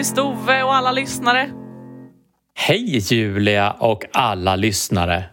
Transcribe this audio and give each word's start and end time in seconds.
Kristove 0.00 0.62
och 0.62 0.74
alla 0.74 0.92
lyssnare. 0.92 1.50
Hej 2.54 2.98
Julia 2.98 3.72
och 3.72 4.04
alla 4.12 4.56
lyssnare. 4.56 5.24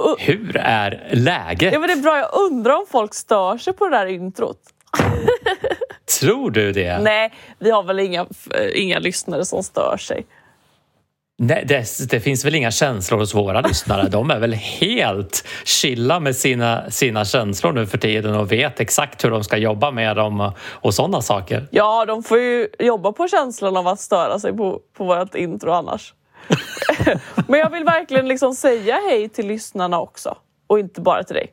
Uh. 0.00 0.14
Hur 0.18 0.56
är 0.56 1.08
läget? 1.12 1.72
Ja, 1.72 1.78
men 1.78 1.88
det 1.88 1.92
är 1.94 2.02
bra. 2.02 2.18
Jag 2.18 2.40
undrar 2.40 2.74
om 2.74 2.86
folk 2.90 3.14
stör 3.14 3.58
sig 3.58 3.72
på 3.72 3.88
det 3.88 3.96
där 3.96 4.06
introt. 4.06 4.58
Tror 6.20 6.50
du 6.50 6.72
det? 6.72 6.98
Nej, 6.98 7.32
vi 7.58 7.70
har 7.70 7.82
väl 7.82 7.98
inga, 7.98 8.26
inga 8.74 8.98
lyssnare 8.98 9.44
som 9.44 9.62
stör 9.62 9.96
sig. 9.96 10.26
Nej, 11.44 11.64
det, 11.66 12.10
det, 12.10 12.20
finns 12.20 12.44
väl 12.44 12.54
inga 12.54 12.70
känslor 12.70 13.18
hos 13.18 13.34
våra 13.34 13.60
lyssnare. 13.68 14.08
De 14.08 14.30
är 14.30 14.38
väl 14.38 14.52
helt 14.52 15.44
chilla 15.64 16.20
med 16.20 16.36
sina, 16.36 16.90
sina 16.90 17.24
känslor 17.24 17.72
nu 17.72 17.86
för 17.86 17.98
tiden 17.98 18.34
och 18.34 18.52
vet 18.52 18.80
exakt 18.80 19.24
hur 19.24 19.30
de 19.30 19.44
ska 19.44 19.56
jobba 19.56 19.90
med 19.90 20.16
dem 20.16 20.40
och, 20.40 20.52
och 20.70 20.94
sådana 20.94 21.22
saker. 21.22 21.68
Ja, 21.70 22.04
de 22.04 22.22
får 22.22 22.38
ju 22.38 22.68
jobba 22.78 23.12
på 23.12 23.28
känslan 23.28 23.76
av 23.76 23.88
att 23.88 24.00
störa 24.00 24.38
sig 24.38 24.52
på, 24.52 24.80
på 24.96 25.04
vårt 25.04 25.34
intro 25.34 25.70
annars. 25.70 26.14
Men 27.48 27.60
jag 27.60 27.70
vill 27.70 27.84
verkligen 27.84 28.28
liksom 28.28 28.54
säga 28.54 28.98
hej 29.08 29.28
till 29.28 29.46
lyssnarna 29.46 30.00
också 30.00 30.36
och 30.66 30.78
inte 30.78 31.00
bara 31.00 31.24
till 31.24 31.36
dig. 31.36 31.52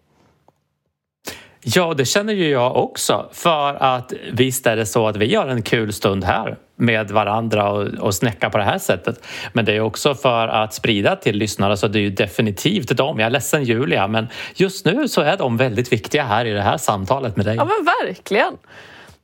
Ja, 1.64 1.94
det 1.94 2.06
känner 2.06 2.34
ju 2.34 2.50
jag 2.50 2.78
också. 2.78 3.30
För 3.32 3.74
att 3.74 4.14
visst 4.32 4.68
är 4.68 4.76
det 4.76 4.86
så 4.86 5.08
att 5.08 5.16
vi 5.16 5.36
har 5.36 5.48
en 5.48 5.62
kul 5.62 5.94
stund 5.94 6.24
här 6.24 6.58
med 6.76 7.12
varandra 7.12 7.72
och, 7.72 7.88
och 7.88 8.16
snäcka 8.16 8.50
på 8.50 8.58
det 8.58 8.64
här 8.64 8.80
sättet. 8.80 9.26
Men 9.54 9.66
det 9.66 9.76
är 9.76 9.80
också 9.80 10.16
för 10.16 10.48
att 10.48 10.74
sprida 10.74 11.16
till 11.16 11.38
lyssnare 11.38 11.78
så 11.78 11.88
det 11.88 12.00
är 12.00 12.02
ju 12.02 12.10
definitivt 12.10 12.98
dem. 12.98 13.20
Jag 13.20 13.28
är 13.28 13.30
ledsen 13.30 13.64
Julia, 13.64 14.08
men 14.08 14.28
just 14.56 14.86
nu 14.86 15.08
så 15.08 15.22
är 15.22 15.38
de 15.38 15.58
väldigt 15.58 15.94
viktiga 15.94 16.24
här 16.24 16.46
i 16.46 16.52
det 16.52 16.62
här 16.62 16.78
samtalet 16.78 17.36
med 17.36 17.46
dig. 17.46 17.56
Ja, 17.56 17.66
men 17.66 17.86
verkligen. 18.08 18.54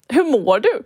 Hur 0.09 0.23
mår 0.23 0.59
du? 0.59 0.83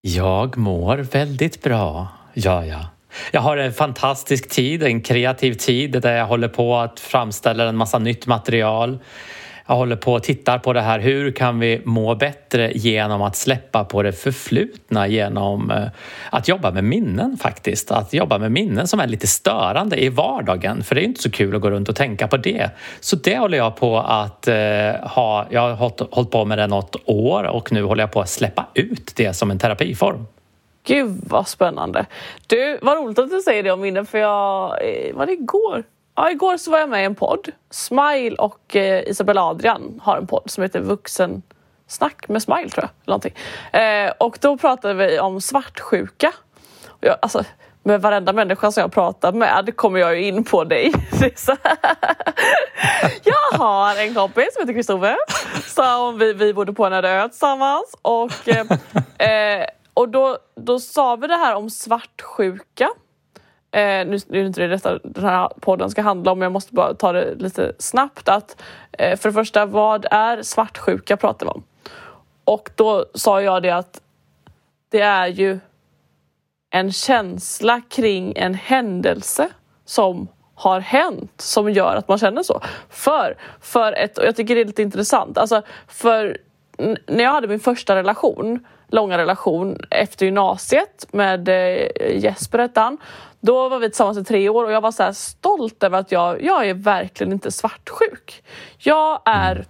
Jag 0.00 0.56
mår 0.56 0.96
väldigt 0.96 1.62
bra. 1.62 2.08
Ja, 2.34 2.64
ja. 2.64 2.86
Jag 3.30 3.40
har 3.40 3.56
en 3.56 3.72
fantastisk 3.72 4.48
tid, 4.48 4.82
en 4.82 5.00
kreativ 5.00 5.54
tid 5.54 5.92
där 6.02 6.16
jag 6.16 6.26
håller 6.26 6.48
på 6.48 6.76
att 6.76 7.00
framställa 7.00 7.64
en 7.64 7.76
massa 7.76 7.98
nytt 7.98 8.26
material 8.26 8.98
jag 9.68 9.76
håller 9.76 9.96
på 9.96 10.12
och 10.12 10.22
tittar 10.22 10.58
på 10.58 10.72
det 10.72 10.80
här. 10.80 10.98
Hur 10.98 11.30
kan 11.30 11.58
vi 11.58 11.82
må 11.84 12.14
bättre 12.14 12.72
genom 12.74 13.22
att 13.22 13.36
släppa 13.36 13.84
på 13.84 14.02
det 14.02 14.12
förflutna 14.12 15.08
genom 15.08 15.70
eh, 15.70 15.86
att 16.30 16.48
jobba 16.48 16.70
med 16.70 16.84
minnen 16.84 17.36
faktiskt. 17.36 17.90
Att 17.90 18.12
jobba 18.12 18.38
med 18.38 18.52
minnen 18.52 18.88
som 18.88 19.00
är 19.00 19.06
lite 19.06 19.26
störande 19.26 20.04
i 20.04 20.08
vardagen 20.08 20.82
för 20.82 20.94
det 20.94 21.00
är 21.00 21.04
inte 21.04 21.22
så 21.22 21.30
kul 21.30 21.56
att 21.56 21.62
gå 21.62 21.70
runt 21.70 21.88
och 21.88 21.96
tänka 21.96 22.28
på 22.28 22.36
det. 22.36 22.70
Så 23.00 23.16
det 23.16 23.38
håller 23.38 23.58
jag 23.58 23.76
på 23.76 23.98
att 23.98 24.48
eh, 24.48 24.56
ha. 25.02 25.46
Jag 25.50 25.74
har 25.74 26.14
hållit 26.14 26.30
på 26.30 26.44
med 26.44 26.58
det 26.58 26.66
något 26.66 26.96
år 27.04 27.44
och 27.44 27.72
nu 27.72 27.82
håller 27.82 28.02
jag 28.02 28.12
på 28.12 28.20
att 28.20 28.28
släppa 28.28 28.66
ut 28.74 29.12
det 29.16 29.34
som 29.34 29.50
en 29.50 29.58
terapiform. 29.58 30.26
Gud 30.86 31.20
vad 31.26 31.48
spännande. 31.48 32.06
Du, 32.46 32.78
vad 32.82 32.96
roligt 32.96 33.18
att 33.18 33.30
du 33.30 33.40
säger 33.40 33.62
det 33.62 33.70
om 33.70 33.80
minnen 33.80 34.06
för 34.06 34.18
jag, 34.18 34.64
eh, 34.64 35.14
var 35.14 35.26
det 35.26 35.32
igår? 35.32 35.84
Ja, 36.18 36.30
igår 36.30 36.56
så 36.56 36.70
var 36.70 36.78
jag 36.78 36.88
med 36.88 37.02
i 37.02 37.04
en 37.04 37.14
podd. 37.14 37.48
Smile 37.70 38.36
och 38.36 38.76
eh, 38.76 39.08
Isabella 39.08 39.42
Adrian 39.42 40.00
har 40.04 40.16
en 40.16 40.26
podd 40.26 40.42
som 40.46 40.62
heter 40.62 40.80
Vuxen 40.80 41.42
snack 41.86 42.28
med 42.28 42.42
Smile 42.42 42.68
tror 42.68 42.84
jag. 42.84 42.90
Någonting. 43.04 43.34
Eh, 43.72 44.12
och 44.18 44.38
då 44.40 44.58
pratade 44.58 44.94
vi 44.94 45.20
om 45.20 45.40
svartsjuka. 45.40 46.32
Jag, 47.00 47.16
alltså, 47.22 47.44
med 47.82 48.00
varenda 48.00 48.32
människa 48.32 48.72
som 48.72 48.80
jag 48.80 48.92
pratar 48.92 49.32
med 49.32 49.76
kommer 49.76 50.00
jag 50.00 50.16
ju 50.16 50.26
in 50.26 50.44
på 50.44 50.64
dig. 50.64 50.92
jag 53.24 53.58
har 53.58 53.96
en 53.96 54.14
kompis 54.14 54.54
som 54.54 54.62
heter 54.62 54.74
Kristove 54.74 55.16
som 55.66 56.18
vi, 56.18 56.32
vi 56.32 56.54
bodde 56.54 56.72
på 56.72 56.86
en 56.86 56.92
ö 56.92 57.28
tillsammans 57.28 57.94
och, 58.02 58.48
eh, 58.48 58.66
eh, 59.30 59.66
och 59.94 60.08
då, 60.08 60.38
då 60.56 60.78
sa 60.78 61.16
vi 61.16 61.26
det 61.26 61.36
här 61.36 61.54
om 61.54 61.70
svartsjuka 61.70 62.90
Eh, 63.70 64.06
nu, 64.06 64.14
är 64.14 64.32
det 64.32 64.46
inte 64.46 64.60
det 64.60 64.68
detta, 64.68 64.98
den 64.98 65.24
här 65.24 65.48
podden 65.60 65.90
ska 65.90 66.02
handla 66.02 66.32
om, 66.32 66.38
men 66.38 66.46
jag 66.46 66.52
måste 66.52 66.74
bara 66.74 66.94
ta 66.94 67.12
det 67.12 67.34
lite 67.34 67.72
snabbt. 67.78 68.28
Att, 68.28 68.62
eh, 68.92 69.18
för 69.18 69.28
det 69.28 69.32
första, 69.32 69.66
vad 69.66 70.06
är 70.10 70.42
svartsjuka 70.42 71.16
pratar 71.16 71.46
vi 71.46 71.52
om? 71.52 71.62
Och 72.44 72.70
då 72.74 73.06
sa 73.14 73.42
jag 73.42 73.62
det 73.62 73.70
att 73.70 74.00
det 74.90 75.00
är 75.00 75.26
ju 75.26 75.58
en 76.70 76.92
känsla 76.92 77.80
kring 77.88 78.32
en 78.36 78.54
händelse 78.54 79.48
som 79.84 80.28
har 80.54 80.80
hänt 80.80 81.40
som 81.40 81.70
gör 81.70 81.96
att 81.96 82.08
man 82.08 82.18
känner 82.18 82.42
så. 82.42 82.60
För, 82.88 83.36
för 83.60 83.92
ett, 83.92 84.18
och 84.18 84.24
jag 84.24 84.36
tycker 84.36 84.54
det 84.54 84.60
är 84.60 84.64
lite 84.64 84.82
intressant, 84.82 85.38
alltså 85.38 85.62
för 85.86 86.38
när 87.06 87.24
jag 87.24 87.32
hade 87.32 87.48
min 87.48 87.60
första 87.60 87.96
relation, 87.96 88.66
långa 88.88 89.18
relation 89.18 89.78
efter 89.90 90.26
gymnasiet 90.26 91.06
med 91.10 91.48
eh, 91.48 92.18
Jesper 92.18 92.58
hette 92.58 92.80
han, 92.80 92.98
då 93.40 93.68
var 93.68 93.78
vi 93.78 93.88
tillsammans 93.88 94.18
i 94.18 94.24
tre 94.24 94.48
år 94.48 94.64
och 94.64 94.72
jag 94.72 94.80
var 94.80 94.90
så 94.90 95.14
stolt 95.14 95.82
över 95.82 95.98
att 95.98 96.12
jag, 96.12 96.42
jag 96.42 96.68
är 96.68 96.74
verkligen 96.74 97.32
inte 97.32 97.50
svartsjuk. 97.50 98.42
Jag 98.78 99.20
är 99.24 99.66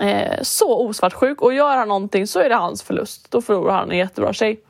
eh, 0.00 0.42
så 0.42 0.86
osvartsjuk 0.86 1.42
och 1.42 1.54
gör 1.54 1.76
han 1.76 1.88
någonting 1.88 2.26
så 2.26 2.40
är 2.40 2.48
det 2.48 2.54
hans 2.54 2.82
förlust. 2.82 3.30
Då 3.30 3.42
förlorar 3.42 3.74
han 3.74 3.90
en 3.90 3.98
jättebra 3.98 4.32
tjej. 4.32 4.60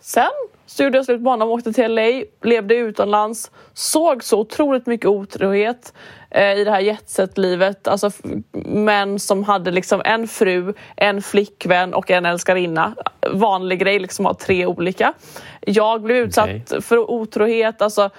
Sen 0.00 0.30
så 0.68 0.84
gjorde 0.84 0.98
jag 0.98 1.04
slut 1.04 1.20
med 1.20 1.32
honom, 1.32 1.50
åkte 1.50 1.72
till 1.72 1.94
LA, 1.94 2.22
levde 2.42 2.74
utomlands, 2.74 3.50
såg 3.72 4.24
så 4.24 4.40
otroligt 4.40 4.86
mycket 4.86 5.06
otrohet 5.06 5.92
eh, 6.30 6.52
i 6.52 6.64
det 6.64 6.70
här 6.70 6.80
jetset-livet. 6.80 7.88
Alltså 7.88 8.10
män 8.64 9.18
som 9.18 9.44
hade 9.44 9.70
liksom 9.70 10.02
en 10.04 10.28
fru, 10.28 10.74
en 10.96 11.22
flickvän 11.22 11.94
och 11.94 12.10
en 12.10 12.26
älskarinna. 12.26 12.94
Vanlig 13.32 13.78
grej, 13.78 13.98
liksom 13.98 14.24
ha 14.24 14.34
tre 14.34 14.66
olika. 14.66 15.12
Jag 15.60 16.02
blev 16.02 16.16
utsatt 16.16 16.48
okay. 16.48 16.80
för 16.80 17.10
otrohet. 17.10 17.82
Alltså, 17.82 18.10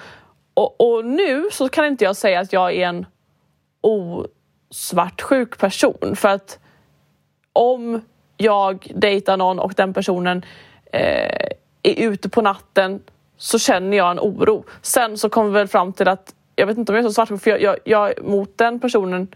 och, 0.54 0.82
och, 0.82 1.06
nu 1.06 1.50
så 1.52 1.70
kan 1.70 1.86
inte 1.86 2.04
jag 2.04 2.16
säga 2.16 2.40
att 2.40 2.54
jag 2.54 2.74
är 2.74 2.88
en 2.88 3.06
osvartsjuk 3.82 5.58
person. 5.58 6.16
För 6.16 6.30
att 6.30 6.60
om 7.54 8.02
jag 8.38 8.92
dejtar 8.96 9.38
någon 9.38 9.60
och 9.60 9.74
den 9.78 9.94
personen 9.94 10.46
eh, 10.92 11.50
är 11.84 12.10
ute 12.10 12.30
på 12.30 12.42
natten 12.42 13.02
så 13.38 13.60
känner 13.60 13.98
jag 13.98 14.12
en 14.12 14.20
oro. 14.20 14.66
Sen 14.82 15.18
så 15.18 15.30
kommer 15.30 15.50
vi 15.50 15.54
väl 15.54 15.68
fram 15.68 15.94
till 15.94 16.08
att 16.08 16.34
jag 16.56 16.68
vet 16.68 16.78
inte 16.78 16.92
om 16.92 16.96
jag 16.96 17.06
är 17.06 17.10
så 17.10 17.14
svartsjuk 17.14 17.42
för 17.42 17.52
jag, 17.52 17.62
jag, 17.62 17.78
jag, 17.84 18.26
mot 18.26 18.58
den 18.58 18.80
personen 18.80 19.28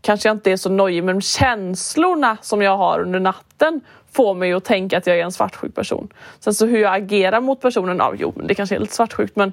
kanske 0.00 0.28
jag 0.28 0.34
inte 0.34 0.52
är 0.52 0.56
så 0.56 0.70
nojig 0.70 1.04
men 1.04 1.20
känslorna 1.20 2.36
som 2.42 2.62
jag 2.62 2.76
har 2.76 3.00
under 3.00 3.20
natten 3.20 3.80
får 4.12 4.34
mig 4.34 4.52
att 4.52 4.64
tänka 4.64 4.98
att 4.98 5.06
jag 5.06 5.18
är 5.18 5.24
en 5.24 5.32
svartsjuk 5.32 5.74
person. 5.74 6.08
Sen 6.40 6.54
så 6.54 6.66
hur 6.66 6.78
jag 6.78 6.94
agerar 6.94 7.40
mot 7.40 7.60
personen, 7.60 7.96
ja 7.96 8.14
jo 8.18 8.32
det 8.44 8.54
kanske 8.54 8.74
är 8.74 8.80
lite 8.80 8.94
svartsjukt 8.94 9.36
men 9.36 9.52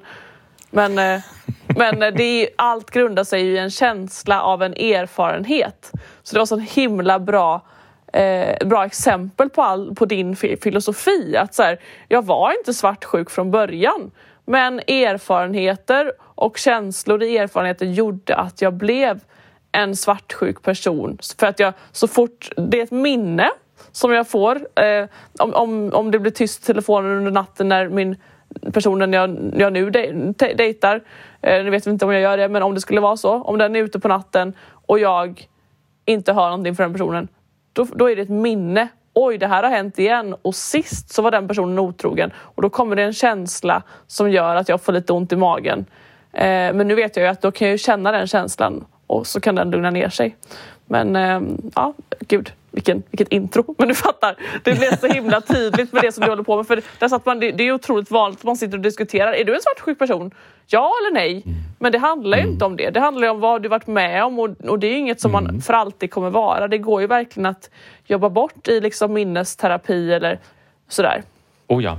men, 0.70 0.98
eh, 0.98 1.20
men 1.76 2.02
eh, 2.02 2.12
det 2.14 2.24
är, 2.24 2.48
allt 2.56 2.90
grundar 2.90 3.24
sig 3.24 3.42
i 3.42 3.58
en 3.58 3.70
känsla 3.70 4.42
av 4.42 4.62
en 4.62 4.74
erfarenhet. 4.74 5.92
Så 6.22 6.34
det 6.34 6.38
var 6.38 6.46
så 6.46 6.58
himla 6.58 7.18
bra 7.18 7.62
eh, 8.12 8.66
bra 8.66 8.84
exempel 8.84 9.50
på, 9.50 9.62
all, 9.62 9.94
på 9.94 10.04
din 10.04 10.36
filosofi. 10.36 11.36
Att 11.36 11.54
så 11.54 11.62
här, 11.62 11.78
jag 12.08 12.24
var 12.24 12.58
inte 12.58 12.74
svartsjuk 12.74 13.30
från 13.30 13.50
början 13.50 14.10
men 14.44 14.78
erfarenheter 14.78 16.12
och 16.20 16.58
känslor 16.58 17.22
i 17.22 17.38
erfarenheter 17.38 17.86
gjorde 17.86 18.36
att 18.36 18.62
jag 18.62 18.74
blev 18.74 19.20
en 19.72 19.96
svartsjuk 19.96 20.62
person. 20.62 21.18
För 21.38 21.46
att 21.46 21.60
jag 21.60 21.72
så 21.92 22.08
fort, 22.08 22.50
det 22.56 22.78
är 22.78 22.84
ett 22.84 22.90
minne 22.90 23.50
som 23.92 24.12
jag 24.12 24.28
får. 24.28 24.56
Eh, 24.56 25.06
om, 25.38 25.54
om, 25.54 25.90
om 25.92 26.10
det 26.10 26.18
blir 26.18 26.32
tyst 26.32 26.62
i 26.62 26.66
telefonen 26.66 27.16
under 27.16 27.30
natten 27.30 27.68
när 27.68 27.88
min 27.88 28.16
personen 28.72 29.12
jag, 29.12 29.52
jag 29.56 29.72
nu 29.72 29.90
dejtar, 30.36 31.00
eh, 31.42 31.64
nu 31.64 31.70
vet 31.70 31.86
vi 31.86 31.90
inte 31.90 32.04
om 32.04 32.12
jag 32.12 32.22
gör 32.22 32.36
det, 32.36 32.48
men 32.48 32.62
om 32.62 32.74
det 32.74 32.80
skulle 32.80 33.00
vara 33.00 33.16
så, 33.16 33.42
om 33.42 33.58
den 33.58 33.76
är 33.76 33.80
ute 33.80 34.00
på 34.00 34.08
natten 34.08 34.54
och 34.86 34.98
jag 34.98 35.48
inte 36.04 36.32
hör 36.32 36.48
någonting 36.48 36.76
från 36.76 36.84
den 36.84 36.92
personen, 36.92 37.28
då, 37.72 37.86
då 37.94 38.10
är 38.10 38.16
det 38.16 38.22
ett 38.22 38.28
minne. 38.28 38.88
Oj, 39.14 39.38
det 39.38 39.46
här 39.46 39.62
har 39.62 39.70
hänt 39.70 39.98
igen 39.98 40.34
och 40.42 40.54
sist 40.54 41.10
så 41.10 41.22
var 41.22 41.30
den 41.30 41.48
personen 41.48 41.78
otrogen 41.78 42.32
och 42.36 42.62
då 42.62 42.70
kommer 42.70 42.96
det 42.96 43.02
en 43.02 43.12
känsla 43.12 43.82
som 44.06 44.30
gör 44.30 44.56
att 44.56 44.68
jag 44.68 44.80
får 44.80 44.92
lite 44.92 45.12
ont 45.12 45.32
i 45.32 45.36
magen. 45.36 45.86
Eh, 46.32 46.72
men 46.72 46.88
nu 46.88 46.94
vet 46.94 47.16
jag 47.16 47.24
ju 47.24 47.30
att 47.30 47.42
då 47.42 47.50
kan 47.50 47.68
jag 47.68 47.80
känna 47.80 48.12
den 48.12 48.26
känslan 48.26 48.84
och 49.06 49.26
så 49.26 49.40
kan 49.40 49.54
den 49.54 49.70
lugna 49.70 49.90
ner 49.90 50.08
sig. 50.08 50.36
Men 50.86 51.16
eh, 51.16 51.40
ja, 51.74 51.94
gud, 52.20 52.52
vilken, 52.70 53.02
vilket 53.10 53.28
intro. 53.28 53.74
Men 53.78 53.88
du 53.88 53.94
fattar, 53.94 54.36
det 54.64 54.74
blev 54.74 54.96
så 54.96 55.06
himla 55.06 55.40
tydligt 55.40 55.92
med 55.92 56.02
det 56.02 56.12
som 56.12 56.24
du 56.24 56.30
håller 56.30 56.42
på 56.42 56.56
med. 56.56 56.66
För 56.66 56.82
där 56.98 57.08
satt 57.08 57.26
man, 57.26 57.40
det, 57.40 57.52
det 57.52 57.64
är 57.68 57.72
otroligt 57.72 58.10
vanligt 58.10 58.40
att 58.40 58.44
man 58.44 58.56
sitter 58.56 58.76
och 58.76 58.82
diskuterar. 58.82 59.32
Är 59.32 59.44
du 59.44 59.54
en 59.54 59.60
svartsjuk 59.62 59.98
person? 59.98 60.30
Ja 60.66 60.92
eller 61.00 61.14
nej? 61.14 61.44
Men 61.78 61.92
det 61.92 61.98
handlar 61.98 62.38
ju 62.38 62.42
mm. 62.42 62.52
inte 62.52 62.64
om 62.64 62.76
det. 62.76 62.90
Det 62.90 63.00
handlar 63.00 63.28
om 63.28 63.40
vad 63.40 63.62
du 63.62 63.68
varit 63.68 63.86
med 63.86 64.24
om 64.24 64.38
och, 64.38 64.50
och 64.68 64.78
det 64.78 64.86
är 64.86 64.96
inget 64.96 65.20
som 65.20 65.34
mm. 65.34 65.44
man 65.44 65.62
för 65.62 65.72
alltid 65.72 66.10
kommer 66.10 66.30
vara. 66.30 66.68
Det 66.68 66.78
går 66.78 67.00
ju 67.00 67.06
verkligen 67.06 67.46
att 67.46 67.70
jobba 68.06 68.28
bort 68.28 68.68
i 68.68 68.80
liksom 68.80 69.12
minnesterapi 69.12 70.12
eller 70.12 70.38
sådär. 70.88 71.22
Oh 71.66 71.84
ja. 71.84 71.98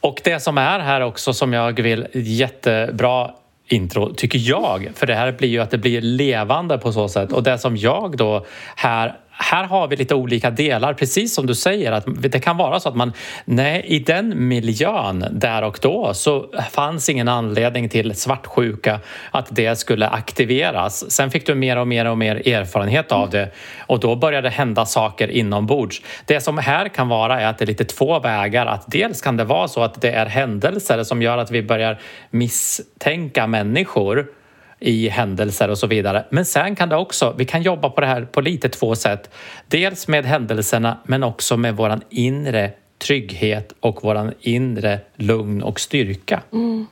Och 0.00 0.20
det 0.24 0.40
som 0.40 0.58
är 0.58 0.78
här 0.78 1.00
också 1.00 1.32
som 1.32 1.52
jag 1.52 1.80
vill 1.80 2.06
jättebra 2.12 3.30
intro, 3.66 4.14
tycker 4.14 4.38
jag. 4.38 4.90
För 4.94 5.06
det 5.06 5.14
här 5.14 5.32
blir 5.32 5.48
ju 5.48 5.58
att 5.58 5.70
det 5.70 5.78
blir 5.78 6.00
levande 6.00 6.78
på 6.78 6.92
så 6.92 7.08
sätt. 7.08 7.32
Och 7.32 7.42
det 7.42 7.58
som 7.58 7.76
jag 7.76 8.16
då 8.16 8.46
här 8.76 9.18
här 9.42 9.64
har 9.64 9.88
vi 9.88 9.96
lite 9.96 10.14
olika 10.14 10.50
delar, 10.50 10.94
precis 10.94 11.34
som 11.34 11.46
du 11.46 11.54
säger 11.54 11.92
att 11.92 12.04
det 12.06 12.40
kan 12.40 12.56
vara 12.56 12.80
så 12.80 12.88
att 12.88 12.96
man, 12.96 13.12
nej, 13.44 13.84
i 13.86 13.98
den 13.98 14.48
miljön 14.48 15.24
där 15.30 15.62
och 15.62 15.78
då 15.82 16.14
så 16.14 16.46
fanns 16.70 17.08
ingen 17.08 17.28
anledning 17.28 17.88
till 17.88 18.14
svartsjuka, 18.14 19.00
att 19.30 19.46
det 19.50 19.76
skulle 19.76 20.08
aktiveras. 20.08 21.10
Sen 21.10 21.30
fick 21.30 21.46
du 21.46 21.54
mer 21.54 21.76
och 21.76 21.88
mer 21.88 22.04
och 22.04 22.18
mer 22.18 22.48
erfarenhet 22.48 23.12
av 23.12 23.30
det 23.30 23.50
och 23.86 24.00
då 24.00 24.16
började 24.16 24.48
det 24.48 24.54
hända 24.54 24.86
saker 24.86 25.28
inombords. 25.28 26.02
Det 26.26 26.40
som 26.40 26.58
här 26.58 26.88
kan 26.88 27.08
vara 27.08 27.40
är 27.40 27.46
att 27.46 27.58
det 27.58 27.64
är 27.64 27.66
lite 27.66 27.84
två 27.84 28.18
vägar, 28.18 28.66
att 28.66 28.84
dels 28.86 29.22
kan 29.22 29.36
det 29.36 29.44
vara 29.44 29.68
så 29.68 29.82
att 29.82 30.00
det 30.00 30.10
är 30.10 30.26
händelser 30.26 31.02
som 31.02 31.22
gör 31.22 31.38
att 31.38 31.50
vi 31.50 31.62
börjar 31.62 31.98
misstänka 32.30 33.46
människor 33.46 34.39
i 34.80 35.08
händelser 35.08 35.70
och 35.70 35.78
så 35.78 35.86
vidare. 35.86 36.24
Men 36.30 36.44
sen 36.44 36.76
kan 36.76 36.88
det 36.88 36.96
också, 36.96 37.34
vi 37.38 37.44
kan 37.44 37.62
jobba 37.62 37.90
på 37.90 38.00
det 38.00 38.06
här 38.06 38.22
på 38.22 38.40
lite 38.40 38.68
två 38.68 38.94
sätt. 38.94 39.30
Dels 39.68 40.08
med 40.08 40.24
händelserna 40.24 40.98
men 41.04 41.22
också 41.22 41.56
med 41.56 41.76
våran 41.76 42.02
inre 42.10 42.70
trygghet 42.98 43.72
och 43.80 44.04
våran 44.04 44.32
inre 44.40 45.00
lugn 45.16 45.62
och 45.62 45.80
styrka. 45.80 46.42
Mm. 46.52 46.86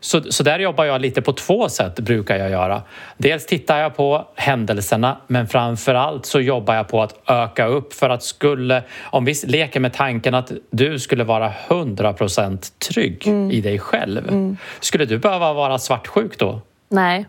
Så, 0.00 0.22
så 0.32 0.42
där 0.42 0.58
jobbar 0.58 0.84
jag 0.84 1.00
lite 1.00 1.22
på 1.22 1.32
två 1.32 1.68
sätt, 1.68 2.00
brukar 2.00 2.36
jag 2.36 2.50
göra. 2.50 2.82
Dels 3.16 3.46
tittar 3.46 3.78
jag 3.78 3.96
på 3.96 4.28
händelserna, 4.34 5.16
men 5.26 5.46
framför 5.46 5.94
allt 5.94 6.26
så 6.26 6.40
jobbar 6.40 6.74
jag 6.74 6.88
på 6.88 7.02
att 7.02 7.14
öka 7.26 7.66
upp 7.66 7.92
för 7.92 8.10
att 8.10 8.22
skulle, 8.22 8.82
om 9.02 9.24
vi 9.24 9.34
leker 9.46 9.80
med 9.80 9.92
tanken 9.92 10.34
att 10.34 10.52
du 10.70 10.98
skulle 10.98 11.24
vara 11.24 11.52
100% 11.68 12.72
trygg 12.78 13.26
mm. 13.26 13.50
i 13.50 13.60
dig 13.60 13.78
själv, 13.78 14.28
mm. 14.28 14.56
skulle 14.80 15.04
du 15.04 15.18
behöva 15.18 15.52
vara 15.52 15.78
svartsjuk 15.78 16.38
då? 16.38 16.60
Nej. 16.88 17.26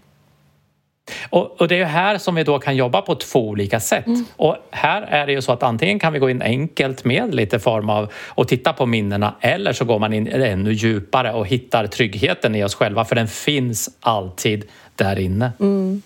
Och, 1.29 1.61
och, 1.61 1.67
det 1.67 1.79
är 1.79 1.85
här 1.85 2.17
som 2.17 2.35
vi 2.35 2.43
då 2.43 2.59
kan 2.59 2.75
jobba 2.75 3.01
på 3.01 3.15
två 3.15 3.47
olika 3.47 3.79
sätt. 3.79 4.07
Mm. 4.07 4.25
Och 4.35 4.57
här 4.71 5.01
är 5.01 5.27
det 5.27 5.33
ju 5.33 5.41
så 5.41 5.51
att 5.51 5.63
antingen 5.63 5.99
kan 5.99 6.13
vi 6.13 6.19
gå 6.19 6.29
in 6.29 6.41
enkelt 6.41 7.05
med 7.05 7.35
lite 7.35 7.59
form 7.59 7.89
av 7.89 8.11
och 8.27 8.47
titta 8.47 8.73
på 8.73 8.85
minnena 8.85 9.35
eller 9.41 9.73
så 9.73 9.85
går 9.85 9.99
man 9.99 10.13
in 10.13 10.27
ännu 10.27 10.71
djupare 10.73 11.33
och 11.33 11.47
hittar 11.47 11.87
tryggheten 11.87 12.55
i 12.55 12.63
oss 12.63 12.75
själva 12.75 13.05
för 13.05 13.15
den 13.15 13.27
finns 13.27 13.89
alltid 13.99 14.65
där 14.95 15.19
inne. 15.19 15.51
Mm. 15.59 16.01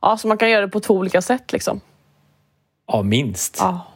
Ja, 0.00 0.16
så 0.16 0.28
man 0.28 0.38
kan 0.38 0.50
göra 0.50 0.60
det 0.60 0.68
på 0.68 0.80
två 0.80 0.94
olika 0.94 1.22
sätt 1.22 1.52
liksom? 1.52 1.80
Ja, 2.86 3.02
minst. 3.02 3.56
Ja. 3.60 3.91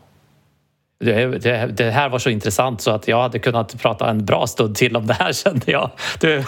Det, 0.98 1.90
här 1.90 2.08
var 2.08 2.19
så 2.19 2.31
intressant 2.31 2.81
så 2.81 2.90
att 2.90 3.08
jag 3.08 3.22
hade 3.22 3.38
kunnat 3.38 3.82
prata 3.82 4.10
en 4.10 4.25
bra 4.25 4.46
stund 4.46 4.75
till 4.75 4.96
om 4.96 5.06
det 5.06 5.14
här 5.14 5.32
kände 5.44 5.72
jag. 5.72 5.90
Du, 6.20 6.44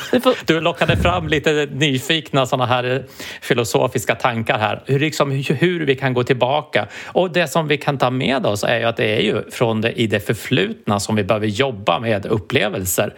du 0.46 0.60
lockade 0.60 0.96
fram 0.96 1.28
lite 1.28 1.68
nyfikna 1.72 2.46
sådana 2.46 2.66
här 2.66 3.04
filosofiska 3.42 4.14
tankar 4.14 4.58
här. 4.58 4.82
Hur, 4.86 4.98
liksom, 4.98 5.30
hur 5.30 5.86
vi 5.86 5.96
kan 5.96 6.14
gå 6.14 6.22
tillbaka. 6.22 6.86
Och 7.06 7.32
det 7.32 7.48
som 7.48 7.68
vi 7.68 7.76
kan 7.76 7.98
ta 7.98 8.10
med 8.10 8.46
oss 8.46 8.64
är 8.64 8.78
ju 8.78 8.84
att 8.84 8.96
det 8.96 9.16
är 9.16 9.20
ju 9.20 9.50
från 9.50 9.80
det, 9.80 9.92
i 9.92 10.06
det 10.06 10.20
förflutna 10.20 11.00
som 11.00 11.16
vi 11.16 11.24
behöver 11.24 11.46
jobba 11.46 12.00
med 12.00 12.26
upplevelser. 12.26 13.14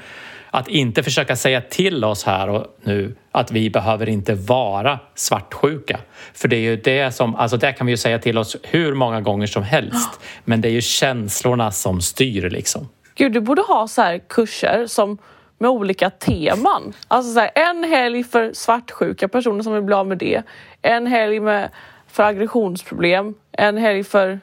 Att 0.51 0.69
inte 0.69 1.03
försöka 1.03 1.37
säga 1.37 1.61
till 1.61 2.05
oss 2.05 2.25
här 2.25 2.49
och 2.49 2.67
nu 2.83 3.17
att 3.33 3.51
vi 3.51 3.71
behöver 3.71 4.09
inte 4.09 4.35
vara 4.35 4.99
svartsjuka. 5.15 6.01
För 6.35 6.49
det 6.49 6.57
är 6.57 6.61
ju 6.61 6.77
det 6.77 7.13
som, 7.13 7.35
alltså 7.35 7.57
det 7.57 7.73
kan 7.73 7.87
vi 7.87 7.93
ju 7.93 7.97
säga 7.97 8.19
till 8.19 8.39
oss 8.39 8.57
hur 8.63 8.95
många 8.95 9.21
gånger 9.21 9.47
som 9.47 9.63
helst. 9.63 10.21
Men 10.45 10.61
det 10.61 10.69
är 10.69 10.73
ju 10.73 10.81
känslorna 10.81 11.71
som 11.71 12.01
styr 12.01 12.51
liksom. 12.51 12.89
Gud, 13.15 13.33
du 13.33 13.41
borde 13.41 13.63
ha 13.63 13.89
så 13.89 14.19
kurser 14.29 14.87
som 14.87 15.19
med 15.59 15.71
olika 15.71 16.11
teman. 16.11 16.93
Alltså 17.09 17.33
så 17.33 17.41
här, 17.41 17.51
en 17.55 17.85
helg 17.85 18.25
för 18.25 18.53
svartsjuka 18.53 19.29
personer 19.29 19.63
som 19.63 19.73
vill 19.73 19.83
bli 19.83 19.95
av 19.95 20.07
med 20.07 20.19
det. 20.19 20.43
En 20.83 21.07
helg 21.07 21.41
med, 21.41 21.71
för 22.07 22.23
aggressionsproblem. 22.23 23.35
En 23.53 23.77
helg 23.77 24.05
för, 24.05 24.41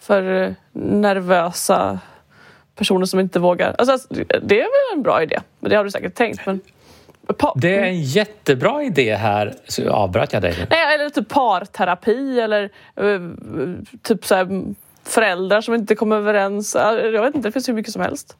för 0.00 0.54
nervösa 0.72 2.00
personer 2.76 3.06
som 3.06 3.20
inte 3.20 3.38
vågar. 3.38 3.74
Alltså, 3.78 3.98
det 4.42 4.60
är 4.60 4.62
väl 4.62 4.96
en 4.96 5.02
bra 5.02 5.22
idé, 5.22 5.40
men 5.60 5.70
det 5.70 5.76
har 5.76 5.84
du 5.84 5.90
säkert 5.90 6.14
tänkt. 6.14 6.46
Men... 6.46 6.60
Det 7.56 7.78
är 7.78 7.82
en 7.82 8.02
jättebra 8.02 8.82
idé 8.82 9.14
här. 9.14 9.54
Så 9.68 9.90
avbröt 9.90 10.32
jag 10.32 10.42
dig? 10.42 10.66
Nej, 10.70 10.94
eller 10.94 11.10
typ 11.10 11.28
parterapi 11.28 12.40
eller 12.40 12.70
uh, 13.00 13.32
typ 14.02 14.24
så 14.24 14.34
här, 14.34 14.62
föräldrar 15.04 15.60
som 15.60 15.74
inte 15.74 15.94
kommer 15.94 16.16
överens. 16.16 16.74
Jag 16.74 17.22
vet 17.22 17.34
inte, 17.34 17.48
det 17.48 17.52
finns 17.52 17.68
hur 17.68 17.74
mycket 17.74 17.92
som 17.92 18.02
helst. 18.02 18.36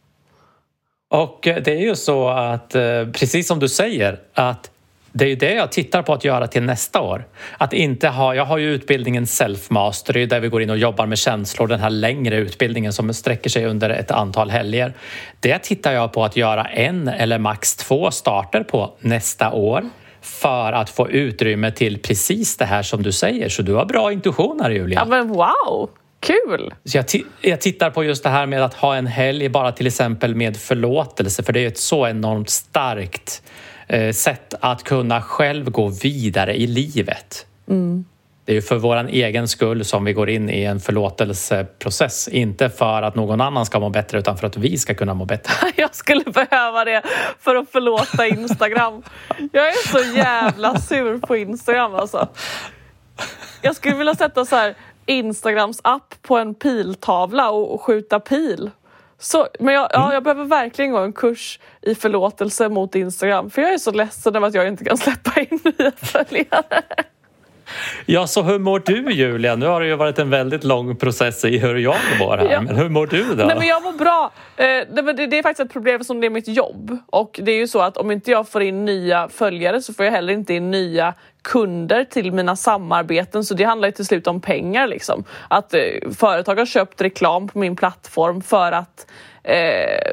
Och 1.13 1.47
eh, 1.47 1.63
det 1.63 1.73
är 1.73 1.81
ju 1.81 1.97
så 1.97 2.29
att, 2.29 2.75
eh, 2.75 2.83
precis 3.13 3.49
som 3.49 3.59
du 3.59 3.69
säger, 3.69 4.21
att 4.35 4.71
det 5.13 5.25
är 5.25 5.29
ju 5.29 5.35
det 5.35 5.55
jag 5.55 5.73
tittar 5.73 6.03
på 6.03 6.13
att 6.13 6.25
göra 6.25 6.47
till 6.47 6.63
nästa 6.63 7.01
år. 7.01 7.25
Att 7.59 7.73
inte 7.73 8.09
ha, 8.09 8.35
jag 8.35 8.45
har 8.45 8.59
ju 8.59 8.75
utbildningen 8.75 9.27
Self 9.27 9.71
Mastery 9.71 10.27
där 10.27 10.41
vi 10.41 10.49
går 10.49 10.63
in 10.63 10.71
och 10.71 10.79
jobbar 10.79 11.07
med 11.07 11.19
känslor, 11.19 11.67
den 11.67 11.81
här 11.81 11.91
längre 11.91 12.37
utbildningen 12.37 12.93
som 12.93 13.15
sträcker 13.15 13.51
sig 13.51 13.67
under 13.67 13.91
ett 13.91 14.11
antal 14.11 14.51
helger. 14.51 14.93
Det 15.41 15.59
tittar 15.59 15.93
jag 15.93 16.13
på 16.13 16.25
att 16.25 16.37
göra 16.37 16.65
en 16.65 17.09
eller 17.09 17.39
max 17.39 17.77
två 17.77 18.11
starter 18.11 18.63
på 18.63 18.97
nästa 19.01 19.53
år 19.53 19.91
för 20.21 20.73
att 20.73 20.91
få 20.91 21.11
utrymme 21.11 21.71
till 21.71 21.99
precis 22.03 22.57
det 22.57 22.65
här 22.65 22.83
som 22.83 23.03
du 23.03 23.13
säger. 23.13 23.49
Så 23.49 23.63
du 23.63 23.75
har 23.75 23.85
bra 23.85 24.13
intuition 24.13 24.61
här 24.61 24.71
Julia. 24.71 24.99
Ja 25.01 25.05
men 25.05 25.29
wow! 25.29 25.91
Kul! 26.21 26.75
Så 26.85 26.99
jag, 26.99 27.05
jag, 27.41 27.61
tittar 27.61 27.91
på 27.91 28.05
just 28.05 28.23
det 28.23 28.29
här 28.29 28.47
med 28.47 28.65
att 28.65 28.75
ha 28.75 28.97
en 28.97 29.07
helg 29.07 29.49
bara 29.49 29.73
till 29.73 29.87
exempel 29.87 30.35
med 30.35 30.57
förlåtelse 30.57 31.43
för 31.43 31.53
det 31.53 31.61
är 31.61 31.67
ett 31.67 31.79
så 31.79 32.09
enormt 32.09 32.51
starkt 32.51 33.43
Eh, 33.93 34.13
sätt 34.13 34.55
att 34.61 34.83
kunna 34.83 35.23
själv 35.23 35.71
gå 35.71 35.89
vidare 35.89 36.55
i 36.55 36.67
livet. 36.67 37.47
Mm. 37.69 38.05
Det 38.45 38.57
är 38.57 38.61
för 38.61 38.77
vår 38.77 38.97
egen 38.97 39.49
skull 39.49 39.85
som 39.85 40.05
vi 40.05 40.13
går 40.13 40.31
in 40.31 40.51
i 40.51 40.63
en 40.63 40.81
förlåtelseprocess. 40.81 42.29
Inte 42.29 42.71
för 42.71 43.03
att 43.03 43.15
någon 43.15 43.41
annan 43.41 43.67
ska 43.67 43.81
må 43.81 43.91
bättre 43.91 44.19
utan 44.19 44.37
för 44.37 44.47
att 44.47 44.57
vi 44.57 44.79
ska 44.79 44.95
kunna 44.95 45.15
må 45.15 45.25
bättre. 45.25 45.53
Jag 45.77 45.95
skulle 45.95 46.25
behöva 46.25 46.85
det 46.85 47.03
för 47.41 47.57
att 47.57 47.71
förlåta 47.71 48.27
Instagram. 48.27 49.03
Jag 49.53 49.69
är 49.69 49.89
så 49.89 50.17
jävla 50.17 50.79
sur 50.79 51.19
på 51.19 51.37
Instagram 51.37 51.95
alltså. 51.95 52.29
Jag 53.63 53.77
skulle 53.77 53.97
vilja 53.97 54.15
sätta 54.15 54.45
så 54.45 54.57
här 54.57 54.75
Instagrams 55.07 55.81
app 55.85 56.15
på 56.23 56.39
en 56.39 56.55
piltavla 56.55 57.51
och 57.51 57.83
skjuta 57.83 58.21
pil 58.21 58.71
så, 59.23 59.49
men 59.61 59.75
jag, 59.75 59.89
ja, 59.93 60.03
mm. 60.03 60.15
jag 60.15 60.23
behöver 60.23 60.45
verkligen 60.45 60.91
gå 60.91 60.99
en 60.99 61.13
kurs 61.13 61.61
i 61.83 61.95
förlåtelse 61.95 62.69
mot 62.69 62.95
Instagram 62.95 63.51
för 63.51 63.63
jag 63.63 63.73
är 63.73 63.79
så 63.79 63.91
ledsen 63.91 64.37
över 64.37 64.47
att 64.47 64.55
jag 64.55 64.69
inte 64.69 64.85
kan 64.85 64.97
släppa 64.99 65.41
in 65.41 65.59
nya 65.65 65.91
följare. 65.91 66.83
Ja, 68.07 68.27
så 68.27 68.43
hur 68.43 68.59
mår 68.59 68.83
du 68.87 69.13
Julia? 69.13 69.57
Nu 69.57 69.67
har 69.67 69.81
det 69.81 69.87
ju 69.87 69.97
varit 69.97 70.19
en 70.19 70.31
väldigt 70.31 70.65
lång 70.65 70.97
process 70.97 71.45
i 71.45 71.59
hur 71.59 71.77
jag 71.77 71.97
mår 72.21 72.37
här, 72.37 72.53
ja. 72.53 72.61
men 72.61 72.77
hur 72.77 72.89
mår 72.89 73.07
du 73.07 73.25
då? 73.25 73.45
Nej, 73.45 73.57
men 73.59 73.67
jag 73.67 73.83
mår 73.83 73.93
bra. 73.93 74.33
Eh, 74.57 74.65
det, 74.65 75.27
det, 75.27 75.39
är 75.39 75.43
faktiskt 75.43 75.67
ett 75.67 75.73
problem 75.73 76.05
som 76.05 76.21
det 76.21 76.27
är 76.27 76.31
mitt 76.31 76.49
jobb 76.49 76.99
och 77.07 77.41
det 77.43 77.53
är 77.53 77.57
ju 77.57 77.69
så 77.69 77.81
att 77.81 77.97
om 77.97 78.11
inte 78.11 78.31
jag 78.31 78.49
får 78.49 78.63
in 78.63 78.85
nya 78.85 79.29
följare 79.29 79.83
så 79.83 79.95
får 79.95 80.05
jag 80.05 80.13
heller 80.13 80.33
inte 80.33 80.55
in 80.55 80.71
nya 80.71 81.15
kunder 81.43 82.05
till 82.05 82.33
mina 82.33 82.57
samarbeten 82.57 83.45
så 83.45 83.55
det 83.55 83.65
handlar 83.65 83.89
ju 83.89 83.93
till 83.93 84.07
slut 84.07 84.27
om 84.27 84.41
pengar 84.41 84.87
liksom. 84.87 85.25
Att 85.49 85.75
eh, 85.75 85.81
företag 86.19 86.57
har 86.57 86.67
köpt 86.67 87.01
reklam 87.01 87.49
på 87.49 87.59
min 87.59 87.77
plattform 87.77 88.43
för 88.43 88.73
att 88.73 89.07
eh, 89.43 90.13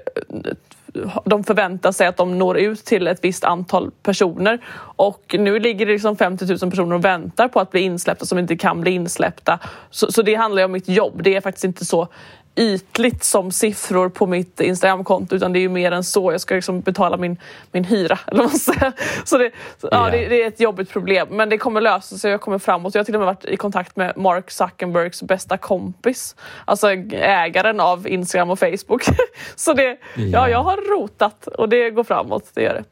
de 1.25 1.44
förväntar 1.44 1.91
sig 1.91 2.08
att 2.08 2.18
de 2.18 2.38
når 2.38 2.58
ut 2.58 2.86
till 2.86 3.08
ett 3.08 3.20
visst 3.24 3.44
antal 3.44 3.91
personer 4.03 4.60
och 4.96 5.36
nu 5.39 5.60
ligger 5.60 5.86
det 5.86 5.91
liksom 5.91 6.15
50 6.15 6.46
000 6.46 6.72
personer 6.72 6.96
och 6.96 7.06
väntar 7.06 7.48
på 7.48 7.60
att 7.60 7.72
bli 7.72 7.82
insläppta 7.82 8.25
som 8.25 8.39
inte 8.39 8.58
kan 8.58 8.82
bli 8.82 8.91
insläppta. 8.91 9.60
Så, 9.89 10.12
så 10.12 10.22
det 10.22 10.36
handlar 10.36 10.62
ju 10.62 10.65
om 10.65 10.72
mitt 10.72 10.89
jobb. 10.89 11.24
Det 11.24 11.36
är 11.36 11.41
faktiskt 11.41 11.65
inte 11.65 11.86
så 11.86 12.08
ytligt 12.56 13.24
som 13.24 13.51
siffror 13.51 14.10
på 14.10 14.25
mitt 14.25 14.60
Instagramkonto 14.60 15.36
utan 15.36 15.53
det 15.53 15.60
är 15.60 15.62
ju 15.62 15.70
mer 15.70 15.91
än 15.91 16.03
så. 16.03 16.32
Jag 16.32 16.41
ska 16.41 16.56
liksom 16.56 16.82
betala 16.82 17.18
min, 17.18 17.38
min 17.72 17.84
hyra. 17.84 18.20
Eller 18.27 18.38
vad 18.38 18.50
man 18.50 18.60
säger. 18.60 18.94
Så 19.25 19.38
det, 19.38 19.44
yeah. 19.44 19.53
ja, 19.82 20.10
det, 20.12 20.27
det, 20.27 20.44
är 20.44 20.48
ett 20.48 20.60
jobbigt 20.60 20.89
problem 20.89 21.27
men 21.32 21.50
det 21.50 21.58
kommer 21.58 21.82
lösa 21.82 22.18
sig. 22.18 22.32
Jag 22.32 22.41
kommer 22.41 22.60
framåt. 22.60 22.96
Jag 22.96 23.00
har 23.00 23.06
till 23.06 23.15
och 23.15 23.20
med 23.20 23.25
varit 23.25 23.46
i 23.46 23.58
kontakt 23.58 23.96
med 23.96 24.18
Mark 24.18 24.51
Zuckerbergs 24.51 25.24
bästa 25.24 25.58
kompis. 25.58 26.36
Alltså 26.65 26.89
ägaren 27.12 27.79
av 27.79 28.08
Instagram 28.08 28.50
och 28.50 28.60
Facebook. 28.60 29.03
så 29.56 29.74
det, 29.74 29.84
yeah. 29.84 29.98
ja, 30.15 30.50
jag 30.50 30.63
har 30.63 31.00
rotat 31.00 31.48
och 31.48 31.70
det 31.70 31.89
går 31.89 32.03
framåt. 32.03 32.51
Det 32.53 32.62
gör 32.62 32.74
det. 32.74 32.84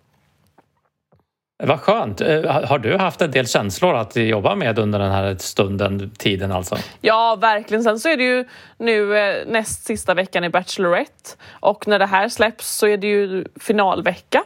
Vad 1.63 1.79
skönt. 1.79 2.21
Eh, 2.21 2.67
har 2.67 2.79
du 2.79 2.97
haft 2.97 3.21
en 3.21 3.31
del 3.31 3.47
känslor 3.47 3.95
att 3.95 4.15
jobba 4.15 4.55
med 4.55 4.79
under 4.79 4.99
den 4.99 5.11
här 5.11 5.35
stunden, 5.39 6.11
tiden 6.17 6.51
alltså? 6.51 6.77
Ja, 7.01 7.37
verkligen. 7.41 7.83
Sen 7.83 7.99
så 7.99 8.09
är 8.09 8.17
det 8.17 8.23
ju 8.23 8.45
nu 8.77 9.17
eh, 9.17 9.47
näst 9.47 9.85
sista 9.85 10.13
veckan 10.13 10.43
i 10.43 10.49
Bachelorette 10.49 11.29
och 11.51 11.87
när 11.87 11.99
det 11.99 12.05
här 12.05 12.29
släpps 12.29 12.75
så 12.77 12.87
är 12.87 12.97
det 12.97 13.07
ju 13.07 13.45
finalvecka. 13.59 14.43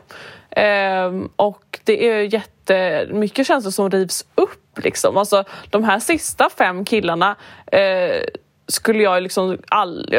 Ehm, 0.51 1.29
och 1.35 1.79
det 1.83 2.09
är 2.09 2.33
jättemycket 2.33 3.47
känslor 3.47 3.71
som 3.71 3.89
rivs 3.89 4.25
upp 4.35 4.79
liksom. 4.83 5.17
Alltså 5.17 5.43
de 5.69 5.83
här 5.83 5.99
sista 5.99 6.49
fem 6.57 6.85
killarna 6.85 7.35
eh, 7.71 8.23
skulle 8.71 9.03
jag 9.03 9.23
liksom, 9.23 9.57
all, 9.69 10.15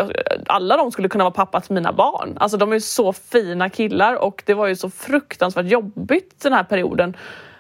alla 0.47 0.77
de 0.77 0.93
skulle 0.93 1.09
kunna 1.09 1.25
vara 1.25 1.35
pappa 1.35 1.61
till 1.61 1.75
mina 1.75 1.93
barn. 1.93 2.37
Alltså 2.41 2.57
de 2.57 2.73
är 2.73 2.79
så 2.79 3.13
fina 3.13 3.71
killar 3.71 4.15
och 4.15 4.43
det 4.47 4.55
var 4.55 4.67
ju 4.67 4.77
så 4.77 4.91
fruktansvärt 4.91 5.67
jobbigt 5.67 6.43
den 6.43 6.53
här 6.53 6.65
perioden. 6.65 7.17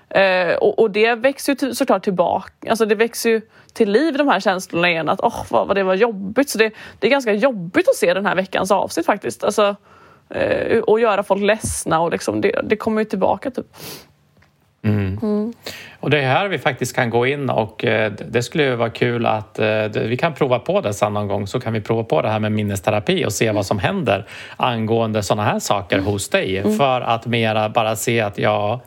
Eh, 0.08 0.54
och, 0.54 0.78
och, 0.78 0.90
det 0.90 1.14
växer 1.14 1.56
ju 1.62 1.74
såklart 1.74 2.04
tillbaka, 2.04 2.70
alltså 2.70 2.86
det 2.86 2.94
växer 2.94 3.30
ju 3.30 3.40
till 3.72 3.90
liv 3.90 4.16
de 4.16 4.28
här 4.28 4.40
känslorna 4.40 4.90
igen 4.90 5.08
att 5.08 5.20
åh 5.20 5.28
oh, 5.28 5.44
vad, 5.50 5.66
vad, 5.66 5.76
det 5.76 5.82
var 5.82 5.94
jobbigt. 5.94 6.50
Så 6.50 6.58
det, 6.58 6.72
det 6.98 7.06
är 7.06 7.10
ganska 7.10 7.32
jobbigt 7.32 7.88
att 7.88 7.96
se 7.96 8.14
den 8.14 8.26
här 8.26 8.34
veckans 8.34 8.70
avsnitt 8.70 9.06
faktiskt. 9.06 9.44
Alltså, 9.44 9.76
eh, 10.30 10.78
och 10.78 11.00
göra 11.00 11.22
folk 11.22 11.42
ledsna 11.42 12.00
och 12.00 12.10
liksom, 12.10 12.40
det, 12.40 12.60
det 12.64 12.76
kommer 12.76 13.00
ju 13.00 13.04
tillbaka 13.04 13.50
typ. 13.50 13.66
Mm. 14.84 15.18
Mm. 15.22 15.52
Och 16.00 16.10
det 16.10 16.18
är 16.18 16.28
här 16.28 16.48
vi 16.48 16.58
faktiskt 16.58 16.96
kan 16.96 17.10
gå 17.10 17.26
in 17.26 17.50
och 17.50 17.84
eh, 17.84 18.12
det 18.12 18.42
skulle 18.42 18.64
ju 18.64 18.74
vara 18.74 18.90
kul 18.90 19.26
att 19.26 19.58
eh, 19.58 19.84
vi 19.86 20.16
kan 20.16 20.34
prova 20.34 20.58
på 20.58 20.80
det 20.80 20.94
sen 20.94 21.12
någon 21.12 21.28
gång 21.28 21.46
så 21.46 21.60
kan 21.60 21.72
vi 21.72 21.80
prova 21.80 22.04
på 22.04 22.22
det 22.22 22.28
här 22.28 22.38
med 22.38 22.52
minnesterapi 22.52 23.24
och 23.26 23.32
se 23.32 23.52
vad 23.52 23.66
som 23.66 23.78
händer 23.78 24.26
angående 24.56 25.22
sådana 25.22 25.44
här 25.44 25.58
saker 25.58 25.98
mm. 25.98 26.12
hos 26.12 26.28
dig 26.28 26.58
mm. 26.58 26.76
för 26.76 27.00
att 27.00 27.26
mera 27.26 27.68
bara 27.68 27.96
se 27.96 28.20
att 28.20 28.38
ja, 28.38 28.80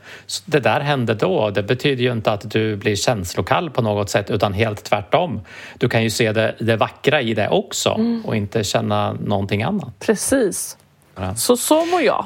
det 0.46 0.60
där 0.60 0.80
hände 0.80 1.14
då. 1.14 1.50
Det 1.50 1.64
betyder 1.64 2.04
ju 2.04 2.12
inte 2.12 2.32
att 2.32 2.52
du 2.52 2.76
blir 2.76 2.96
känslokall 2.96 3.70
på 3.70 3.82
något 3.82 4.10
sätt 4.10 4.32
utan 4.32 4.54
helt 4.54 4.84
tvärtom. 4.84 5.42
Du 5.78 5.90
kan 5.90 6.04
ju 6.04 6.10
se 6.10 6.32
det, 6.32 6.56
det 6.60 6.76
vackra 6.76 7.22
i 7.22 7.34
det 7.34 7.50
också 7.50 7.90
mm. 7.90 8.24
och 8.26 8.36
inte 8.36 8.64
känna 8.64 9.14
någonting 9.14 9.64
annat. 9.64 10.00
Precis. 10.00 10.78
Ja. 11.16 11.36
Så 11.36 11.58
så 11.58 11.86
mår 11.86 12.02
jag. 12.02 12.26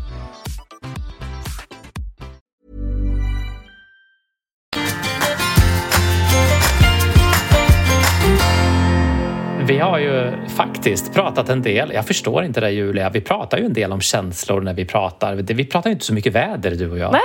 Vi 9.71 9.79
har 9.79 9.99
ju 9.99 10.31
faktiskt 10.47 11.13
pratat 11.13 11.49
en 11.49 11.61
del, 11.61 11.91
jag 11.93 12.07
förstår 12.07 12.43
inte 12.43 12.61
det 12.61 12.71
Julia, 12.71 13.09
vi 13.09 13.21
pratar 13.21 13.57
ju 13.57 13.65
en 13.65 13.73
del 13.73 13.91
om 13.91 14.01
känslor 14.01 14.61
när 14.61 14.73
vi 14.73 14.85
pratar. 14.85 15.35
Vi 15.35 15.65
pratar 15.65 15.89
ju 15.89 15.93
inte 15.93 16.05
så 16.05 16.13
mycket 16.13 16.33
väder 16.33 16.71
du 16.71 16.91
och 16.91 16.97
jag. 16.97 17.11
Nej, 17.11 17.21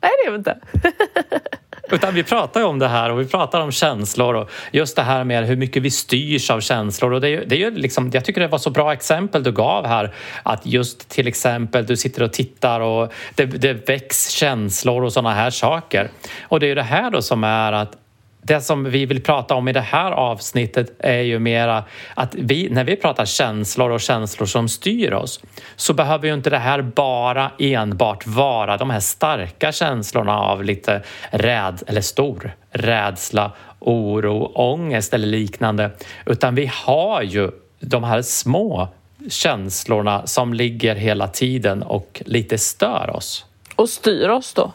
Nej 0.00 0.10
det 0.18 0.24
gör 0.24 0.32
vi 0.32 0.38
inte. 0.38 0.58
Utan 1.90 2.14
vi 2.14 2.22
pratar 2.22 2.60
ju 2.60 2.66
om 2.66 2.78
det 2.78 2.88
här 2.88 3.10
och 3.10 3.20
vi 3.20 3.24
pratar 3.24 3.60
om 3.60 3.72
känslor 3.72 4.34
och 4.34 4.50
just 4.72 4.96
det 4.96 5.02
här 5.02 5.24
med 5.24 5.46
hur 5.46 5.56
mycket 5.56 5.82
vi 5.82 5.90
styrs 5.90 6.50
av 6.50 6.60
känslor. 6.60 7.12
Och 7.12 7.20
det 7.20 7.28
är, 7.28 7.44
det 7.46 7.54
är 7.54 7.58
ju 7.58 7.70
liksom, 7.70 8.10
jag 8.12 8.24
tycker 8.24 8.40
det 8.40 8.48
var 8.48 8.58
så 8.58 8.70
bra 8.70 8.92
exempel 8.92 9.42
du 9.42 9.52
gav 9.52 9.86
här. 9.86 10.14
Att 10.42 10.66
just 10.66 11.08
till 11.08 11.28
exempel 11.28 11.86
du 11.86 11.96
sitter 11.96 12.22
och 12.22 12.32
tittar 12.32 12.80
och 12.80 13.12
det, 13.34 13.46
det 13.46 13.88
väcks 13.88 14.28
känslor 14.30 15.04
och 15.04 15.12
sådana 15.12 15.34
här 15.34 15.50
saker. 15.50 16.08
Och 16.42 16.60
det 16.60 16.66
är 16.66 16.68
ju 16.68 16.74
det 16.74 16.82
här 16.82 17.10
då 17.10 17.22
som 17.22 17.44
är 17.44 17.72
att 17.72 17.96
det 18.46 18.60
som 18.60 18.84
vi 18.84 19.06
vill 19.06 19.22
prata 19.22 19.54
om 19.54 19.68
i 19.68 19.72
det 19.72 19.80
här 19.80 20.12
avsnittet 20.12 20.92
är 20.98 21.20
ju 21.20 21.38
mera 21.38 21.84
att 22.14 22.34
vi, 22.34 22.68
när 22.70 22.84
vi 22.84 22.96
pratar 22.96 23.24
känslor 23.24 23.90
och 23.90 24.00
känslor 24.00 24.46
som 24.46 24.68
styr 24.68 25.12
oss 25.12 25.40
så 25.76 25.94
behöver 25.94 26.28
ju 26.28 26.34
inte 26.34 26.50
det 26.50 26.58
här 26.58 26.82
bara 26.82 27.50
enbart 27.58 28.26
vara 28.26 28.76
de 28.76 28.90
här 28.90 29.00
starka 29.00 29.72
känslorna 29.72 30.38
av 30.38 30.64
lite 30.64 31.02
räd 31.30 31.82
eller 31.86 32.00
stor 32.00 32.54
rädsla, 32.70 33.52
oro, 33.78 34.52
ångest 34.54 35.14
eller 35.14 35.26
liknande 35.26 35.90
utan 36.26 36.54
vi 36.54 36.70
har 36.74 37.22
ju 37.22 37.50
de 37.80 38.04
här 38.04 38.22
små 38.22 38.88
känslorna 39.28 40.26
som 40.26 40.54
ligger 40.54 40.94
hela 40.94 41.28
tiden 41.28 41.82
och 41.82 42.22
lite 42.26 42.58
stör 42.58 43.10
oss. 43.16 43.44
Och 43.76 43.88
styr 43.88 44.28
oss 44.28 44.54
då? 44.54 44.72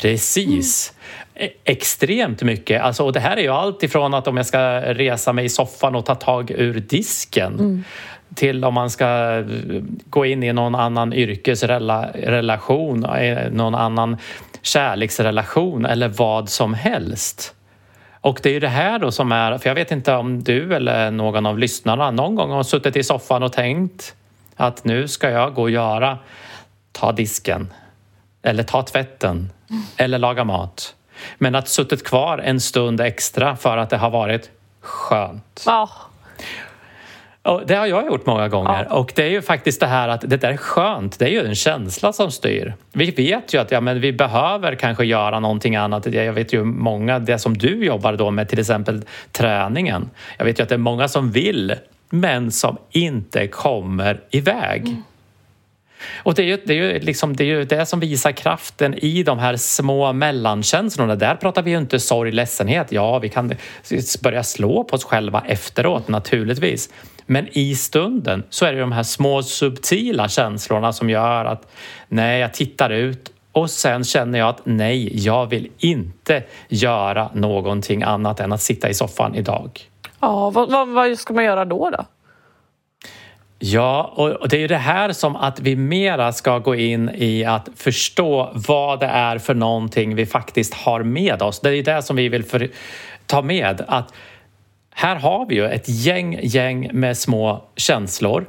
Precis. 0.00 0.92
Mm. 0.92 1.15
Extremt 1.64 2.42
mycket. 2.42 2.82
Alltså, 2.82 3.04
och 3.04 3.12
det 3.12 3.20
här 3.20 3.36
är 3.36 3.40
ju 3.40 3.48
allt 3.48 3.82
ifrån 3.82 4.14
att 4.14 4.28
om 4.28 4.36
jag 4.36 4.46
ska 4.46 4.80
resa 4.80 5.32
mig 5.32 5.44
i 5.44 5.48
soffan 5.48 5.94
och 5.94 6.06
ta 6.06 6.14
tag 6.14 6.50
ur 6.50 6.80
disken 6.80 7.52
mm. 7.52 7.84
till 8.34 8.64
om 8.64 8.74
man 8.74 8.90
ska 8.90 9.42
gå 10.10 10.26
in 10.26 10.42
i 10.42 10.52
någon 10.52 10.74
annan 10.74 11.12
yrkesrelation, 11.12 13.04
eh, 13.04 13.50
någon 13.50 13.74
annan 13.74 14.16
kärleksrelation 14.62 15.86
eller 15.86 16.08
vad 16.08 16.48
som 16.48 16.74
helst. 16.74 17.54
Och 18.20 18.40
det 18.42 18.48
är 18.48 18.52
ju 18.52 18.60
det 18.60 18.68
här 18.68 18.98
då 18.98 19.10
som 19.10 19.32
är, 19.32 19.58
för 19.58 19.70
jag 19.70 19.74
vet 19.74 19.92
inte 19.92 20.14
om 20.14 20.42
du 20.42 20.74
eller 20.74 21.10
någon 21.10 21.46
av 21.46 21.58
lyssnarna 21.58 22.10
någon 22.10 22.34
gång 22.34 22.50
har 22.50 22.62
suttit 22.62 22.96
i 22.96 23.02
soffan 23.02 23.42
och 23.42 23.52
tänkt 23.52 24.14
att 24.56 24.84
nu 24.84 25.08
ska 25.08 25.30
jag 25.30 25.54
gå 25.54 25.62
och 25.62 25.70
göra, 25.70 26.18
ta 26.92 27.12
disken 27.12 27.72
eller 28.42 28.62
ta 28.62 28.82
tvätten 28.82 29.50
eller 29.96 30.18
laga 30.18 30.44
mat. 30.44 30.95
Men 31.38 31.54
att 31.54 31.68
suttit 31.68 32.04
kvar 32.04 32.38
en 32.38 32.60
stund 32.60 33.00
extra 33.00 33.56
för 33.56 33.76
att 33.76 33.90
det 33.90 33.96
har 33.96 34.10
varit 34.10 34.50
skönt. 34.80 35.64
Oh. 35.66 35.90
Och 37.46 37.62
det 37.66 37.74
har 37.74 37.86
jag 37.86 38.06
gjort 38.06 38.26
många 38.26 38.48
gånger. 38.48 38.86
Ja. 38.90 38.96
Och 38.96 39.12
det 39.14 39.22
är 39.22 39.28
ju 39.28 39.42
faktiskt 39.42 39.80
det 39.80 39.86
här 39.86 40.08
att 40.08 40.20
det 40.20 40.36
där 40.36 40.50
är 40.50 40.56
skönt, 40.56 41.18
det 41.18 41.24
är 41.24 41.28
ju 41.28 41.46
en 41.46 41.54
känsla 41.54 42.12
som 42.12 42.30
styr. 42.30 42.74
Vi 42.92 43.10
vet 43.10 43.54
ju 43.54 43.60
att 43.60 43.70
ja, 43.70 43.80
men 43.80 44.00
vi 44.00 44.12
behöver 44.12 44.74
kanske 44.74 45.04
göra 45.04 45.40
någonting 45.40 45.76
annat. 45.76 46.06
Jag 46.06 46.32
vet 46.32 46.52
ju 46.52 46.64
många, 46.64 47.18
det 47.18 47.38
som 47.38 47.58
du 47.58 47.84
jobbar 47.84 48.12
då 48.12 48.30
med, 48.30 48.48
till 48.48 48.58
exempel 48.58 49.02
träningen. 49.32 50.10
Jag 50.38 50.44
vet 50.44 50.58
ju 50.58 50.62
att 50.62 50.68
det 50.68 50.74
är 50.74 50.78
många 50.78 51.08
som 51.08 51.30
vill, 51.30 51.74
men 52.10 52.52
som 52.52 52.76
inte 52.90 53.48
kommer 53.48 54.20
iväg. 54.30 54.80
Mm. 54.80 55.02
Och 56.22 56.34
det 56.34 56.42
är, 56.42 56.46
ju, 56.46 56.58
det, 56.64 56.72
är 56.72 56.76
ju 56.76 56.98
liksom, 56.98 57.36
det 57.36 57.44
är 57.44 57.46
ju 57.46 57.64
det 57.64 57.86
som 57.86 58.00
visar 58.00 58.32
kraften 58.32 58.94
i 58.94 59.22
de 59.22 59.38
här 59.38 59.56
små 59.56 60.12
mellankänslorna. 60.12 61.16
Där 61.16 61.34
pratar 61.34 61.62
vi 61.62 61.70
ju 61.70 61.78
inte 61.78 62.00
sorg, 62.00 62.32
ledsenhet. 62.32 62.92
Ja, 62.92 63.18
vi 63.18 63.28
kan 63.28 63.54
börja 64.22 64.42
slå 64.42 64.84
på 64.84 64.96
oss 64.96 65.04
själva 65.04 65.42
efteråt 65.46 66.08
naturligtvis. 66.08 66.90
Men 67.26 67.48
i 67.52 67.74
stunden 67.74 68.42
så 68.50 68.66
är 68.66 68.72
det 68.72 68.80
de 68.80 68.92
här 68.92 69.02
små 69.02 69.42
subtila 69.42 70.28
känslorna 70.28 70.92
som 70.92 71.10
gör 71.10 71.44
att 71.44 71.68
nej, 72.08 72.40
jag 72.40 72.54
tittar 72.54 72.90
ut 72.90 73.32
och 73.52 73.70
sen 73.70 74.04
känner 74.04 74.38
jag 74.38 74.48
att 74.48 74.60
nej, 74.64 75.24
jag 75.24 75.46
vill 75.46 75.70
inte 75.78 76.42
göra 76.68 77.30
någonting 77.34 78.02
annat 78.02 78.40
än 78.40 78.52
att 78.52 78.62
sitta 78.62 78.88
i 78.88 78.94
soffan 78.94 79.34
idag. 79.34 79.80
Ja, 80.20 80.50
vad, 80.50 80.70
vad, 80.70 80.88
vad 80.88 81.18
ska 81.18 81.34
man 81.34 81.44
göra 81.44 81.64
då? 81.64 81.90
då? 81.90 82.04
Ja, 83.58 84.12
och 84.16 84.48
det 84.48 84.56
är 84.56 84.60
ju 84.60 84.66
det 84.66 84.76
här 84.76 85.12
som 85.12 85.36
att 85.36 85.60
vi 85.60 85.76
mera 85.76 86.32
ska 86.32 86.58
gå 86.58 86.74
in 86.74 87.10
i 87.14 87.44
att 87.44 87.68
förstå 87.76 88.52
vad 88.54 89.00
det 89.00 89.06
är 89.06 89.38
för 89.38 89.54
någonting 89.54 90.14
vi 90.14 90.26
faktiskt 90.26 90.74
har 90.74 91.02
med 91.02 91.42
oss. 91.42 91.60
Det 91.60 91.68
är 91.68 91.72
ju 91.72 91.82
det 91.82 92.02
som 92.02 92.16
vi 92.16 92.28
vill 92.28 92.44
för, 92.44 92.68
ta 93.26 93.42
med. 93.42 93.84
Att 93.88 94.12
här 94.90 95.16
har 95.16 95.46
vi 95.46 95.54
ju 95.54 95.66
ett 95.66 95.88
gäng, 95.88 96.38
gäng 96.42 96.90
med 96.92 97.18
små 97.18 97.64
känslor. 97.76 98.46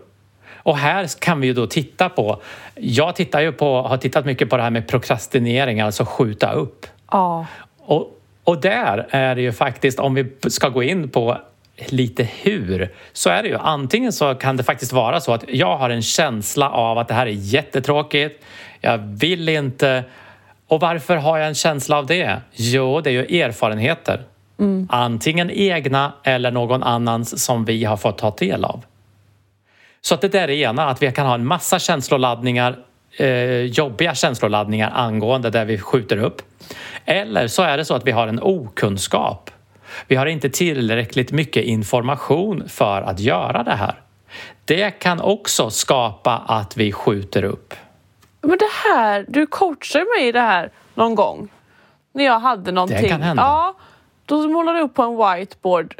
Och 0.55 0.77
här 0.77 1.19
kan 1.19 1.41
vi 1.41 1.47
ju 1.47 1.53
då 1.53 1.67
titta 1.67 2.09
på... 2.09 2.41
Jag 2.75 3.15
tittar 3.15 3.41
ju 3.41 3.51
på, 3.51 3.81
har 3.81 3.97
tittat 3.97 4.25
mycket 4.25 4.49
på 4.49 4.57
det 4.57 4.63
här 4.63 4.69
med 4.69 4.87
prokrastinering, 4.87 5.81
alltså 5.81 6.05
skjuta 6.05 6.51
upp. 6.51 6.85
Ja. 7.11 7.45
Och, 7.79 8.21
och 8.43 8.61
där 8.61 9.07
är 9.09 9.35
det 9.35 9.41
ju 9.41 9.51
faktiskt, 9.51 9.99
om 9.99 10.13
vi 10.13 10.49
ska 10.49 10.69
gå 10.69 10.83
in 10.83 11.09
på 11.09 11.37
lite 11.85 12.23
hur 12.23 12.93
så 13.13 13.29
är 13.29 13.43
det 13.43 13.49
ju 13.49 13.57
antingen 13.57 14.13
så 14.13 14.35
kan 14.35 14.57
det 14.57 14.63
faktiskt 14.63 14.93
vara 14.93 15.19
så 15.19 15.33
att 15.33 15.43
jag 15.47 15.77
har 15.77 15.89
en 15.89 16.01
känsla 16.01 16.69
av 16.69 16.97
att 16.97 17.07
det 17.07 17.13
här 17.13 17.25
är 17.25 17.31
jättetråkigt. 17.31 18.43
Jag 18.81 18.97
vill 18.97 19.49
inte. 19.49 20.03
Och 20.67 20.79
varför 20.79 21.15
har 21.15 21.37
jag 21.37 21.47
en 21.47 21.55
känsla 21.55 21.97
av 21.97 22.05
det? 22.05 22.41
Jo, 22.51 23.01
det 23.01 23.09
är 23.09 23.11
ju 23.11 23.41
erfarenheter. 23.41 24.23
Mm. 24.59 24.87
Antingen 24.91 25.51
egna 25.51 26.13
eller 26.23 26.51
någon 26.51 26.83
annans 26.83 27.43
som 27.43 27.65
vi 27.65 27.83
har 27.83 27.97
fått 27.97 28.17
ta 28.17 28.35
del 28.35 28.65
av. 28.65 28.83
Så 30.01 30.15
att 30.15 30.21
det 30.21 30.27
där 30.27 30.47
är 30.49 30.69
ena, 30.69 30.89
att 30.89 31.01
vi 31.01 31.11
kan 31.11 31.27
ha 31.27 31.33
en 31.33 31.45
massa 31.45 31.79
känsloladdningar, 31.79 32.77
eh, 33.17 33.61
jobbiga 33.61 34.15
känsloladdningar 34.15 34.91
angående 34.95 35.49
där 35.49 35.65
vi 35.65 35.77
skjuter 35.77 36.17
upp. 36.17 36.41
Eller 37.05 37.47
så 37.47 37.63
är 37.63 37.77
det 37.77 37.85
så 37.85 37.93
att 37.93 38.07
vi 38.07 38.11
har 38.11 38.27
en 38.27 38.39
okunskap 38.41 39.51
vi 40.07 40.15
har 40.15 40.25
inte 40.25 40.49
tillräckligt 40.49 41.31
mycket 41.31 41.63
information 41.63 42.69
för 42.69 43.01
att 43.01 43.19
göra 43.19 43.63
det 43.63 43.75
här. 43.75 44.01
Det 44.65 44.91
kan 44.91 45.21
också 45.21 45.69
skapa 45.69 46.37
att 46.47 46.77
vi 46.77 46.91
skjuter 46.91 47.43
upp. 47.43 47.73
Men 48.41 48.57
det 48.57 48.89
här, 48.89 49.25
du 49.27 49.47
coachade 49.47 50.05
mig 50.17 50.27
i 50.27 50.31
det 50.31 50.39
här 50.41 50.71
någon 50.93 51.15
gång. 51.15 51.49
När 52.13 52.23
jag 52.23 52.39
hade 52.39 52.71
någonting. 52.71 53.01
Det 53.01 53.09
kan 53.09 53.21
hända. 53.21 53.43
Ja, 53.43 53.73
då 54.25 54.47
målade 54.47 54.79
du 54.79 54.83
upp 54.83 54.93
på 54.93 55.03
en 55.03 55.17
whiteboard 55.17 55.95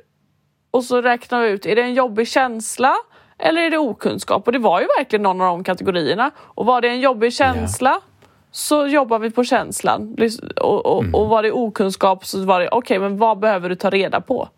och 0.71 0.83
så 0.83 1.01
räknade 1.01 1.43
vi 1.43 1.49
ut, 1.49 1.65
är 1.65 1.75
det 1.75 1.81
en 1.81 1.93
jobbig 1.93 2.27
känsla 2.27 2.95
eller 3.37 3.61
är 3.61 3.71
det 3.71 3.77
okunskap? 3.77 4.47
Och 4.47 4.53
det 4.53 4.59
var 4.59 4.81
ju 4.81 4.87
verkligen 4.97 5.23
någon 5.23 5.41
av 5.41 5.47
de 5.47 5.63
kategorierna. 5.63 6.31
Och 6.37 6.65
var 6.65 6.81
det 6.81 6.87
en 6.87 6.99
jobbig 6.99 7.33
känsla, 7.33 7.89
ja. 7.89 8.01
Så 8.51 8.87
jobbar 8.87 9.19
vi 9.19 9.31
på 9.31 9.43
känslan. 9.43 10.15
Och, 10.61 10.85
och, 10.85 11.03
mm. 11.03 11.15
och 11.15 11.27
var 11.27 11.43
det 11.43 11.51
okunskap 11.51 12.25
så 12.25 12.45
var 12.45 12.59
det 12.59 12.67
okej, 12.67 12.77
okay, 12.77 13.09
men 13.09 13.17
vad 13.17 13.39
behöver 13.39 13.69
du 13.69 13.75
ta 13.75 13.89
reda 13.89 14.21
på? 14.21 14.49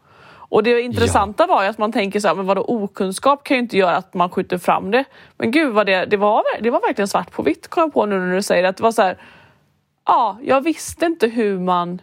Och 0.49 0.63
det 0.63 0.81
intressanta 0.81 1.43
ja. 1.43 1.55
var 1.55 1.63
ju 1.63 1.69
att 1.69 1.77
man 1.77 1.91
tänker 1.91 2.19
så 2.19 2.27
här, 2.27 2.35
men 2.35 2.45
vadå 2.45 2.61
okunskap 2.61 3.43
kan 3.43 3.57
ju 3.57 3.63
inte 3.63 3.77
göra 3.77 3.95
att 3.95 4.13
man 4.13 4.29
skjuter 4.29 4.57
fram 4.57 4.91
det. 4.91 5.03
Men 5.37 5.51
gud 5.51 5.73
vad 5.73 5.85
det, 5.85 6.05
det 6.05 6.17
var, 6.17 6.43
det 6.61 6.69
var 6.69 6.81
verkligen 6.81 7.07
svart 7.07 7.31
på 7.31 7.43
vitt 7.43 7.67
kom 7.67 7.81
jag 7.81 7.93
på 7.93 8.05
nu 8.05 8.19
när 8.19 8.35
du 8.35 8.41
säger 8.41 8.63
det. 8.63 8.69
Att 8.69 8.77
det 8.77 8.83
var 8.83 8.91
så 8.91 9.01
här, 9.01 9.17
ja, 10.05 10.37
jag 10.43 10.61
visste 10.61 11.05
inte 11.05 11.27
hur 11.27 11.59
man 11.59 12.01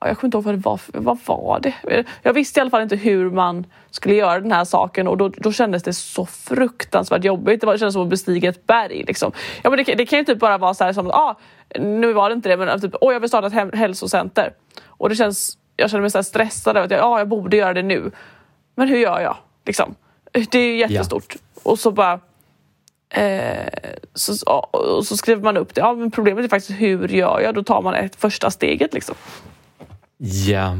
jag 0.00 0.18
kommer 0.18 0.26
inte 0.28 0.36
ihåg 0.36 0.44
vad 0.44 0.54
det 0.54 0.58
var. 0.58 0.80
Vad 0.86 1.18
var 1.26 1.60
det? 1.60 2.04
Jag 2.22 2.32
visste 2.32 2.60
i 2.60 2.62
alla 2.62 2.70
fall 2.70 2.82
inte 2.82 2.96
hur 2.96 3.30
man 3.30 3.66
skulle 3.90 4.14
göra 4.14 4.40
den 4.40 4.52
här 4.52 4.64
saken 4.64 5.08
och 5.08 5.16
då, 5.16 5.28
då 5.28 5.52
kändes 5.52 5.82
det 5.82 5.92
så 5.92 6.26
fruktansvärt 6.26 7.24
jobbigt. 7.24 7.60
Det, 7.60 7.66
var, 7.66 7.74
det 7.74 7.78
kändes 7.78 7.92
som 7.92 8.02
att 8.02 8.08
bestiga 8.08 8.48
ett 8.48 8.66
berg. 8.66 9.04
Liksom. 9.06 9.32
Ja, 9.62 9.70
men 9.70 9.84
det, 9.84 9.94
det 9.94 10.06
kan 10.06 10.18
ju 10.18 10.24
typ 10.24 10.38
bara 10.38 10.58
vara 10.58 10.74
så 10.74 10.84
här 10.84 10.92
som, 10.92 11.10
ah, 11.10 11.34
nu 11.78 12.12
var 12.12 12.30
det 12.30 12.34
inte 12.34 12.48
det, 12.48 12.56
men 12.56 12.80
typ, 12.80 12.94
oh, 13.00 13.12
jag 13.12 13.20
vill 13.20 13.28
starta 13.28 13.46
ett 13.46 13.74
hälsocenter. 13.74 14.52
Och 14.86 15.08
det 15.08 15.14
känns, 15.14 15.58
jag 15.76 15.90
känner 15.90 16.02
mig 16.02 16.10
så 16.10 16.22
stressad 16.22 16.76
över 16.76 16.84
att 16.84 16.90
jag, 16.90 17.04
ah, 17.04 17.18
jag 17.18 17.28
borde 17.28 17.56
göra 17.56 17.74
det 17.74 17.82
nu. 17.82 18.10
Men 18.74 18.88
hur 18.88 18.98
gör 18.98 19.20
jag? 19.20 19.36
Liksom. 19.66 19.94
Det 20.50 20.58
är 20.58 20.76
jättestort. 20.76 21.26
Ja. 21.34 21.60
Och 21.70 21.78
så 21.78 21.90
bara 21.90 22.20
Eh, 23.10 23.68
så, 24.14 24.34
så 25.04 25.16
skriver 25.16 25.42
man 25.42 25.56
upp 25.56 25.74
det. 25.74 25.80
Ja, 25.80 25.94
men 25.94 26.10
problemet 26.10 26.44
är 26.44 26.48
faktiskt 26.48 26.80
hur 26.80 27.08
gör 27.08 27.40
jag? 27.40 27.54
Då 27.54 27.62
tar 27.62 27.82
man 27.82 27.94
ett 27.94 28.16
första 28.16 28.50
steget. 28.50 28.94
Liksom. 28.94 29.14
Ja. 30.18 30.76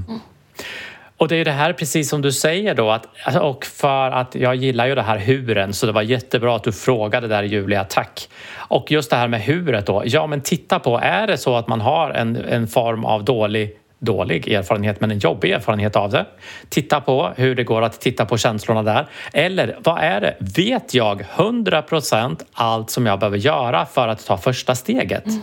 Och 1.16 1.28
det 1.28 1.36
är 1.36 1.44
det 1.44 1.50
här 1.50 1.72
precis 1.72 2.08
som 2.08 2.22
du 2.22 2.32
säger 2.32 2.74
då 2.74 2.90
att, 2.90 3.06
och 3.40 3.64
för 3.64 4.10
att 4.10 4.34
jag 4.34 4.54
gillar 4.54 4.86
ju 4.86 4.94
det 4.94 5.02
här 5.02 5.18
huren 5.18 5.72
så 5.72 5.86
det 5.86 5.92
var 5.92 6.02
jättebra 6.02 6.56
att 6.56 6.64
du 6.64 6.72
frågade 6.72 7.28
där 7.28 7.42
Julia, 7.42 7.84
tack. 7.84 8.28
Och 8.54 8.90
just 8.90 9.10
det 9.10 9.16
här 9.16 9.28
med 9.28 9.42
huret 9.42 9.86
då, 9.86 10.02
ja 10.06 10.26
men 10.26 10.40
titta 10.40 10.78
på, 10.78 10.98
är 10.98 11.26
det 11.26 11.38
så 11.38 11.56
att 11.56 11.68
man 11.68 11.80
har 11.80 12.10
en, 12.10 12.36
en 12.36 12.68
form 12.68 13.04
av 13.04 13.24
dålig 13.24 13.76
dålig 13.98 14.48
erfarenhet 14.48 15.00
men 15.00 15.10
en 15.10 15.18
jobbig 15.18 15.50
erfarenhet 15.50 15.96
av 15.96 16.10
det. 16.10 16.26
Titta 16.68 17.00
på 17.00 17.32
hur 17.36 17.54
det 17.54 17.64
går 17.64 17.82
att 17.82 18.00
titta 18.00 18.24
på 18.24 18.38
känslorna 18.38 18.82
där. 18.82 19.06
Eller 19.32 19.76
vad 19.84 19.98
är 19.98 20.20
det? 20.20 20.36
Vet 20.56 20.94
jag 20.94 21.24
100 21.36 21.82
procent 21.82 22.44
allt 22.52 22.90
som 22.90 23.06
jag 23.06 23.18
behöver 23.18 23.38
göra 23.38 23.86
för 23.86 24.08
att 24.08 24.26
ta 24.26 24.36
första 24.36 24.74
steget? 24.74 25.26
Mm. 25.26 25.40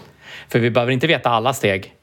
För 0.50 0.60
vi 0.60 0.70
behöver 0.72 0.94
inte 0.94 1.08
veta 1.08 1.30
alla 1.30 1.54
steg. 1.54 1.94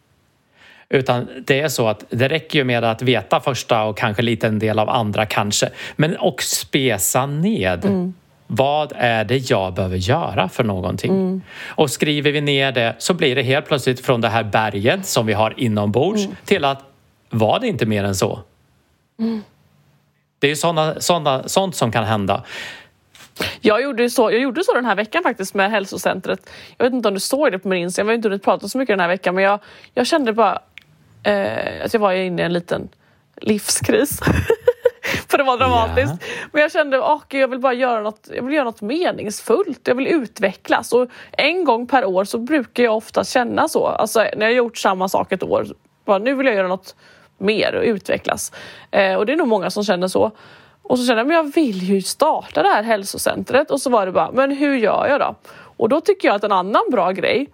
Utan 0.93 1.29
det 1.45 1.61
är 1.61 1.69
så 1.69 1.89
att 1.89 2.05
det 2.11 2.29
räcker 2.29 2.59
ju 2.59 2.65
med 2.65 2.85
att 2.85 3.03
veta 3.03 3.41
första 3.41 3.85
och 3.85 3.99
kanske 3.99 4.23
lite 4.23 4.47
en 4.47 4.59
del 4.59 4.79
av 4.79 4.89
andra 4.89 5.27
kanske. 5.27 5.69
Men 5.97 6.17
och 6.17 6.43
spesa 6.43 7.27
ned. 7.27 7.85
Mm. 7.85 8.15
Vad 8.47 8.93
är 8.97 9.25
det 9.25 9.51
jag 9.51 9.75
behöver 9.75 9.97
göra 9.97 10.49
för 10.49 10.65
någonting? 10.65 11.13
Mm. 11.13 11.43
Och 11.67 11.91
skriver 11.91 12.33
vi 12.33 12.41
ner 12.41 12.73
det 12.73 12.95
så 12.99 13.15
blir 13.15 13.35
det 13.35 13.43
helt 13.43 13.67
plötsligt 13.67 14.01
från 14.01 14.21
det 14.21 14.29
här 14.29 14.45
berget 14.45 15.07
som 15.07 15.27
vi 15.27 15.33
har 15.33 15.55
inombords 15.57 16.25
mm. 16.25 16.37
till 16.45 16.65
att 16.65 16.85
var 17.31 17.61
det 17.61 17.69
inte 17.69 17.87
mer 17.87 18.05
än 18.05 18.15
så? 18.15 18.41
Mm. 19.19 19.43
Det 20.39 20.51
är 20.51 20.55
såna, 20.55 21.01
såna, 21.01 21.49
sånt 21.49 21.77
som 21.77 21.93
kan 21.93 22.05
hända. 22.05 22.45
Jag 23.61 23.83
gjorde, 23.83 24.11
så, 24.11 24.31
jag 24.31 24.41
gjorde 24.41 24.65
så 24.65 24.75
den 24.75 24.85
här 24.85 24.95
veckan 24.95 25.23
faktiskt 25.23 25.55
med 25.55 25.71
hälsocentret. 25.71 26.51
Jag 26.77 26.85
vet 26.85 26.93
inte 26.93 27.09
om 27.09 27.15
du 27.15 27.21
såg 27.21 27.53
det 27.53 27.59
på 27.59 27.69
min 27.69 27.79
Instagram, 27.79 28.09
jag 28.09 28.13
har 28.13 28.17
inte 28.17 28.29
hunnit 28.29 28.45
prata 28.45 28.69
så 28.69 28.79
mycket 28.79 28.93
den 28.93 29.01
här 29.01 29.09
veckan 29.09 29.35
men 29.35 29.45
jag, 29.45 29.61
jag 29.95 30.07
kände 30.07 30.33
bara 30.33 30.61
eh, 31.23 31.85
att 31.85 31.93
jag 31.95 32.01
var 32.01 32.13
inne 32.13 32.43
i 32.43 32.45
en 32.45 32.53
liten 32.53 32.89
livskris. 33.37 34.21
För 35.29 35.39
det 35.39 35.45
var 35.45 35.59
dramatiskt. 35.59 36.23
Yeah. 36.23 36.49
Men 36.53 36.63
jag 36.63 36.73
kände 36.73 37.05
att 37.05 37.27
jag 37.29 37.49
vill 37.49 37.59
bara 37.59 37.73
göra 37.73 38.01
något, 38.01 38.29
jag 38.35 38.43
vill 38.43 38.55
göra 38.55 38.65
något 38.65 38.81
meningsfullt. 38.81 39.89
Jag 39.89 39.95
vill 39.95 40.07
utvecklas. 40.07 40.93
Och 40.93 41.09
en 41.33 41.65
gång 41.65 41.87
per 41.87 42.05
år 42.05 42.25
så 42.25 42.39
brukar 42.39 42.83
jag 42.83 42.97
ofta 42.97 43.25
känna 43.25 43.69
så. 43.69 43.87
Alltså 43.87 44.19
när 44.19 44.41
jag 44.41 44.47
har 44.47 44.51
gjort 44.51 44.79
samma 44.79 45.09
sak 45.09 45.33
ett 45.33 45.43
år. 45.43 45.67
Bara, 46.05 46.19
nu 46.19 46.35
vill 46.35 46.47
jag 46.47 46.57
göra 46.57 46.69
något 46.69 46.95
mer 47.39 47.75
och 47.75 47.85
utvecklas. 47.85 48.53
Eh, 48.91 49.15
och 49.15 49.27
det 49.27 49.33
är 49.33 49.37
nog 49.37 49.49
många 49.49 49.71
som 49.71 49.85
känner 49.85 50.09
så. 50.09 50.31
Och 50.83 50.99
så 50.99 51.07
kände 51.07 51.21
jag, 51.21 51.27
men 51.27 51.37
jag 51.37 51.55
vill 51.55 51.83
ju 51.83 52.03
starta 52.03 52.63
det 52.63 52.69
här 52.69 52.83
hälsocentret. 52.83 53.71
Och 53.71 53.81
så 53.81 53.91
var 53.91 54.07
det 54.07 54.13
bara, 54.13 54.33
men 54.33 54.51
hur 54.51 54.77
gör 54.77 55.07
jag 55.09 55.21
då? 55.21 55.35
Och 55.77 55.89
då 55.89 56.01
tycker 56.01 56.29
jag 56.29 56.35
att 56.35 56.45
en 56.45 56.53
annan 56.53 56.83
bra 56.91 57.11
grej 57.11 57.49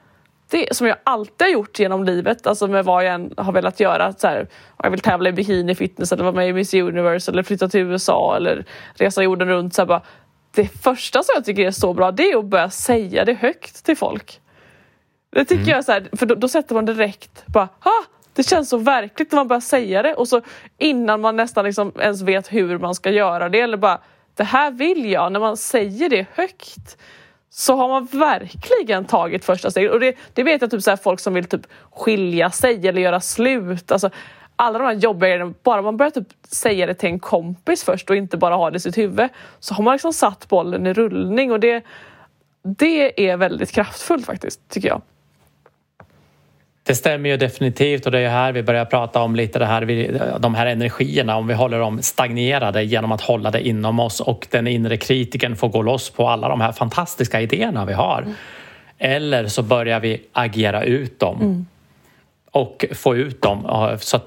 det 0.51 0.77
som 0.77 0.87
jag 0.87 0.97
alltid 1.05 1.47
har 1.47 1.53
gjort 1.53 1.79
genom 1.79 2.05
livet, 2.05 2.47
alltså 2.47 2.67
med 2.67 2.85
vad 2.85 3.05
jag 3.05 3.15
än 3.15 3.35
har 3.37 3.53
velat 3.53 3.81
göra. 3.81 4.13
Så 4.13 4.27
här, 4.27 4.49
jag 4.83 4.91
vill 4.91 5.01
tävla 5.01 5.29
i 5.29 5.33
bikini 5.33 5.75
fitness 5.75 6.13
eller 6.13 6.25
vara 6.25 6.35
med 6.35 6.49
i 6.49 6.53
Miss 6.53 6.75
Universe 6.75 7.31
eller 7.31 7.43
flytta 7.43 7.69
till 7.69 7.81
USA 7.81 8.37
eller 8.37 8.65
resa 8.95 9.23
jorden 9.23 9.49
runt. 9.49 9.75
Så 9.75 9.83
här, 9.83 9.87
bara, 9.87 10.03
det 10.55 10.69
första 10.83 11.23
som 11.23 11.33
jag 11.35 11.45
tycker 11.45 11.67
är 11.67 11.71
så 11.71 11.95
bra 11.95 12.11
det 12.13 12.31
är 12.31 12.39
att 12.39 12.45
börja 12.45 12.71
säga 12.71 13.25
det 13.25 13.35
högt 13.35 13.85
till 13.85 13.97
folk. 13.97 14.41
Det 15.31 15.45
tycker 15.45 15.63
mm. 15.63 15.75
jag 15.75 15.85
så 15.85 15.93
här, 15.93 16.09
för 16.13 16.27
då, 16.27 16.35
då, 16.35 16.49
sätter 16.49 16.75
man 16.75 16.85
direkt 16.85 17.47
bara 17.47 17.69
ha! 17.81 18.05
Det 18.33 18.43
känns 18.43 18.69
så 18.69 18.77
verkligt 18.77 19.33
när 19.33 19.37
man 19.37 19.49
börjar 19.49 19.61
säga 19.61 20.03
det 20.03 20.15
och 20.15 20.29
så 20.29 20.41
innan 20.79 21.21
man 21.21 21.37
nästan 21.37 21.65
liksom 21.65 21.93
ens 22.01 22.23
vet 22.23 22.53
hur 22.53 22.79
man 22.79 22.95
ska 22.95 23.11
göra 23.11 23.49
det 23.49 23.61
eller 23.61 23.77
bara 23.77 24.01
det 24.35 24.45
här 24.45 24.71
vill 24.71 25.11
jag. 25.11 25.33
När 25.33 25.41
man 25.41 25.57
säger 25.57 26.09
det 26.09 26.27
högt 26.35 26.97
så 27.51 27.77
har 27.77 27.89
man 27.89 28.07
verkligen 28.07 29.05
tagit 29.05 29.45
första 29.45 29.71
steget. 29.71 29.93
Och 29.93 30.01
det, 30.01 30.15
det 30.35 30.43
vet 30.43 30.61
jag 30.61 30.71
typ 30.71 30.83
så 30.83 30.91
här, 30.91 30.97
folk 30.97 31.21
som 31.21 31.35
vill 31.35 31.45
typ 31.45 31.67
skilja 31.91 32.51
sig 32.51 32.89
eller 32.89 33.03
göra 33.03 33.21
slut. 33.21 33.93
Alltså, 33.93 34.11
alla 34.57 34.79
de 34.79 34.85
här 34.85 34.95
jobbiga 34.95 35.29
grejerna, 35.29 35.55
bara 35.63 35.83
man 35.83 35.97
börjar 35.97 36.11
typ 36.11 36.29
säga 36.49 36.87
det 36.87 36.95
till 36.95 37.09
en 37.09 37.19
kompis 37.19 37.85
först 37.85 38.11
och 38.11 38.17
inte 38.17 38.37
bara 38.37 38.55
ha 38.55 38.71
det 38.71 38.77
i 38.77 38.81
sitt 38.81 38.99
huvud 38.99 39.29
så 39.61 39.75
har 39.75 39.85
man 39.85 39.95
liksom 39.95 40.13
satt 40.13 40.49
bollen 40.49 40.87
i 40.87 40.93
rullning 40.93 41.53
och 41.53 41.61
det, 41.61 41.85
det 42.63 43.29
är 43.31 43.37
väldigt 43.37 43.71
kraftfullt 43.71 44.27
faktiskt, 44.27 44.69
tycker 44.69 44.89
jag. 44.89 45.03
Det 46.89 46.95
stämmer 46.95 47.29
ju 47.29 47.37
definitivt 47.37 48.07
och 48.07 48.13
det 48.13 48.19
är 48.19 48.29
här 48.29 48.53
vi 48.53 48.63
börjar 48.63 48.85
prata 48.85 49.23
om 49.23 49.37
lite 49.37 49.59
det 49.59 49.67
här, 49.67 50.39
de 50.39 50.55
här 50.55 50.67
energierna, 50.67 51.37
om 51.37 51.47
vi 51.47 51.55
håller 51.55 51.79
dem 51.79 52.03
stagnerade 52.03 52.83
genom 52.83 53.13
att 53.13 53.21
hålla 53.21 53.51
det 53.51 53.69
inom 53.69 54.01
oss 54.01 54.21
och 54.21 54.47
den 54.51 54.67
inre 54.67 54.97
kritiken 54.97 55.57
får 55.57 55.69
gå 55.69 55.83
loss 55.83 56.11
på 56.11 56.29
alla 56.29 56.49
de 56.49 56.61
här 56.61 56.73
fantastiska 56.73 57.41
idéerna 57.41 57.85
vi 57.85 57.93
har. 57.93 58.23
Mm. 58.23 58.35
Eller 58.99 59.47
så 59.47 59.63
börjar 59.63 60.01
vi 60.01 60.23
agera 60.33 60.83
ut 60.83 61.21
dem. 61.21 61.41
Mm 61.41 61.67
och 62.51 62.85
få 62.95 63.17
ut 63.17 63.43
dem. 63.43 63.97
Så 64.01 64.21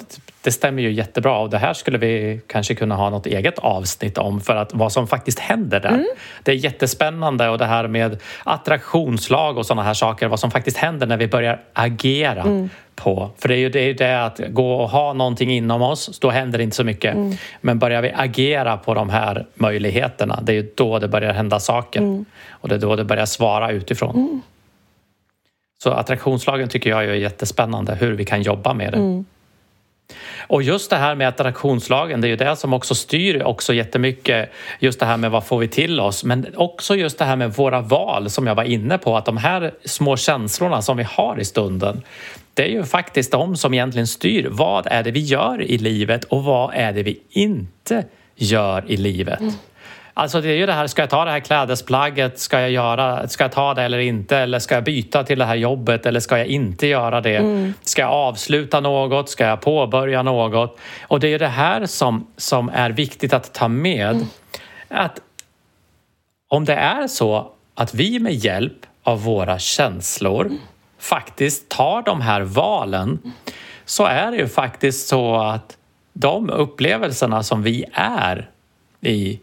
det 0.44 0.52
stämmer 0.52 0.82
ju 0.82 0.92
jättebra 0.92 1.38
och 1.38 1.50
det 1.50 1.58
här 1.58 1.74
skulle 1.74 1.98
vi 1.98 2.42
kanske 2.48 2.76
kunna 2.76 2.96
ha 2.96 3.10
något 3.10 3.26
eget 3.26 3.60
avsnitt 3.60 4.18
om 4.18 4.42
för 4.42 4.56
att 4.56 4.74
vad 4.74 4.92
som 4.92 5.08
faktiskt 5.08 5.40
händer 5.40 5.80
där. 5.80 5.90
Mm. 5.90 6.06
Det 6.44 6.52
är 6.52 6.56
jättespännande 6.56 7.50
och 7.50 7.58
det 7.58 7.66
här 7.66 7.88
med 7.88 8.22
attraktionslag 8.44 9.58
och 9.58 9.66
sådana 9.66 9.84
här 9.84 9.94
saker, 9.94 10.28
vad 10.28 10.40
som 10.40 10.52
faktiskt 10.52 10.78
händer 10.78 11.08
när 11.08 11.18
vi 11.18 11.28
börjar 11.28 11.62
agera 11.74 12.42
mm. 12.42 12.70
på. 12.96 13.32
För 13.38 13.50
det 13.50 13.56
är 13.56 13.60
ju 13.60 13.70
det, 13.70 13.94
det 13.94 14.24
att 14.24 14.42
gå 14.50 14.74
och 14.74 14.90
ha 14.90 15.14
någonting 15.14 15.52
inom 15.52 15.82
oss, 15.82 16.20
då 16.20 16.30
händer 16.30 16.58
det 16.58 16.64
inte 16.64 16.76
så 16.76 16.84
mycket. 16.84 17.16
Mm. 17.16 17.38
Men 17.62 17.80
börjar 17.80 18.02
vi 18.02 18.12
agera 18.16 18.78
på 18.78 18.94
de 18.94 19.10
här 19.10 19.46
möjligheterna, 19.56 20.40
det 20.42 20.52
är 20.52 20.56
ju 20.56 20.72
då 20.76 21.00
det 21.00 21.08
börjar 21.08 21.34
hända 21.34 21.60
saker. 21.60 22.00
Mm. 22.00 22.26
Och 22.50 22.70
det 22.70 22.76
är 22.76 22.80
då 22.80 22.96
det 22.96 23.04
börjar 23.04 23.26
svara 23.26 23.72
utifrån. 23.72 24.42
Så 25.84 25.92
attraktionslagen 25.92 26.70
tycker 26.70 26.90
jag 26.90 27.04
är 27.04 27.14
jättespännande, 27.14 27.96
hur 27.96 28.12
vi 28.12 28.26
kan 28.26 28.42
jobba 28.42 28.74
med 28.74 28.92
det. 28.94 28.98
Mm. 28.98 29.26
Och 30.48 30.64
just 30.64 30.90
det 30.90 30.96
här 30.96 31.16
med 31.16 31.28
attraktionslagen, 31.28 32.22
det 32.22 32.28
är 32.28 32.30
ju 32.30 32.36
det 32.36 32.56
som 32.56 32.74
också 32.74 32.96
styr 32.96 33.44
också 33.44 33.74
jättemycket 33.74 34.50
just 34.80 35.00
det 35.00 35.06
här 35.06 35.18
med 35.18 35.32
vad 35.32 35.46
får 35.46 35.60
vi 35.60 35.68
till 35.68 36.00
oss, 36.00 36.24
men 36.24 36.46
också 36.56 36.96
just 36.96 37.18
det 37.18 37.26
här 37.26 37.36
med 37.36 37.54
våra 37.54 37.82
val 37.82 38.30
som 38.30 38.48
jag 38.48 38.56
var 38.56 38.64
inne 38.64 38.98
på, 38.98 39.18
att 39.18 39.26
de 39.26 39.38
här 39.38 39.74
små 39.86 40.18
känslorna 40.18 40.82
som 40.82 40.98
vi 40.98 41.04
har 41.04 41.40
i 41.40 41.46
stunden, 41.46 42.02
det 42.54 42.64
är 42.64 42.72
ju 42.72 42.84
faktiskt 42.84 43.32
de 43.32 43.56
som 43.58 43.74
egentligen 43.74 44.08
styr 44.08 44.48
vad 44.52 44.88
är 44.88 45.04
det 45.04 45.12
vi 45.12 45.20
gör 45.20 45.62
i 45.62 45.78
livet 45.78 46.24
och 46.24 46.44
vad 46.44 46.74
är 46.74 46.94
det 46.94 47.04
vi 47.04 47.20
inte 47.30 48.06
gör 48.36 48.84
i 48.88 48.98
livet. 48.98 49.40
Mm. 49.40 49.54
Alltså 50.14 50.42
det 50.42 50.50
är 50.50 50.56
ju 50.56 50.66
det 50.66 50.74
här, 50.74 50.88
ska 50.88 51.02
jag 51.02 51.10
ta 51.10 51.26
det 51.26 51.32
här 51.32 51.40
klädesplagget, 51.40 52.40
ska 52.40 52.60
jag, 52.60 52.72
göra, 52.72 53.28
ska 53.28 53.44
jag 53.44 53.52
ta 53.52 53.74
det 53.74 53.84
eller 53.84 54.00
inte? 54.00 54.38
Eller 54.38 54.60
ska 54.60 54.76
jag 54.76 54.84
byta 54.84 55.24
till 55.24 55.40
det 55.40 55.46
här 55.46 55.56
jobbet 55.56 56.06
eller 56.06 56.20
ska 56.20 56.38
jag 56.38 56.48
inte 56.48 56.88
göra 56.88 57.22
det? 57.22 57.38
Mm. 57.38 57.74
Ska 57.82 58.02
jag 58.02 58.12
avsluta 58.12 58.80
något? 58.80 59.30
Ska 59.30 59.46
jag 59.46 59.62
påbörja 59.62 60.24
något? 60.24 60.80
Och 61.08 61.20
det 61.20 61.34
är 61.34 61.40
det 61.40 61.48
här 61.48 61.86
som, 61.86 62.28
som 62.38 62.70
är 62.70 62.90
viktigt 62.90 63.34
att 63.34 63.54
ta 63.54 63.68
med. 63.68 64.16
Mm. 64.16 64.28
Att 64.88 65.20
om 66.48 66.66
det 66.66 66.76
är 66.76 67.08
så 67.08 67.52
att 67.76 67.94
vi 67.94 68.20
med 68.20 68.34
hjälp 68.34 68.86
av 69.04 69.24
våra 69.24 69.60
känslor 69.60 70.46
mm. 70.46 70.58
faktiskt 71.00 71.70
tar 71.70 72.02
de 72.02 72.22
här 72.22 72.42
valen 72.42 73.20
så 73.86 74.06
är 74.06 74.32
det 74.32 74.38
ju 74.38 74.48
faktiskt 74.48 75.08
så 75.08 75.36
att 75.36 75.78
de 76.14 76.50
upplevelserna 76.50 77.44
som 77.44 77.64
vi 77.64 77.86
är 77.94 78.50
i 79.02 79.40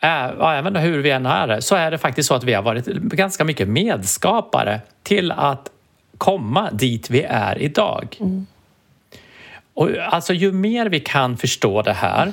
även 0.00 0.76
hur 0.76 1.02
vi 1.02 1.10
än 1.10 1.26
är 1.26 1.60
så 1.60 1.74
är 1.74 1.90
det 1.90 1.98
faktiskt 1.98 2.28
så 2.28 2.34
att 2.34 2.44
vi 2.44 2.54
har 2.54 2.62
varit 2.62 2.86
ganska 2.86 3.44
mycket 3.44 3.68
medskapare 3.68 4.80
till 5.02 5.32
att 5.32 5.70
komma 6.18 6.70
dit 6.70 7.10
vi 7.10 7.22
är 7.22 7.58
idag. 7.58 8.16
Mm. 8.20 8.46
Och 9.74 9.88
alltså 9.98 10.32
ju 10.32 10.52
mer 10.52 10.86
vi 10.86 11.00
kan 11.00 11.36
förstå 11.36 11.82
det 11.82 11.92
här 11.92 12.32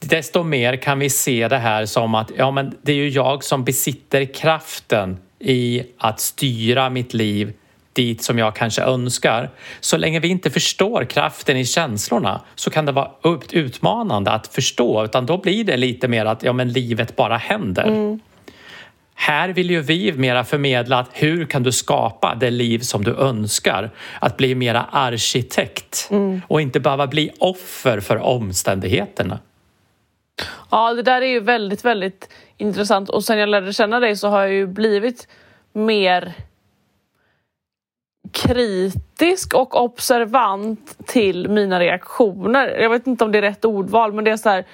desto 0.00 0.42
mer 0.42 0.76
kan 0.76 0.98
vi 0.98 1.10
se 1.10 1.48
det 1.48 1.58
här 1.58 1.86
som 1.86 2.14
att 2.14 2.30
ja, 2.36 2.50
men 2.50 2.74
det 2.82 2.92
är 2.92 2.96
ju 2.96 3.08
jag 3.08 3.44
som 3.44 3.64
besitter 3.64 4.24
kraften 4.24 5.18
i 5.38 5.82
att 5.98 6.20
styra 6.20 6.90
mitt 6.90 7.14
liv 7.14 7.52
dit 7.92 8.22
som 8.22 8.38
jag 8.38 8.54
kanske 8.56 8.82
önskar. 8.82 9.50
Så 9.80 9.96
länge 9.96 10.20
vi 10.20 10.28
inte 10.28 10.50
förstår 10.50 11.04
kraften 11.04 11.56
i 11.56 11.64
känslorna 11.64 12.40
så 12.54 12.70
kan 12.70 12.86
det 12.86 12.92
vara 12.92 13.10
utmanande 13.50 14.30
att 14.30 14.46
förstå 14.46 15.04
utan 15.04 15.26
då 15.26 15.36
blir 15.36 15.64
det 15.64 15.76
lite 15.76 16.08
mer 16.08 16.24
att 16.24 16.42
ja, 16.42 16.52
men 16.52 16.72
livet 16.72 17.16
bara 17.16 17.36
händer. 17.36 17.84
Mm. 17.84 18.20
Här 19.14 19.48
vill 19.48 19.70
ju 19.70 19.80
vi 19.80 20.12
mera 20.12 20.44
förmedla 20.44 20.98
att 20.98 21.08
hur 21.12 21.46
kan 21.46 21.62
du 21.62 21.72
skapa 21.72 22.34
det 22.34 22.50
liv 22.50 22.78
som 22.78 23.04
du 23.04 23.16
önskar? 23.16 23.90
Att 24.20 24.36
bli 24.36 24.54
mera 24.54 24.82
arkitekt 24.82 26.08
mm. 26.10 26.42
och 26.48 26.60
inte 26.60 26.80
behöva 26.80 27.06
bli 27.06 27.30
offer 27.38 28.00
för 28.00 28.16
omständigheterna. 28.16 29.38
Ja, 30.70 30.94
det 30.94 31.02
där 31.02 31.22
är 31.22 31.26
ju 31.26 31.40
väldigt, 31.40 31.84
väldigt 31.84 32.28
intressant 32.56 33.08
och 33.08 33.24
sen 33.24 33.38
jag 33.38 33.48
lärde 33.48 33.72
känna 33.72 34.00
dig 34.00 34.16
så 34.16 34.28
har 34.28 34.40
jag 34.40 34.52
ju 34.52 34.66
blivit 34.66 35.28
mer 35.72 36.34
kritisk 38.32 39.54
och 39.54 39.82
observant 39.82 41.06
till 41.06 41.48
mina 41.48 41.80
reaktioner. 41.80 42.68
Jag 42.68 42.90
vet 42.90 43.06
inte 43.06 43.24
om 43.24 43.32
det 43.32 43.38
är 43.38 43.42
rätt 43.42 43.64
ordval 43.64 44.12
men 44.12 44.24
det 44.24 44.30
är 44.30 44.36
så 44.36 44.48
här, 44.48 44.64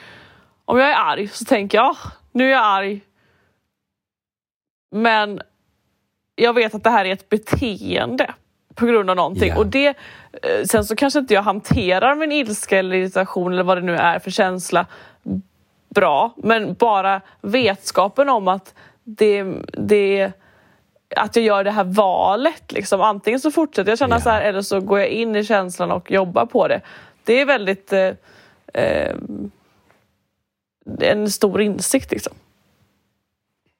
om 0.65 0.79
jag 0.79 0.91
är 0.91 0.97
arg 0.97 1.29
så 1.29 1.45
tänker 1.45 1.79
jag 1.79 1.97
nu 2.33 2.47
är 2.47 2.51
jag 2.51 2.65
arg. 2.65 3.01
Men 4.91 5.41
jag 6.35 6.55
vet 6.55 6.75
att 6.75 6.85
det 6.85 6.91
här 6.91 7.05
är 7.05 7.13
ett 7.13 7.29
beteende 7.29 8.35
på 8.75 8.87
grund 8.87 9.11
av 9.11 9.17
någonting 9.17 9.49
yeah. 9.49 9.59
och 9.59 9.67
det 9.67 9.87
eh, 9.87 9.95
Sen 10.65 10.85
så 10.85 10.97
kanske 10.97 11.19
inte 11.19 11.35
jag 11.35 11.43
hanterar 11.43 12.15
min 12.15 12.33
ilska 12.33 12.79
eller 12.79 12.97
irritation 12.97 13.53
eller 13.53 13.63
vad 13.63 13.77
det 13.77 13.83
nu 13.83 13.97
är 13.97 14.19
för 14.19 14.31
känsla 14.31 14.87
bra 15.89 16.35
men 16.37 16.75
bara 16.75 17.21
vetskapen 17.41 18.29
om 18.29 18.49
att 18.49 18.75
det, 19.05 19.45
det 19.73 20.33
att 21.19 21.37
jag 21.37 21.45
gör 21.45 21.65
det 21.65 21.71
här 21.71 21.85
valet. 21.85 22.73
Liksom. 22.73 23.01
Antingen 23.01 23.41
så 23.41 23.51
fortsätter 23.51 23.91
jag 23.91 23.99
känna 23.99 24.15
yeah. 24.15 24.23
så 24.23 24.31
här 24.31 24.43
eller 24.43 24.63
så 24.63 24.81
går 24.81 24.99
jag 24.99 25.09
in 25.09 25.37
i 25.37 25.45
känslan 25.45 25.91
och 25.91 26.11
jobbar 26.11 26.47
på 26.47 26.69
det. 26.69 26.81
Det 27.25 27.41
är 27.41 27.47
väldigt 27.47 27.93
eh, 27.93 28.11
eh, 28.75 29.15
en 31.01 31.31
stor 31.31 31.61
insikt. 31.61 32.11
Liksom. 32.11 32.33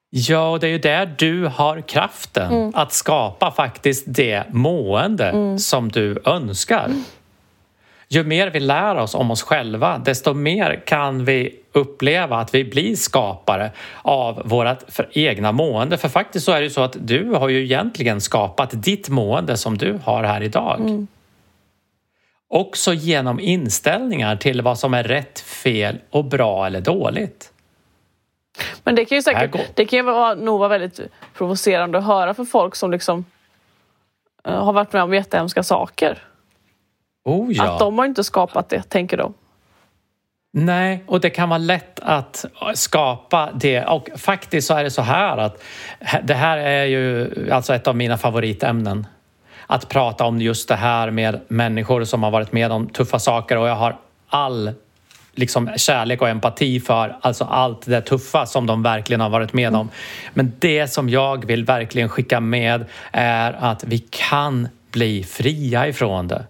Ja, 0.09 0.49
och 0.49 0.59
det 0.59 0.67
är 0.67 0.71
ju 0.71 0.79
där 0.79 1.15
du 1.17 1.45
har 1.45 1.81
kraften 1.81 2.51
mm. 2.51 2.71
att 2.75 2.93
skapa 2.93 3.51
faktiskt 3.51 4.03
det 4.07 4.43
mående 4.49 5.29
mm. 5.29 5.59
som 5.59 5.89
du 5.89 6.21
önskar. 6.25 6.91
Ju 8.09 8.23
mer 8.23 8.49
vi 8.49 8.59
lär 8.59 8.95
oss 8.95 9.15
om 9.15 9.31
oss 9.31 9.41
själva 9.41 9.97
desto 9.97 10.33
mer 10.33 10.83
kan 10.85 11.25
vi 11.25 11.59
uppleva 11.71 12.37
att 12.37 12.53
vi 12.53 12.63
blir 12.63 12.95
skapare 12.95 13.71
av 14.01 14.41
vårt 14.45 14.83
egna 15.11 15.51
mående. 15.51 15.97
För 15.97 16.09
faktiskt 16.09 16.45
så 16.45 16.51
är 16.51 16.61
det 16.61 16.69
så 16.69 16.81
att 16.81 16.95
du 16.99 17.33
har 17.33 17.49
ju 17.49 17.63
egentligen 17.63 18.21
skapat 18.21 18.69
ditt 18.73 19.09
mående 19.09 19.57
som 19.57 19.77
du 19.77 19.99
har 20.03 20.23
här 20.23 20.43
idag. 20.43 20.79
Mm. 20.79 21.07
Också 22.49 22.93
genom 22.93 23.39
inställningar 23.39 24.35
till 24.35 24.61
vad 24.61 24.79
som 24.79 24.93
är 24.93 25.03
rätt, 25.03 25.39
fel 25.39 25.97
och 26.09 26.25
bra 26.25 26.65
eller 26.65 26.81
dåligt. 26.81 27.51
Men 28.83 28.95
det 28.95 29.05
kan 29.05 29.15
ju 29.15 29.21
säkert 29.21 29.75
det 29.75 29.85
kan 29.85 29.97
ju 29.97 30.03
vara, 30.03 30.35
nog 30.35 30.59
vara 30.59 30.69
väldigt 30.69 30.99
provocerande 31.33 31.97
att 31.97 32.05
höra 32.05 32.33
för 32.33 32.45
folk 32.45 32.75
som 32.75 32.91
liksom 32.91 33.25
uh, 34.47 34.63
har 34.63 34.73
varit 34.73 34.93
med 34.93 35.03
om 35.03 35.13
jättehemska 35.13 35.63
saker. 35.63 36.23
Oh, 37.27 37.53
ja. 37.53 37.73
Att 37.73 37.79
de 37.79 37.97
har 37.97 38.05
inte 38.05 38.23
skapat 38.23 38.69
det, 38.69 38.81
tänker 38.89 39.17
de. 39.17 39.33
Nej, 40.53 41.03
och 41.07 41.19
det 41.19 41.29
kan 41.29 41.49
vara 41.49 41.57
lätt 41.57 41.99
att 41.99 42.45
skapa 42.73 43.49
det. 43.53 43.85
Och 43.85 44.09
faktiskt 44.15 44.67
så 44.67 44.73
är 44.73 44.83
det 44.83 44.91
så 44.91 45.01
här 45.01 45.37
att 45.37 45.63
det 46.23 46.33
här 46.33 46.57
är 46.57 46.85
ju 46.85 47.31
alltså 47.51 47.75
ett 47.75 47.87
av 47.87 47.95
mina 47.95 48.17
favoritämnen. 48.17 49.07
Att 49.67 49.89
prata 49.89 50.25
om 50.25 50.41
just 50.41 50.67
det 50.67 50.75
här 50.75 51.11
med 51.11 51.41
människor 51.47 52.03
som 52.03 52.23
har 52.23 52.31
varit 52.31 52.51
med 52.51 52.71
om 52.71 52.89
tuffa 52.89 53.19
saker 53.19 53.57
och 53.57 53.67
jag 53.67 53.75
har 53.75 53.97
all 54.27 54.73
liksom 55.35 55.69
kärlek 55.77 56.21
och 56.21 56.29
empati 56.29 56.79
för 56.79 57.17
alltså 57.21 57.43
allt 57.43 57.85
det 57.85 58.01
tuffa 58.01 58.45
som 58.45 58.65
de 58.65 58.83
verkligen 58.83 59.21
har 59.21 59.29
varit 59.29 59.53
med 59.53 59.75
om. 59.75 59.89
Men 60.33 60.53
det 60.59 60.87
som 60.87 61.09
jag 61.09 61.45
vill 61.45 61.65
verkligen 61.65 62.09
skicka 62.09 62.39
med 62.39 62.85
är 63.11 63.53
att 63.53 63.83
vi 63.83 63.99
kan 63.99 64.67
bli 64.91 65.23
fria 65.23 65.87
ifrån 65.87 66.27
det. 66.27 66.45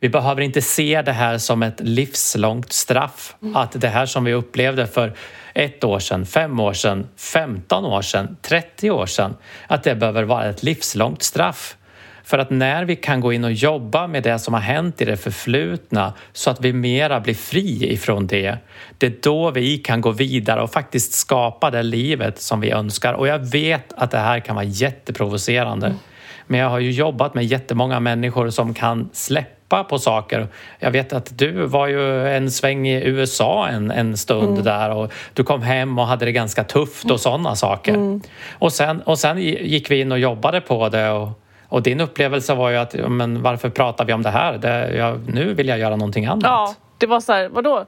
Vi 0.00 0.08
behöver 0.08 0.42
inte 0.42 0.62
se 0.62 1.02
det 1.02 1.12
här 1.12 1.38
som 1.38 1.62
ett 1.62 1.80
livslångt 1.80 2.72
straff. 2.72 3.36
Mm. 3.42 3.56
Att 3.56 3.80
det 3.80 3.88
här 3.88 4.06
som 4.06 4.24
vi 4.24 4.32
upplevde 4.32 4.86
för 4.86 5.12
ett 5.54 5.84
år 5.84 5.98
sedan, 5.98 6.26
fem 6.26 6.60
år 6.60 6.72
sedan, 6.72 7.08
15 7.16 7.84
år 7.84 8.02
sedan, 8.02 8.36
30 8.42 8.90
år 8.90 9.06
sedan, 9.06 9.36
att 9.66 9.82
det 9.82 9.94
behöver 9.94 10.22
vara 10.22 10.44
ett 10.44 10.62
livslångt 10.62 11.22
straff. 11.22 11.76
För 12.24 12.38
att 12.38 12.50
när 12.50 12.84
vi 12.84 12.96
kan 12.96 13.20
gå 13.20 13.32
in 13.32 13.44
och 13.44 13.52
jobba 13.52 14.06
med 14.06 14.22
det 14.22 14.38
som 14.38 14.54
har 14.54 14.60
hänt 14.60 15.00
i 15.00 15.04
det 15.04 15.16
förflutna 15.16 16.12
så 16.32 16.50
att 16.50 16.60
vi 16.60 16.72
mera 16.72 17.20
blir 17.20 17.34
fri 17.34 17.92
ifrån 17.92 18.26
det, 18.26 18.56
det 18.98 19.06
är 19.06 19.14
då 19.22 19.50
vi 19.50 19.78
kan 19.78 20.00
gå 20.00 20.10
vidare 20.10 20.62
och 20.62 20.72
faktiskt 20.72 21.12
skapa 21.12 21.70
det 21.70 21.82
livet 21.82 22.40
som 22.40 22.60
vi 22.60 22.70
önskar. 22.70 23.12
Och 23.12 23.28
jag 23.28 23.38
vet 23.38 23.92
att 23.96 24.10
det 24.10 24.18
här 24.18 24.40
kan 24.40 24.54
vara 24.54 24.64
jätteprovocerande. 24.64 25.86
Mm. 25.86 25.98
Men 26.46 26.60
jag 26.60 26.68
har 26.68 26.78
ju 26.78 26.90
jobbat 26.90 27.34
med 27.34 27.44
jättemånga 27.44 28.00
människor 28.00 28.50
som 28.50 28.74
kan 28.74 29.10
släppa 29.12 29.55
släppa 29.66 29.84
på 29.84 29.98
saker. 29.98 30.48
Jag 30.78 30.90
vet 30.90 31.12
att 31.12 31.38
du 31.38 31.66
var 31.66 31.86
ju 31.86 32.28
en 32.28 32.50
sväng 32.50 32.88
i 32.88 33.04
USA 33.04 33.68
en, 33.68 33.90
en 33.90 34.16
stund 34.16 34.52
mm. 34.52 34.64
där 34.64 34.90
och 34.90 35.12
du 35.34 35.44
kom 35.44 35.62
hem 35.62 35.98
och 35.98 36.06
hade 36.06 36.24
det 36.24 36.32
ganska 36.32 36.64
tufft 36.64 37.04
och 37.04 37.10
mm. 37.10 37.18
sådana 37.18 37.56
saker. 37.56 37.94
Mm. 37.94 38.20
Och, 38.58 38.72
sen, 38.72 39.02
och 39.02 39.18
sen 39.18 39.38
gick 39.38 39.90
vi 39.90 40.00
in 40.00 40.12
och 40.12 40.18
jobbade 40.18 40.60
på 40.60 40.88
det 40.88 41.10
och, 41.10 41.28
och 41.68 41.82
din 41.82 42.00
upplevelse 42.00 42.54
var 42.54 42.70
ju 42.70 42.76
att 42.76 42.94
men 43.08 43.42
varför 43.42 43.70
pratar 43.70 44.04
vi 44.04 44.12
om 44.12 44.22
det 44.22 44.30
här? 44.30 44.58
Det, 44.58 44.96
jag, 44.96 45.34
nu 45.34 45.54
vill 45.54 45.68
jag 45.68 45.78
göra 45.78 45.96
någonting 45.96 46.26
annat. 46.26 46.44
Ja, 46.44 46.74
det 46.98 47.06
var 47.06 47.20
så 47.20 47.32
här, 47.32 47.48
vadå? 47.48 47.84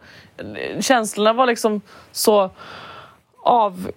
Känslorna 0.80 1.32
var 1.32 1.46
liksom 1.46 1.80
så 2.12 2.50
av 3.44 3.90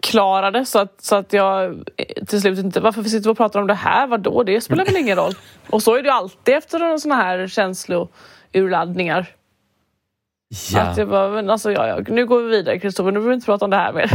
klarade 0.00 0.64
så 0.64 0.78
att, 0.78 1.00
så 1.00 1.16
att 1.16 1.32
jag 1.32 1.64
eh, 1.96 2.24
till 2.26 2.40
slut 2.40 2.58
inte... 2.58 2.80
Varför 2.80 3.02
sitter 3.02 3.28
vi 3.28 3.32
och 3.32 3.36
pratar 3.36 3.60
om 3.60 3.66
det 3.66 3.74
här? 3.74 4.06
Vadå? 4.06 4.42
Det 4.42 4.60
spelar 4.60 4.84
väl 4.84 4.96
ingen 4.96 5.16
roll? 5.16 5.32
Och 5.70 5.82
så 5.82 5.94
är 5.94 6.02
det 6.02 6.08
ju 6.08 6.14
alltid 6.14 6.54
efter 6.54 6.98
såna 6.98 7.14
här 7.14 7.46
känslourladdningar. 7.46 9.26
Ja. 10.72 10.80
Att 10.80 10.96
jag 10.96 11.08
bara, 11.08 11.28
men 11.28 11.50
alltså, 11.50 11.72
ja, 11.72 11.88
ja, 11.88 11.98
nu 12.06 12.26
går 12.26 12.42
vi 12.42 12.48
vidare 12.48 12.78
Kristoffer, 12.78 13.10
nu 13.10 13.12
behöver 13.12 13.28
vi 13.28 13.34
inte 13.34 13.46
prata 13.46 13.64
om 13.64 13.70
det 13.70 13.76
här 13.76 13.92
mer. 13.92 14.10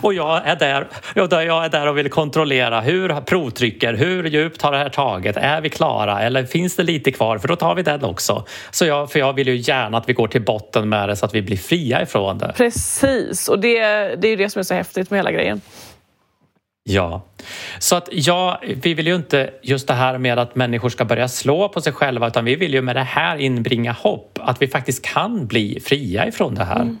och 0.02 0.14
jag 0.14 0.46
är, 0.46 0.56
där, 0.56 0.88
jag 1.14 1.64
är 1.64 1.68
där 1.68 1.86
och 1.86 1.98
vill 1.98 2.10
kontrollera 2.10 2.80
hur 2.80 3.20
provtrycker, 3.20 3.94
hur 3.94 4.24
djupt 4.24 4.62
har 4.62 4.72
det 4.72 4.78
här 4.78 4.88
tagit? 4.88 5.36
Är 5.36 5.60
vi 5.60 5.68
klara 5.68 6.22
eller 6.22 6.44
finns 6.44 6.76
det 6.76 6.82
lite 6.82 7.12
kvar? 7.12 7.38
För 7.38 7.48
då 7.48 7.56
tar 7.56 7.74
vi 7.74 7.82
den 7.82 8.04
också. 8.04 8.44
Så 8.70 8.86
jag, 8.86 9.12
för 9.12 9.18
jag 9.18 9.32
vill 9.32 9.48
ju 9.48 9.56
gärna 9.56 9.98
att 9.98 10.08
vi 10.08 10.12
går 10.12 10.28
till 10.28 10.44
botten 10.44 10.88
med 10.88 11.08
det 11.08 11.16
så 11.16 11.26
att 11.26 11.34
vi 11.34 11.42
blir 11.42 11.56
fria 11.56 12.02
ifrån 12.02 12.38
det. 12.38 12.52
Precis, 12.56 13.48
och 13.48 13.58
det, 13.58 13.78
det 14.16 14.28
är 14.28 14.30
ju 14.30 14.36
det 14.36 14.50
som 14.50 14.60
är 14.60 14.64
så 14.64 14.74
häftigt 14.74 15.10
med 15.10 15.18
hela 15.18 15.32
grejen. 15.32 15.60
Ja, 16.88 17.22
så 17.78 17.96
att 17.96 18.08
ja, 18.12 18.60
vi 18.82 18.94
vill 18.94 19.06
ju 19.06 19.14
inte 19.14 19.50
just 19.62 19.88
det 19.88 19.94
här 19.94 20.18
med 20.18 20.38
att 20.38 20.54
människor 20.54 20.88
ska 20.88 21.04
börja 21.04 21.28
slå 21.28 21.68
på 21.68 21.80
sig 21.80 21.92
själva 21.92 22.28
utan 22.28 22.44
vi 22.44 22.56
vill 22.56 22.74
ju 22.74 22.82
med 22.82 22.96
det 22.96 23.02
här 23.02 23.36
inbringa 23.36 23.92
hopp 23.92 24.38
att 24.42 24.62
vi 24.62 24.68
faktiskt 24.68 25.04
kan 25.04 25.46
bli 25.46 25.80
fria 25.80 26.26
ifrån 26.26 26.54
det 26.54 26.64
här. 26.64 26.80
Mm. 26.80 26.98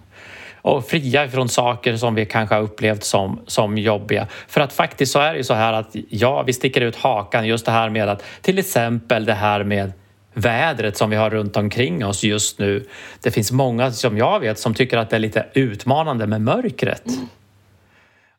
Och 0.62 0.86
fria 0.88 1.24
ifrån 1.24 1.48
saker 1.48 1.96
som 1.96 2.14
vi 2.14 2.26
kanske 2.26 2.54
har 2.54 2.62
upplevt 2.62 3.04
som, 3.04 3.40
som 3.46 3.78
jobbiga. 3.78 4.26
För 4.48 4.60
att 4.60 4.72
faktiskt 4.72 5.12
så 5.12 5.18
är 5.18 5.32
det 5.32 5.36
ju 5.36 5.44
så 5.44 5.54
här 5.54 5.72
att 5.72 5.96
ja, 6.08 6.42
vi 6.42 6.52
sticker 6.52 6.80
ut 6.80 6.96
hakan 6.96 7.46
just 7.46 7.66
det 7.66 7.72
här 7.72 7.90
med 7.90 8.08
att 8.08 8.22
till 8.40 8.58
exempel 8.58 9.24
det 9.24 9.34
här 9.34 9.64
med 9.64 9.92
vädret 10.34 10.96
som 10.96 11.10
vi 11.10 11.16
har 11.16 11.30
runt 11.30 11.56
omkring 11.56 12.06
oss 12.06 12.24
just 12.24 12.58
nu. 12.58 12.86
Det 13.22 13.30
finns 13.30 13.52
många 13.52 13.92
som 13.92 14.18
jag 14.18 14.40
vet 14.40 14.58
som 14.58 14.74
tycker 14.74 14.98
att 14.98 15.10
det 15.10 15.16
är 15.16 15.20
lite 15.20 15.46
utmanande 15.54 16.26
med 16.26 16.40
mörkret. 16.40 17.06
Mm. 17.06 17.28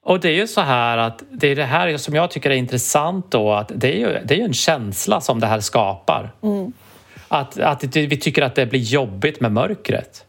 Och 0.08 0.20
det 0.20 0.30
är 0.30 0.36
ju 0.36 0.48
så 0.48 0.62
här 0.62 0.98
att 0.98 1.24
det 1.32 1.48
är 1.48 1.56
det 1.56 1.64
här 1.64 1.98
som 1.98 2.16
jag 2.16 2.32
tycker 2.32 2.50
är 2.50 2.56
intressant 2.56 3.32
då 3.32 3.54
att 3.54 3.72
det 3.76 3.96
är 3.96 4.00
ju, 4.00 4.20
det 4.26 4.42
är 4.42 4.46
en 4.46 4.54
känsla 4.54 5.22
som 5.22 5.40
det 5.40 5.48
här 5.48 5.60
skapar. 5.60 6.32
Mm. 6.42 6.74
Att, 7.28 7.60
att 7.60 7.84
vi 7.84 8.18
tycker 8.18 8.42
att 8.42 8.56
det 8.56 8.66
blir 8.66 8.80
jobbigt 8.80 9.40
med 9.42 9.52
mörkret. 9.52 10.26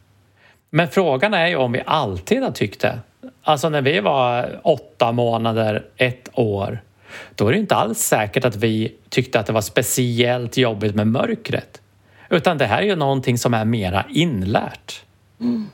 Men 0.71 0.89
frågan 0.89 1.35
är 1.35 1.47
ju 1.47 1.57
om 1.57 1.73
vi 1.73 1.83
alltid 1.87 2.43
har 2.43 2.51
tyckt 2.51 2.81
det. 2.81 2.99
Alltså 3.43 3.69
när 3.69 3.83
vi 3.83 4.01
var 4.01 4.61
åtta 4.63 5.13
månader, 5.13 5.87
ett 5.97 6.29
år, 6.33 6.81
då 7.35 7.49
är 7.49 7.53
det 7.53 7.59
inte 7.59 7.75
alls 7.75 7.99
säkert 7.99 8.45
att 8.45 8.57
vi 8.57 8.95
tyckte 9.09 9.41
att 9.41 9.47
det 9.47 9.53
var 9.53 9.61
speciellt 9.61 10.57
jobbigt 10.57 10.95
med 10.95 11.07
mörkret. 11.07 11.81
Utan 12.31 12.59
det 12.59 12.67
här 12.67 12.79
är 12.79 12.87
ju 12.87 12.97
någonting 12.97 13.39
som 13.39 13.55
är 13.55 13.65
mera 13.65 14.05
inlärt. 14.11 15.03
Mm. 15.41 15.67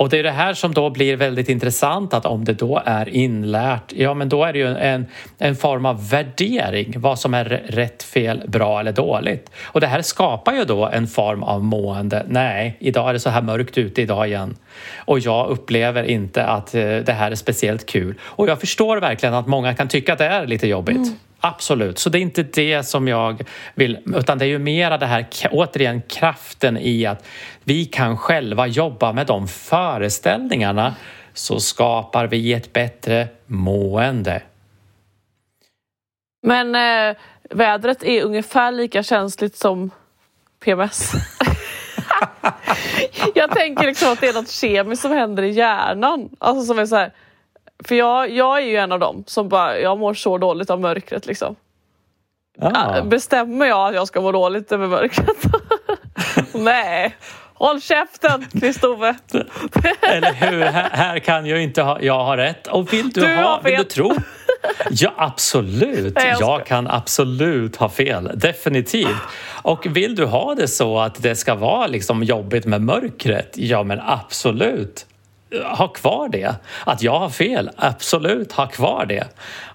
Och 0.00 0.08
det 0.08 0.18
är 0.18 0.22
det 0.22 0.30
här 0.30 0.54
som 0.54 0.74
då 0.74 0.90
blir 0.90 1.16
väldigt 1.16 1.48
intressant 1.48 2.14
att 2.14 2.26
om 2.26 2.44
det 2.44 2.52
då 2.52 2.82
är 2.84 3.08
inlärt, 3.08 3.92
ja 3.92 4.14
men 4.14 4.28
då 4.28 4.44
är 4.44 4.52
det 4.52 4.58
ju 4.58 4.76
en, 4.76 5.06
en 5.38 5.56
form 5.56 5.86
av 5.86 6.08
värdering, 6.08 6.94
vad 6.96 7.18
som 7.18 7.34
är 7.34 7.44
rätt, 7.68 8.02
fel, 8.02 8.42
bra 8.46 8.80
eller 8.80 8.92
dåligt. 8.92 9.50
Och 9.62 9.80
det 9.80 9.86
här 9.86 10.02
skapar 10.02 10.52
ju 10.52 10.64
då 10.64 10.86
en 10.86 11.06
form 11.06 11.42
av 11.42 11.64
mående. 11.64 12.26
Nej, 12.28 12.76
idag 12.80 13.08
är 13.08 13.12
det 13.12 13.20
så 13.20 13.30
här 13.30 13.42
mörkt 13.42 13.78
ute 13.78 14.02
idag 14.02 14.28
igen. 14.28 14.56
Och 14.96 15.18
jag 15.18 15.48
upplever 15.48 16.04
inte 16.04 16.44
att 16.44 16.74
eh, 16.74 16.82
det 16.82 17.12
här 17.12 17.30
är 17.30 17.34
speciellt 17.34 17.86
kul. 17.86 18.14
Och 18.22 18.48
jag 18.48 18.60
förstår 18.60 18.96
verkligen 18.96 19.34
att 19.34 19.46
många 19.46 19.74
kan 19.74 19.88
tycka 19.88 20.12
att 20.12 20.18
det 20.18 20.26
är 20.26 20.46
lite 20.46 20.66
jobbigt. 20.66 20.96
Mm. 20.96 21.14
Absolut, 21.40 21.98
så 21.98 22.10
det 22.10 22.18
är 22.18 22.22
inte 22.22 22.42
det 22.42 22.82
som 22.82 23.08
jag 23.08 23.42
vill, 23.74 23.98
utan 24.16 24.38
det 24.38 24.44
är 24.44 24.48
ju 24.48 24.58
mera 24.58 24.98
det 24.98 25.06
här, 25.06 25.26
återigen 25.50 26.02
kraften 26.02 26.78
i 26.78 27.06
att 27.06 27.26
vi 27.64 27.84
kan 27.84 28.18
själva 28.18 28.66
jobba 28.66 29.12
med 29.12 29.26
de 29.26 29.48
föreställningarna 29.48 30.94
så 31.34 31.60
skapar 31.60 32.26
vi 32.26 32.52
ett 32.52 32.72
bättre 32.72 33.28
mående. 33.46 34.42
Men 36.42 36.74
eh, 36.74 37.16
vädret 37.50 38.02
är 38.02 38.22
ungefär 38.22 38.72
lika 38.72 39.02
känsligt 39.02 39.56
som 39.56 39.90
PMS. 40.64 41.12
jag 43.34 43.50
tänker 43.50 43.86
liksom 43.86 44.12
att 44.12 44.20
det 44.20 44.28
är 44.28 44.34
något 44.34 44.50
kemiskt 44.50 45.02
som 45.02 45.12
händer 45.12 45.42
i 45.42 45.50
hjärnan. 45.50 46.28
Alltså 46.38 46.66
som 46.66 46.78
är 46.78 46.86
så 46.86 46.96
här, 46.96 47.12
för 47.84 47.94
jag, 47.94 48.30
jag 48.30 48.58
är 48.58 48.66
ju 48.66 48.76
en 48.76 48.92
av 48.92 48.98
dem 48.98 49.24
som 49.26 49.48
bara, 49.48 49.78
jag 49.78 49.98
mår 49.98 50.14
så 50.14 50.38
dåligt 50.38 50.70
av 50.70 50.80
mörkret 50.80 51.26
liksom. 51.26 51.56
Ah. 52.60 53.02
Bestämmer 53.02 53.66
jag 53.66 53.88
att 53.88 53.94
jag 53.94 54.06
ska 54.06 54.20
må 54.20 54.32
dåligt 54.32 54.72
över 54.72 54.86
mörkret? 54.86 55.36
Nej, 56.54 57.16
håll 57.54 57.80
käften 57.80 58.46
Kristove! 58.60 59.16
Eller 60.02 60.32
hur? 60.32 60.62
Här, 60.62 60.90
här 60.92 61.18
kan 61.18 61.46
jag 61.46 61.62
inte 61.62 61.82
ha, 61.82 62.00
jag 62.00 62.24
har 62.24 62.36
rätt. 62.36 62.66
Och 62.66 62.92
vill 62.92 63.10
du, 63.10 63.20
Du 63.20 63.34
ha, 63.36 63.60
vill 63.64 63.76
du 63.76 63.84
tro? 63.84 64.12
Ja, 64.90 65.12
absolut. 65.16 66.14
Nej, 66.14 66.28
jag. 66.28 66.40
Jag 66.40 66.66
kan 66.66 66.86
absolut 66.86 67.76
ha 67.76 67.88
fel. 67.88 68.30
Definitivt. 68.34 69.16
Och 69.62 69.86
vill 69.96 70.14
du 70.14 70.24
ha 70.24 70.54
det 70.54 70.68
så 70.68 70.98
att 70.98 71.22
det 71.22 71.36
ska 71.36 71.54
vara 71.54 71.86
liksom 71.86 72.22
jobbigt 72.22 72.64
med 72.64 72.80
mörkret? 72.80 73.52
Ja, 73.54 73.82
men 73.82 74.00
absolut. 74.00 75.06
Ha 75.76 75.88
kvar 75.88 76.28
det. 76.28 76.54
Att 76.86 77.02
jag 77.02 77.18
har 77.18 77.28
fel, 77.30 77.70
absolut, 77.76 78.52
ha 78.52 78.66
kvar 78.66 79.06
det. 79.06 79.24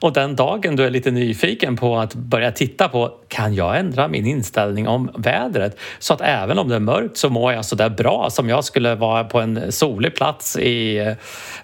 Och 0.01 0.13
den 0.13 0.35
dagen 0.35 0.75
du 0.75 0.83
är 0.85 0.89
lite 0.89 1.11
nyfiken 1.11 1.75
på 1.77 1.97
att 1.97 2.13
börja 2.13 2.51
titta 2.51 2.87
på 2.89 3.11
kan 3.27 3.53
jag 3.55 3.79
ändra 3.79 4.07
min 4.07 4.25
inställning 4.25 4.87
om 4.87 5.11
vädret 5.17 5.77
så 5.99 6.13
att 6.13 6.21
även 6.21 6.59
om 6.59 6.69
det 6.69 6.75
är 6.75 6.79
mörkt 6.79 7.17
så 7.17 7.29
mår 7.29 7.53
jag 7.53 7.65
så 7.65 7.75
där 7.75 7.89
bra 7.89 8.29
som 8.29 8.49
jag 8.49 8.63
skulle 8.63 8.95
vara 8.95 9.23
på 9.23 9.39
en 9.39 9.71
solig 9.71 10.15
plats 10.15 10.57
i 10.57 11.15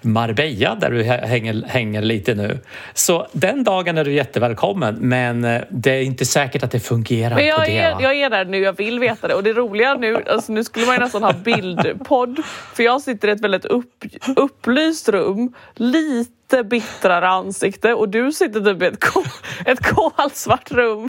Marbella 0.02 0.74
där 0.74 0.90
du 0.90 1.02
hä- 1.04 1.26
hänger, 1.26 1.62
hänger 1.66 2.02
lite 2.02 2.34
nu. 2.34 2.58
Så 2.94 3.26
den 3.32 3.64
dagen 3.64 3.98
är 3.98 4.04
du 4.04 4.12
jättevälkommen 4.12 4.96
men 5.00 5.44
eh, 5.44 5.62
det 5.70 5.90
är 5.90 6.02
inte 6.02 6.24
säkert 6.24 6.62
att 6.62 6.70
det 6.70 6.80
fungerar 6.80 7.30
Men 7.34 7.38
på 7.38 7.42
jag 7.44 7.60
det. 7.66 7.78
är, 7.78 7.96
jag 8.00 8.16
är 8.20 8.30
där 8.30 8.44
nu, 8.44 8.58
jag 8.58 8.72
vill 8.76 9.00
veta 9.00 9.28
det. 9.28 9.34
Och 9.34 9.42
det 9.42 9.52
roliga 9.52 9.94
nu, 9.94 10.16
alltså 10.30 10.52
nu 10.52 10.64
skulle 10.64 10.86
man 10.86 10.94
ju 10.94 11.00
nästan 11.00 11.22
ha 11.22 11.32
bildpodd. 11.32 12.38
För 12.74 12.82
jag 12.82 13.00
sitter 13.02 13.28
i 13.28 13.30
ett 13.30 13.40
väldigt 13.40 13.64
upp, 13.64 14.01
upplyst 14.36 15.08
rum, 15.08 15.54
lite 15.74 16.64
bittrare 16.64 17.28
ansikte 17.28 17.94
och 17.94 18.08
du 18.08 18.32
sitter 18.32 18.60
typ 18.60 18.82
i 18.82 18.86
ett, 18.86 19.04
kol, 19.04 19.24
ett 19.66 19.94
kolsvart 19.94 20.70
rum 20.70 21.08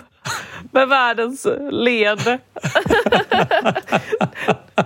med 0.72 0.88
världens 0.88 1.48
leende. 1.72 2.40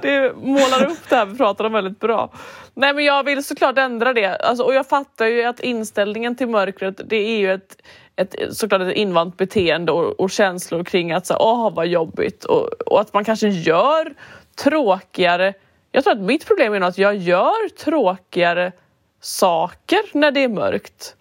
Det 0.02 0.36
målar 0.36 0.86
upp 0.92 1.10
det 1.10 1.16
här 1.16 1.26
vi 1.26 1.38
pratar 1.38 1.66
om 1.66 1.74
väldigt 1.74 2.00
bra. 2.00 2.32
Nej 2.74 2.94
men 2.94 3.06
jag 3.06 3.24
vill 3.24 3.44
såklart 3.44 3.78
ändra 3.78 4.14
det. 4.14 4.36
Alltså, 4.36 4.64
och 4.64 4.74
jag 4.74 4.88
fattar 4.88 5.26
ju 5.26 5.44
att 5.44 5.60
inställningen 5.60 6.36
till 6.36 6.48
mörkret 6.48 7.02
det 7.06 7.16
är 7.16 7.38
ju 7.38 7.54
ett, 7.54 7.82
ett, 8.16 8.36
såklart 8.52 8.82
ett 8.82 8.96
invant 8.96 9.38
beteende 9.38 9.92
och, 9.92 10.20
och 10.20 10.32
känslor 10.32 10.84
kring 10.84 11.12
att 11.12 11.28
så, 11.28 11.38
åh 11.40 11.74
vad 11.74 11.88
jobbigt 11.88 12.44
och, 12.46 12.70
och 12.92 13.02
att 13.02 13.14
man 13.14 13.26
kanske 13.26 13.48
gör 13.48 14.14
tråkigare. 14.64 15.54
Jag 15.92 16.04
tror 16.04 16.14
att 16.14 16.20
mitt 16.20 16.48
problem 16.48 16.74
är 16.74 16.80
nog 16.80 16.90
att 16.90 16.98
jag 16.98 17.16
gör 17.16 17.70
tråkigare 17.70 18.72
saker 19.22 20.00
när 20.14 20.32
det 20.32 20.44
är 20.44 20.50
mörkt. 20.50 21.16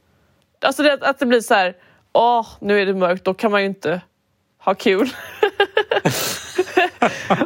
Alltså 0.61 0.83
det, 0.83 0.99
att 1.01 1.19
det 1.19 1.27
blir 1.27 1.41
så 1.41 1.55
här, 1.55 1.77
åh 2.13 2.47
nu 2.61 2.81
är 2.81 2.87
det 2.87 2.95
mörkt, 2.95 3.25
då 3.25 3.35
kan 3.35 3.51
man 3.51 3.61
ju 3.61 3.67
inte 3.67 4.01
ha 4.59 4.75
kul. 4.75 5.09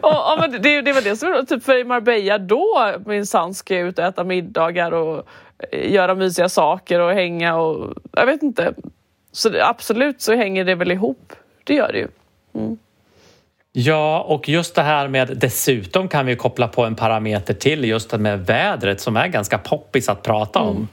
och, 0.03 0.33
och, 0.33 0.39
men 0.39 0.63
det, 0.63 0.81
det 0.81 0.93
var 0.93 1.03
det 1.03 1.17
som 1.17 1.47
typ 1.47 1.65
för 1.65 1.79
i 1.79 1.85
Marbella 1.85 2.39
då 2.39 2.95
minsann 3.07 3.55
ska 3.55 3.75
jag 3.75 3.89
ut 3.89 3.99
och 3.99 4.05
äta 4.05 4.25
middagar 4.25 4.93
och 4.93 5.27
eh, 5.71 5.93
göra 5.93 6.15
mysiga 6.15 6.49
saker 6.49 7.01
och 7.01 7.13
hänga 7.13 7.57
och 7.57 7.95
jag 8.13 8.27
vet 8.27 8.43
inte. 8.43 8.75
Så 9.33 9.49
det, 9.49 9.67
absolut 9.67 10.21
så 10.21 10.35
hänger 10.35 10.65
det 10.65 10.75
väl 10.75 10.91
ihop. 10.91 11.33
Det 11.65 11.75
gör 11.75 11.93
det 11.93 11.99
ju. 11.99 12.09
Mm. 12.55 12.79
Ja, 13.73 14.21
och 14.21 14.49
just 14.49 14.75
det 14.75 14.83
här 14.83 15.09
med 15.09 15.37
dessutom 15.37 16.09
kan 16.09 16.27
vi 16.27 16.37
koppla 16.37 16.69
på 16.69 16.85
en 16.85 16.95
parameter 16.97 17.55
till 17.55 17.85
just 17.85 18.11
det 18.11 18.19
med 18.19 18.47
vädret 18.47 19.01
som 19.01 19.17
är 19.17 19.27
ganska 19.29 19.59
poppis 19.59 20.09
att 20.09 20.23
prata 20.23 20.59
om. 20.59 20.89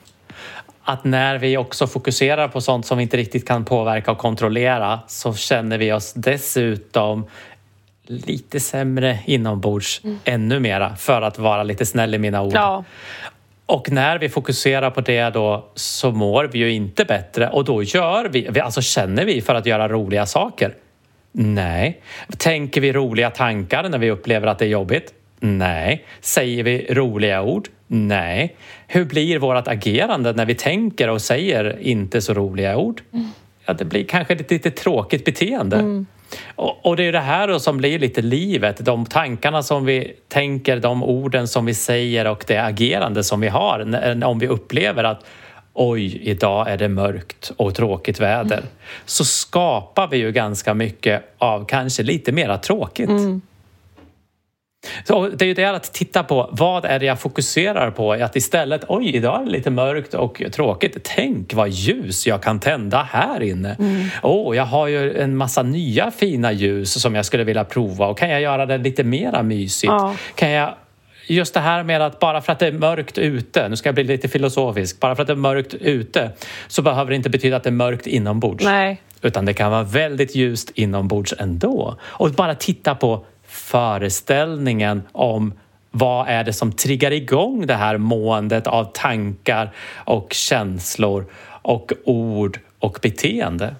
Att 0.83 1.03
när 1.03 1.37
vi 1.37 1.57
också 1.57 1.87
fokuserar 1.87 2.47
på 2.47 2.61
sånt 2.61 2.85
som 2.85 2.97
vi 2.97 3.03
inte 3.03 3.17
riktigt 3.17 3.47
kan 3.47 3.65
påverka 3.65 4.11
och 4.11 4.17
kontrollera 4.17 4.99
så 5.07 5.33
känner 5.33 5.77
vi 5.77 5.91
oss 5.93 6.13
dessutom 6.13 7.25
lite 8.07 8.59
sämre 8.59 9.19
inombords 9.25 10.01
ännu 10.23 10.59
mera 10.59 10.95
för 10.95 11.21
att 11.21 11.39
vara 11.39 11.63
lite 11.63 11.85
snäll 11.85 12.15
i 12.15 12.17
mina 12.17 12.41
ord. 12.41 12.53
Ja, 12.55 12.83
Och 13.65 13.91
när 13.91 14.19
vi 14.19 14.29
fokuserar 14.29 14.89
på 14.91 15.01
det 15.01 15.29
då 15.29 15.65
så 15.75 16.11
mår 16.11 16.43
vi 16.43 16.59
ju 16.59 16.71
inte 16.71 17.05
bättre 17.05 17.49
och 17.49 17.65
då 17.65 17.83
gör 17.83 18.25
vi- 18.29 18.59
alltså 18.59 18.81
känner 18.81 19.25
vi 19.25 19.41
för 19.41 19.55
att 19.55 19.65
göra 19.65 19.87
roliga 19.87 20.25
saker? 20.25 20.73
Nej. 21.31 22.01
Tänker 22.37 22.81
vi 22.81 22.93
roliga 22.93 23.29
tankar 23.29 23.89
när 23.89 23.97
vi 23.97 24.11
upplever 24.11 24.47
att 24.47 24.59
det 24.59 24.65
är 24.65 24.69
jobbigt? 24.69 25.13
Nej. 25.39 26.05
Säger 26.21 26.63
vi 26.63 26.87
roliga 26.89 27.41
ord? 27.41 27.67
Nej. 27.87 28.55
Hur 28.87 29.05
blir 29.05 29.39
vårt 29.39 29.67
agerande 29.67 30.33
när 30.33 30.45
vi 30.45 30.55
tänker 30.55 31.09
och 31.09 31.21
säger 31.21 31.77
inte 31.81 32.21
så 32.21 32.33
roliga 32.33 32.77
ord? 32.77 33.01
Ja, 33.65 33.73
det 33.73 33.85
blir 33.85 34.03
kanske 34.03 34.33
ett 34.33 34.51
lite 34.51 34.71
tråkigt 34.71 35.25
beteende. 35.25 36.05
Och, 36.55 36.85
och 36.85 36.95
det 36.95 37.03
är 37.03 37.11
det 37.11 37.19
här 37.19 37.59
som 37.59 37.77
blir 37.77 37.99
lite 37.99 38.21
livet. 38.21 38.85
De 38.85 39.05
tankarna 39.05 39.63
som 39.63 39.85
vi 39.85 40.13
tänker, 40.27 40.77
de 40.79 41.03
orden 41.03 41.47
som 41.47 41.65
vi 41.65 41.73
säger 41.73 42.27
och 42.27 42.43
det 42.47 42.57
agerande 42.57 43.23
som 43.23 43.39
vi 43.39 43.47
har 43.47 43.83
när- 43.85 44.23
om 44.25 44.39
vi 44.39 44.47
upplever 44.47 45.03
att 45.03 45.25
oj, 45.77 46.19
idag 46.23 46.69
är 46.69 46.77
det 46.77 46.89
mörkt 46.89 47.51
och 47.57 47.75
tråkigt 47.75 48.19
väder. 48.19 48.63
Så 49.05 49.25
skapar 49.25 50.07
vi 50.07 50.17
ju 50.17 50.31
ganska 50.31 50.73
mycket 50.73 51.23
av 51.37 51.65
kanske 51.65 52.03
lite 52.03 52.31
mera 52.31 52.57
tråkigt. 52.57 53.09
Så 55.03 55.29
det 55.29 55.45
är 55.45 55.47
ju 55.47 55.53
det 55.53 55.65
att 55.65 55.93
titta 55.93 56.23
på 56.23 56.49
vad 56.51 56.85
är 56.85 56.99
det 56.99 57.05
jag 57.05 57.19
fokuserar 57.19 57.91
på? 57.91 58.11
Att 58.11 58.35
istället, 58.35 58.83
oj, 58.87 59.15
idag 59.15 59.41
är 59.41 59.45
det 59.45 59.51
lite 59.51 59.69
mörkt 59.69 60.13
och 60.13 60.41
tråkigt. 60.51 60.97
Tänk 61.03 61.53
vad 61.53 61.69
ljus 61.69 62.27
jag 62.27 62.43
kan 62.43 62.59
tända 62.59 63.07
här 63.11 63.43
inne. 63.43 63.77
Åh, 64.23 64.55
jag 64.55 64.65
har 64.65 64.87
ju 64.87 65.17
en 65.17 65.37
massa 65.37 65.63
nya 65.63 66.11
fina 66.11 66.51
ljus 66.51 67.01
som 67.01 67.15
jag 67.15 67.25
skulle 67.25 67.43
vilja 67.43 67.63
prova 67.63 68.07
och 68.07 68.17
kan 68.17 68.29
jag 68.29 68.41
göra 68.41 68.65
det 68.65 68.77
lite 68.77 69.03
mera 69.03 69.43
mysigt? 69.43 69.91
Ja. 69.91 70.15
Kan 70.35 70.49
jag 70.49 70.73
Just 71.27 71.53
det 71.53 71.59
här 71.59 71.83
med 71.83 72.01
att 72.01 72.19
bara 72.19 72.41
för 72.41 72.51
att 72.51 72.59
det 72.59 72.67
är 72.67 72.71
mörkt 72.71 73.17
ute, 73.17 73.69
nu 73.69 73.75
ska 73.75 73.87
jag 73.87 73.95
bli 73.95 74.03
lite 74.03 74.27
filosofisk, 74.27 74.99
bara 74.99 75.15
för 75.15 75.21
att 75.21 75.27
det 75.27 75.33
är 75.33 75.37
mörkt 75.37 75.73
ute 75.73 76.31
så 76.67 76.81
behöver 76.81 77.09
det 77.09 77.15
inte 77.15 77.29
betyda 77.29 77.57
att 77.57 77.63
det 77.63 77.69
är 77.69 77.71
mörkt 77.71 78.07
inombords. 78.07 78.63
nej. 78.63 79.01
Utan 79.21 79.45
det 79.45 79.53
kan 79.53 79.71
vara 79.71 79.83
väldigt 79.83 80.35
ljust 80.35 80.71
inombords 80.75 81.33
ändå. 81.39 81.97
Och 82.01 82.31
bara 82.31 82.55
titta 82.55 82.95
på 82.95 83.25
föreställningen 83.47 85.03
om 85.11 85.53
vad 85.91 86.27
är 86.27 86.43
det 86.43 86.53
som 86.53 86.71
triggar 86.71 87.11
igång 87.11 87.67
det 87.67 87.73
här 87.73 87.97
måendet 87.97 88.67
av 88.67 88.83
tankar 88.83 89.71
och 89.95 90.33
känslor 90.33 91.25
och 91.61 91.93
ord 92.05 92.59
och 92.79 92.99
beteende. 93.01 93.75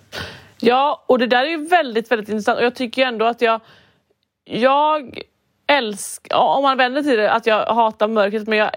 Ja, 0.60 1.04
och 1.08 1.20
det 1.20 1.28
där 1.28 1.46
är 1.46 1.50
ju 1.50 1.68
väldigt, 1.68 2.12
väldigt 2.12 2.30
intressant 2.30 2.60
och 2.60 2.66
jag 2.66 2.76
tycker 2.76 3.06
ändå 3.06 3.26
att 3.26 3.42
jag 3.42 3.62
jag 4.50 5.20
älskar, 5.68 6.38
om 6.38 6.64
man 6.64 6.78
vänder 6.78 7.02
till 7.02 7.18
det, 7.18 7.32
att 7.32 7.46
jag 7.46 7.66
hatar 7.66 8.08
mörkret 8.08 8.48
men 8.48 8.58
jag 8.58 8.72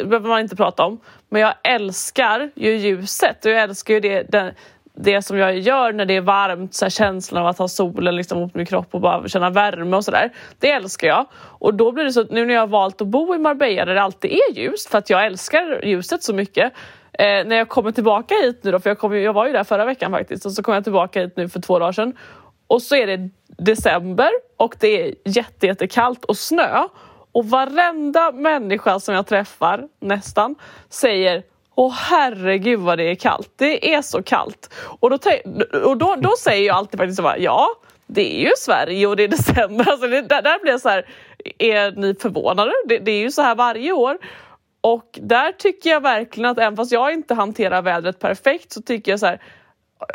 det 0.00 0.04
behöver 0.04 0.28
man 0.28 0.40
inte 0.40 0.56
prata 0.56 0.84
om. 0.84 1.00
Men 1.28 1.42
jag 1.42 1.54
älskar 1.62 2.50
ju 2.54 2.76
ljuset 2.76 3.44
och 3.44 3.50
jag 3.50 3.62
älskar 3.62 3.94
ju 3.94 4.00
det, 4.00 4.22
det, 4.22 4.54
det 4.94 5.22
som 5.22 5.38
jag 5.38 5.58
gör 5.58 5.92
när 5.92 6.06
det 6.06 6.16
är 6.16 6.20
varmt, 6.20 6.74
så 6.74 6.84
här, 6.84 6.90
känslan 6.90 7.42
av 7.42 7.48
att 7.48 7.58
ha 7.58 7.68
solen 7.68 8.16
liksom 8.16 8.40
mot 8.40 8.54
min 8.54 8.66
kropp 8.66 8.88
och 8.90 9.00
bara 9.00 9.28
känna 9.28 9.50
värme 9.50 9.96
och 9.96 10.04
sådär. 10.04 10.30
Det 10.58 10.70
älskar 10.70 11.08
jag. 11.08 11.26
Och 11.34 11.74
då 11.74 11.92
blir 11.92 12.04
det 12.04 12.12
så 12.12 12.20
att 12.20 12.30
nu 12.30 12.46
när 12.46 12.54
jag 12.54 12.62
har 12.62 12.66
valt 12.66 13.00
att 13.00 13.06
bo 13.08 13.34
i 13.34 13.38
Marbella 13.38 13.84
där 13.84 13.94
det 13.94 14.02
alltid 14.02 14.30
är 14.30 14.58
ljust, 14.58 14.90
för 14.90 14.98
att 14.98 15.10
jag 15.10 15.26
älskar 15.26 15.84
ljuset 15.84 16.22
så 16.22 16.34
mycket. 16.34 16.72
Eh, 17.12 17.46
när 17.46 17.56
jag 17.56 17.68
kommer 17.68 17.92
tillbaka 17.92 18.34
hit 18.34 18.60
nu 18.64 18.70
då, 18.72 18.80
för 18.80 18.90
jag, 18.90 18.98
kom, 18.98 19.16
jag 19.16 19.32
var 19.32 19.46
ju 19.46 19.52
där 19.52 19.64
förra 19.64 19.84
veckan 19.84 20.10
faktiskt, 20.10 20.46
och 20.46 20.52
så 20.52 20.62
kom 20.62 20.74
jag 20.74 20.84
tillbaka 20.84 21.20
hit 21.20 21.36
nu 21.36 21.48
för 21.48 21.60
två 21.60 21.78
dagar 21.78 21.92
sedan. 21.92 22.12
Och 22.66 22.82
så 22.82 22.96
är 22.96 23.06
det 23.06 23.30
december 23.58 24.30
och 24.56 24.76
det 24.80 25.02
är 25.02 25.14
jätte, 25.24 25.66
jättekallt 25.66 26.24
och 26.24 26.36
snö. 26.36 26.82
Och 27.32 27.44
varenda 27.46 28.32
människa 28.32 29.00
som 29.00 29.14
jag 29.14 29.26
träffar, 29.26 29.88
nästan, 30.00 30.54
säger 30.88 31.42
Åh 31.76 31.92
herregud 31.92 32.80
vad 32.80 32.98
det 32.98 33.10
är 33.10 33.14
kallt. 33.14 33.52
Det 33.56 33.94
är 33.94 34.02
så 34.02 34.22
kallt. 34.22 34.74
Och 35.00 35.10
då, 35.10 35.18
och 35.84 35.96
då, 35.96 36.14
då 36.18 36.34
säger 36.38 36.66
jag 36.66 36.76
alltid 36.76 36.98
faktiskt 36.98 37.16
så 37.16 37.22
bara, 37.22 37.38
ja, 37.38 37.68
det 38.06 38.36
är 38.36 38.40
ju 38.40 38.50
Sverige 38.58 39.06
och 39.06 39.16
det 39.16 39.22
är 39.22 39.28
december. 39.28 39.90
Alltså 39.90 40.08
det, 40.08 40.22
där, 40.22 40.42
där 40.42 40.62
blir 40.62 40.72
jag 40.72 40.80
så 40.80 40.88
här, 40.88 41.08
är 41.58 41.92
ni 41.92 42.14
förvånade? 42.14 42.72
Det, 42.88 42.98
det 42.98 43.10
är 43.10 43.20
ju 43.20 43.30
så 43.30 43.42
här 43.42 43.54
varje 43.54 43.92
år. 43.92 44.18
Och 44.80 45.18
där 45.22 45.52
tycker 45.52 45.90
jag 45.90 46.00
verkligen 46.00 46.50
att 46.50 46.58
även 46.58 46.76
fast 46.76 46.92
jag 46.92 47.12
inte 47.12 47.34
hanterar 47.34 47.82
vädret 47.82 48.18
perfekt 48.18 48.72
så 48.72 48.82
tycker 48.82 49.12
jag 49.12 49.20
så 49.20 49.26
här 49.26 49.40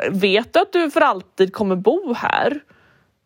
vet 0.09 0.53
du 0.53 0.59
att 0.59 0.73
du 0.73 0.91
för 0.91 1.01
alltid 1.01 1.53
kommer 1.53 1.75
bo 1.75 2.13
här 2.13 2.59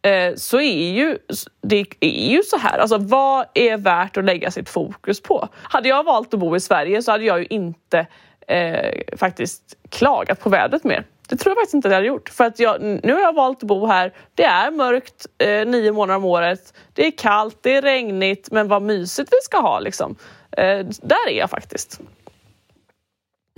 eh, 0.01 0.35
så 0.35 0.59
är 0.59 0.91
ju 0.91 1.17
det 1.61 1.85
är 1.99 2.29
ju 2.31 2.43
så 2.43 2.57
här, 2.57 2.77
alltså 2.77 2.97
vad 2.97 3.45
är 3.53 3.77
värt 3.77 4.17
att 4.17 4.25
lägga 4.25 4.51
sitt 4.51 4.69
fokus 4.69 5.21
på? 5.21 5.47
Hade 5.53 5.89
jag 5.89 6.03
valt 6.03 6.33
att 6.33 6.39
bo 6.39 6.55
i 6.55 6.59
Sverige 6.59 7.01
så 7.01 7.11
hade 7.11 7.23
jag 7.23 7.39
ju 7.39 7.45
inte 7.49 8.07
eh, 8.47 9.17
faktiskt 9.17 9.77
klagat 9.89 10.39
på 10.39 10.49
vädret 10.49 10.83
mer. 10.83 11.03
Det 11.29 11.35
tror 11.35 11.51
jag 11.51 11.57
faktiskt 11.57 11.73
inte 11.73 11.87
att 11.87 11.91
jag 11.91 11.97
hade 11.97 12.07
gjort. 12.07 12.29
För 12.29 12.43
att 12.43 12.59
jag, 12.59 12.81
nu 12.81 13.13
har 13.13 13.21
jag 13.21 13.35
valt 13.35 13.63
att 13.63 13.67
bo 13.67 13.85
här. 13.85 14.13
Det 14.35 14.43
är 14.43 14.71
mörkt 14.71 15.27
eh, 15.37 15.65
nio 15.65 15.91
månader 15.91 16.17
om 16.17 16.25
året. 16.25 16.73
Det 16.93 17.07
är 17.07 17.11
kallt, 17.11 17.57
det 17.61 17.75
är 17.75 17.81
regnigt, 17.81 18.51
men 18.51 18.67
vad 18.67 18.81
mysigt 18.81 19.29
vi 19.31 19.37
ska 19.43 19.57
ha 19.57 19.79
liksom. 19.79 20.15
Eh, 20.51 20.85
där 21.01 21.29
är 21.29 21.37
jag 21.37 21.49
faktiskt. 21.49 21.99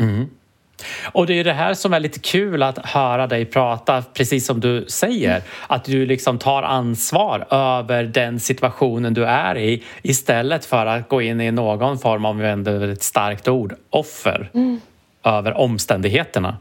Mm. 0.02 0.30
Och 1.12 1.28
det 1.28 1.40
är 1.40 1.44
det 1.44 1.54
här 1.54 1.74
som 1.74 1.94
är 1.94 2.00
lite 2.00 2.20
kul 2.20 2.64
att 2.64 2.86
höra 2.86 3.28
dig 3.28 3.46
prata, 3.46 4.04
precis 4.14 4.46
som 4.46 4.60
du 4.60 4.86
säger. 4.88 5.42
Att 5.68 5.84
du 5.84 6.06
liksom 6.06 6.38
tar 6.38 6.64
ansvar 6.64 7.46
över 7.50 8.04
den 8.04 8.40
situationen 8.40 9.14
du 9.14 9.26
är 9.26 9.58
i 9.58 9.84
istället 10.02 10.66
för 10.66 10.86
att 10.86 11.10
gå 11.10 11.22
in 11.22 11.42
i 11.42 11.52
någon 11.52 12.00
form 12.00 12.26
av, 12.26 12.46
ett 12.92 13.04
starkt 13.04 13.48
ord, 13.48 13.74
offer 13.90 14.50
mm. 14.54 14.82
över 15.24 15.58
omständigheterna. 15.58 16.58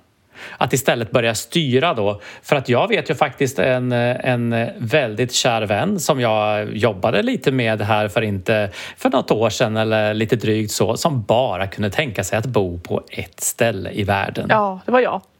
Att 0.59 0.73
istället 0.73 1.11
börja 1.11 1.35
styra 1.35 1.95
då. 1.95 2.21
För 2.43 2.57
att 2.57 2.69
jag 2.69 2.89
vet 2.89 3.11
ju 3.11 3.15
faktiskt 3.15 3.59
en, 3.59 3.93
en 3.93 4.71
väldigt 4.79 5.33
kär 5.33 5.63
vän 5.63 6.01
som 6.01 6.21
jag 6.21 6.77
jobbade 6.77 7.23
lite 7.23 7.53
med 7.53 7.83
här 7.83 8.09
för 8.09 8.23
inte 8.23 8.71
för 8.97 9.11
något 9.11 9.31
år 9.31 9.51
sedan 9.51 9.77
eller 9.77 10.15
lite 10.15 10.37
drygt 10.37 10.73
så 10.73 10.97
som 10.97 11.23
bara 11.23 11.67
kunde 11.67 11.91
tänka 11.91 12.25
sig 12.25 12.39
att 12.39 12.47
bo 12.47 12.79
på 12.79 13.03
ett 13.11 13.41
ställe 13.41 13.91
i 13.91 14.05
världen. 14.05 14.47
Ja, 14.49 14.81
det 14.87 14.93
var 14.93 15.01
jag. 15.01 15.23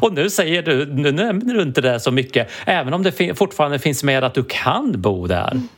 Och 0.00 0.12
nu 0.12 0.30
säger 0.30 0.62
du, 0.62 0.86
nu 0.86 1.12
nämner 1.12 1.54
du 1.54 1.62
inte 1.62 1.80
det 1.80 2.00
så 2.00 2.10
mycket, 2.10 2.50
även 2.64 2.94
om 2.94 3.02
det 3.02 3.38
fortfarande 3.38 3.78
finns 3.78 4.04
med 4.04 4.24
att 4.24 4.34
du 4.34 4.44
kan 4.44 5.02
bo 5.02 5.26
där. 5.26 5.52
Mm. 5.52 5.68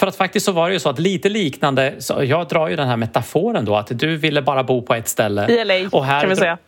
För 0.00 0.06
att 0.06 0.16
faktiskt 0.16 0.46
så 0.46 0.52
var 0.52 0.68
det 0.68 0.72
ju 0.72 0.80
så 0.80 0.88
att 0.88 0.98
lite 0.98 1.28
liknande, 1.28 1.94
jag 2.22 2.48
drar 2.48 2.68
ju 2.68 2.76
den 2.76 2.88
här 2.88 2.96
metaforen 2.96 3.64
då 3.64 3.76
att 3.76 3.98
du 3.98 4.16
ville 4.16 4.42
bara 4.42 4.64
bo 4.64 4.82
på 4.82 4.94
ett 4.94 5.08
ställe. 5.08 5.46
I 5.52 5.64
LA 5.64 5.88
och 5.92 6.04
här, 6.04 6.20
kan 6.20 6.30
vi 6.30 6.36
säga. 6.36 6.58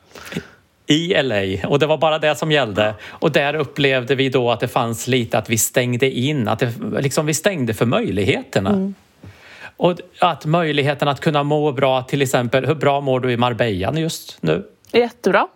I 0.87 1.23
LA 1.23 1.69
och 1.69 1.79
det 1.79 1.87
var 1.87 1.99
bara 1.99 2.19
det 2.19 2.35
som 2.35 2.53
gällde. 2.53 2.95
Och 3.09 3.33
där 3.33 3.55
upplevde 3.55 4.15
vi 4.15 4.29
då 4.29 4.51
att 4.51 4.61
det 4.61 4.69
fanns 4.69 5.07
lite 5.07 5.39
att 5.39 5.51
vi 5.51 5.59
stängde 5.59 6.11
in, 6.11 6.49
att 6.49 6.59
det, 6.59 6.73
liksom 7.01 7.27
vi 7.27 7.35
stängde 7.35 7.75
för 7.75 7.87
möjligheterna. 7.87 8.71
Mm. 8.71 8.95
Och 9.77 9.99
att 10.19 10.47
möjligheten 10.47 11.09
att 11.09 11.21
kunna 11.21 11.43
må 11.43 11.73
bra, 11.73 12.03
till 12.03 12.23
exempel, 12.23 12.67
hur 12.67 12.75
bra 12.75 13.01
mår 13.01 13.21
du 13.21 13.33
i 13.33 13.37
Marbella 13.37 13.99
just 13.99 14.39
nu? 14.41 14.65
Jättebra. 14.93 15.49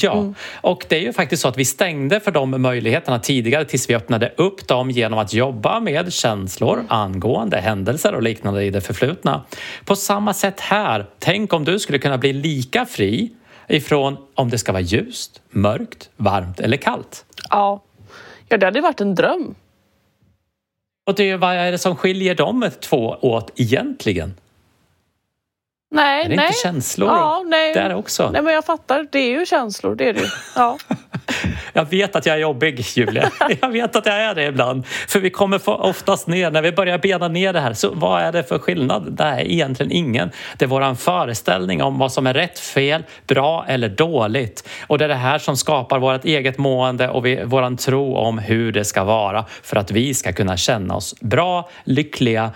Ja, 0.00 0.12
mm. 0.12 0.34
och 0.60 0.84
det 0.88 0.96
är 0.96 1.00
ju 1.00 1.12
faktiskt 1.12 1.42
så 1.42 1.48
att 1.48 1.58
vi 1.58 1.64
stängde 1.64 2.20
för 2.20 2.30
de 2.30 2.62
möjligheterna 2.62 3.18
tidigare 3.18 3.64
tills 3.64 3.90
vi 3.90 3.94
öppnade 3.94 4.32
upp 4.36 4.68
dem 4.68 4.90
genom 4.90 5.18
att 5.18 5.32
jobba 5.32 5.80
med 5.80 6.12
känslor 6.12 6.84
angående 6.88 7.56
händelser 7.56 8.14
och 8.14 8.22
liknande 8.22 8.64
i 8.64 8.70
det 8.70 8.80
förflutna. 8.80 9.44
På 9.84 9.96
samma 9.96 10.34
sätt 10.34 10.60
här, 10.60 11.06
tänk 11.18 11.52
om 11.52 11.64
du 11.64 11.78
skulle 11.78 11.98
kunna 11.98 12.18
bli 12.18 12.32
lika 12.32 12.86
fri 12.86 13.30
ifrån 13.68 14.16
om 14.34 14.50
det 14.50 14.58
ska 14.58 14.72
vara 14.72 14.82
ljust, 14.82 15.42
mörkt, 15.50 16.10
varmt 16.16 16.60
eller 16.60 16.76
kallt. 16.76 17.24
Ja, 17.50 17.82
ja 18.48 18.56
det 18.58 18.66
hade 18.66 18.80
varit 18.80 19.00
en 19.00 19.14
dröm. 19.14 19.54
Och 21.06 21.14
det, 21.14 21.36
vad 21.36 21.54
är 21.54 21.72
det 21.72 21.78
som 21.78 21.96
skiljer 21.96 22.34
de 22.34 22.70
två 22.80 23.16
åt 23.20 23.50
egentligen? 23.56 24.34
Nej, 25.92 26.24
är 26.24 26.28
det 26.28 26.36
nej. 26.36 26.46
inte 26.46 26.58
känslor 26.62 27.08
ja, 27.08 27.42
nej. 27.46 27.74
där 27.74 27.94
också? 27.94 28.30
Nej, 28.30 28.42
men 28.42 28.54
jag 28.54 28.64
fattar. 28.64 29.06
Det 29.10 29.18
är 29.18 29.38
ju 29.38 29.46
känslor, 29.46 29.94
det 29.94 30.08
är 30.08 30.12
det 30.12 30.30
ja. 30.56 30.78
Jag 31.72 31.90
vet 31.90 32.16
att 32.16 32.26
jag 32.26 32.36
är 32.36 32.40
jobbig, 32.40 32.80
Julia. 32.80 33.30
Jag 33.60 33.68
vet 33.68 33.96
att 33.96 34.06
jag 34.06 34.14
är 34.14 34.34
det 34.34 34.44
ibland. 34.44 34.86
För 34.86 35.20
vi 35.20 35.30
kommer 35.30 35.68
oftast 35.68 36.26
ner, 36.26 36.50
när 36.50 36.62
vi 36.62 36.72
börjar 36.72 36.98
bena 36.98 37.28
ner 37.28 37.52
det 37.52 37.60
här, 37.60 37.72
så 37.74 37.90
vad 37.94 38.22
är 38.22 38.32
det 38.32 38.42
för 38.42 38.58
skillnad? 38.58 39.12
Det 39.12 39.24
är 39.24 39.50
egentligen 39.50 39.92
ingen. 39.92 40.30
Det 40.56 40.64
är 40.64 40.68
våran 40.68 40.96
föreställning 40.96 41.82
om 41.82 41.98
vad 41.98 42.12
som 42.12 42.26
är 42.26 42.34
rätt, 42.34 42.58
fel, 42.58 43.04
bra 43.26 43.64
eller 43.68 43.88
dåligt. 43.88 44.68
Och 44.86 44.98
det 44.98 45.04
är 45.04 45.08
det 45.08 45.14
här 45.14 45.38
som 45.38 45.56
skapar 45.56 45.98
vårt 45.98 46.24
eget 46.24 46.58
mående 46.58 47.08
och 47.08 47.26
våran 47.44 47.76
tro 47.76 48.16
om 48.16 48.38
hur 48.38 48.72
det 48.72 48.84
ska 48.84 49.04
vara 49.04 49.44
för 49.62 49.76
att 49.76 49.90
vi 49.90 50.14
ska 50.14 50.32
kunna 50.32 50.56
känna 50.56 50.96
oss 50.96 51.14
bra, 51.20 51.68
lyckliga 51.84 52.50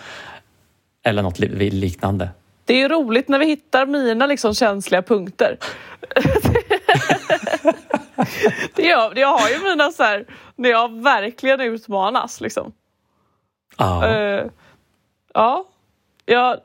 eller 1.04 1.22
något 1.22 1.38
liknande. 1.38 2.28
Det 2.66 2.74
är 2.74 2.78
ju 2.78 2.88
roligt 2.88 3.28
när 3.28 3.38
vi 3.38 3.46
hittar 3.46 3.86
mina 3.86 4.26
liksom 4.26 4.54
känsliga 4.54 5.02
punkter. 5.02 5.58
det 8.74 8.82
jag, 8.82 9.18
jag 9.18 9.38
har 9.38 9.48
ju 9.48 9.58
mina 9.58 9.90
så 9.92 10.02
här, 10.02 10.26
när 10.56 10.68
jag 10.68 11.02
verkligen 11.02 11.60
utmanas 11.60 12.40
liksom. 12.40 12.72
Ah. 13.76 14.06
Uh, 14.06 14.46
ja. 15.34 15.64
ja. 16.24 16.56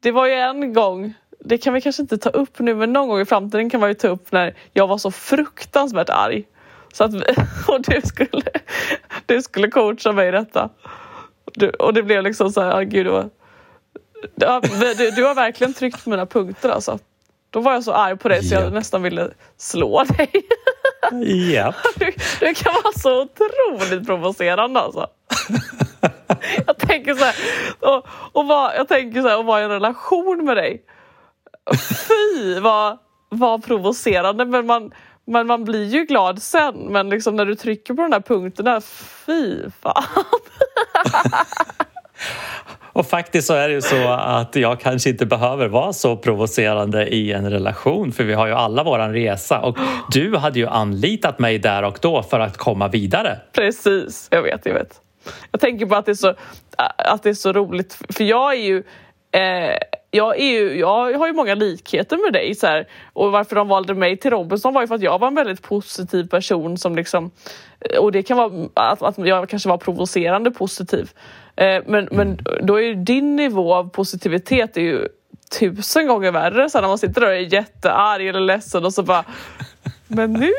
Det 0.00 0.10
var 0.10 0.26
ju 0.26 0.32
en 0.32 0.72
gång, 0.72 1.14
det 1.40 1.58
kan 1.58 1.74
vi 1.74 1.80
kanske 1.80 2.02
inte 2.02 2.18
ta 2.18 2.30
upp 2.30 2.58
nu 2.58 2.74
men 2.74 2.92
någon 2.92 3.08
gång 3.08 3.20
i 3.20 3.24
framtiden 3.24 3.70
kan 3.70 3.80
man 3.80 3.88
ju 3.88 3.94
ta 3.94 4.08
upp 4.08 4.32
när 4.32 4.54
jag 4.72 4.86
var 4.86 4.98
så 4.98 5.10
fruktansvärt 5.10 6.10
arg. 6.10 6.44
Så 6.92 7.04
att, 7.04 7.14
och 7.68 7.82
du 7.82 8.00
skulle, 8.04 8.42
du 9.26 9.42
skulle 9.42 9.68
coacha 9.68 10.12
mig 10.12 10.28
i 10.28 10.30
detta. 10.30 10.70
Du, 11.54 11.70
och 11.70 11.94
det 11.94 12.02
blev 12.02 12.22
liksom 12.22 12.50
så 12.50 12.60
här, 12.60 12.82
gud 12.82 13.06
det 13.06 13.10
var 13.10 13.30
Ja, 14.34 14.60
du, 14.96 15.10
du 15.10 15.24
har 15.24 15.34
verkligen 15.34 15.74
tryckt 15.74 16.04
på 16.04 16.10
mina 16.10 16.26
punkter 16.26 16.68
alltså. 16.68 16.98
Då 17.50 17.60
var 17.60 17.72
jag 17.72 17.84
så 17.84 17.92
arg 17.92 18.16
på 18.16 18.28
dig 18.28 18.44
så 18.44 18.54
jag 18.54 18.72
nästan 18.72 19.02
ville 19.02 19.30
slå 19.56 20.04
dig. 20.04 20.30
Ja. 21.52 21.74
Du, 21.96 22.04
du, 22.40 22.54
kan 22.54 22.74
vara 22.84 22.92
så 22.96 23.22
otroligt 23.22 24.06
provocerande 24.06 24.80
alltså. 24.80 25.06
Jag 26.66 26.78
tänker 26.78 27.14
så 27.14 27.24
här, 27.24 27.34
och, 27.80 28.06
och 28.32 28.46
var, 28.46 28.72
jag 28.74 28.88
tänker 28.88 29.22
så 29.22 29.28
här, 29.28 29.40
att 29.40 29.46
vara 29.46 29.60
i 29.60 29.64
en 29.64 29.70
relation 29.70 30.44
med 30.44 30.56
dig. 30.56 30.84
Fy 32.08 32.60
vad, 32.60 32.98
vad 33.28 33.64
provocerande 33.64 34.44
men 34.44 34.66
man, 34.66 34.92
men 35.26 35.46
man 35.46 35.64
blir 35.64 35.84
ju 35.84 36.04
glad 36.04 36.42
sen. 36.42 36.76
Men 36.76 37.08
liksom 37.08 37.36
när 37.36 37.46
du 37.46 37.54
trycker 37.54 37.94
på 37.94 38.02
de 38.02 38.10
där 38.10 38.20
punkterna, 38.20 38.80
fy 39.26 39.70
fan. 39.80 40.04
Och 42.96 43.06
faktiskt 43.06 43.46
så 43.46 43.54
är 43.54 43.68
det 43.68 43.74
ju 43.74 43.82
så 43.82 44.08
att 44.12 44.56
jag 44.56 44.80
kanske 44.80 45.10
inte 45.10 45.26
behöver 45.26 45.68
vara 45.68 45.92
så 45.92 46.16
provocerande 46.16 47.06
i 47.06 47.32
en 47.32 47.50
relation 47.50 48.12
för 48.12 48.24
vi 48.24 48.34
har 48.34 48.46
ju 48.46 48.52
alla 48.52 48.82
våran 48.82 49.12
resa 49.12 49.60
och 49.60 49.78
du 50.12 50.36
hade 50.36 50.58
ju 50.58 50.66
anlitat 50.66 51.38
mig 51.38 51.58
där 51.58 51.82
och 51.82 51.98
då 52.02 52.22
för 52.22 52.40
att 52.40 52.56
komma 52.56 52.88
vidare. 52.88 53.40
Precis, 53.52 54.28
jag 54.30 54.42
vet, 54.42 54.66
jag 54.66 54.74
vet. 54.74 55.00
Jag 55.52 55.60
tänker 55.60 55.86
på 55.86 55.94
att 55.94 56.06
det 56.06 56.12
är 56.12 56.14
så, 56.14 56.34
att 56.96 57.22
det 57.22 57.28
är 57.28 57.34
så 57.34 57.52
roligt 57.52 57.98
för 58.08 58.24
jag 58.24 58.52
är 58.52 58.60
ju 58.60 58.82
eh, 59.32 59.78
jag, 60.10 60.40
är 60.40 60.50
ju, 60.50 60.78
jag 60.78 61.18
har 61.18 61.26
ju 61.26 61.32
många 61.32 61.54
likheter 61.54 62.16
med 62.16 62.32
dig 62.32 62.54
så 62.54 62.66
här. 62.66 62.88
och 63.12 63.32
varför 63.32 63.56
de 63.56 63.68
valde 63.68 63.94
mig 63.94 64.16
till 64.16 64.30
Robinson 64.30 64.74
var 64.74 64.80
ju 64.80 64.88
för 64.88 64.94
att 64.94 65.02
jag 65.02 65.18
var 65.18 65.28
en 65.28 65.34
väldigt 65.34 65.62
positiv 65.62 66.28
person 66.28 66.78
som 66.78 66.96
liksom 66.96 67.30
och 67.98 68.12
det 68.12 68.22
kan 68.22 68.36
vara 68.36 68.68
att, 68.74 69.02
att 69.02 69.26
jag 69.26 69.48
kanske 69.48 69.68
var 69.68 69.78
provocerande 69.78 70.50
positiv 70.50 71.10
men, 71.86 72.08
men 72.10 72.38
då 72.62 72.76
är 72.76 72.82
ju 72.82 72.94
din 72.94 73.36
nivå 73.36 73.74
av 73.74 73.88
positivitet 73.88 74.76
är 74.76 74.80
ju 74.80 75.08
tusen 75.58 76.06
gånger 76.06 76.32
värre 76.32 76.70
så 76.70 76.80
när 76.80 76.88
man 76.88 76.98
sitter 76.98 77.20
där 77.20 77.28
och 77.28 77.34
är 77.34 77.54
jättearg 77.54 78.28
eller 78.28 78.40
ledsen 78.40 78.84
och 78.84 78.94
så 78.94 79.02
bara 79.02 79.24
Men 80.08 80.32
nu, 80.32 80.52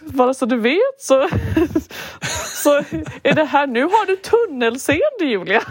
bara 0.00 0.34
så 0.34 0.46
du 0.46 0.56
vet 0.56 1.00
så, 1.00 1.28
så 2.62 2.76
är 3.22 3.34
det 3.34 3.44
här, 3.44 3.66
nu 3.66 3.82
har 3.82 4.06
du 4.06 4.16
tunnelseende 4.16 5.24
Julia. 5.24 5.62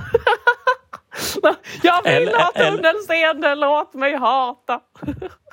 Jag 1.83 2.03
vill 2.03 2.29
ha 2.29 2.51
tunnelseende, 2.51 3.55
låt 3.55 3.93
mig 3.93 4.15
hata. 4.15 4.79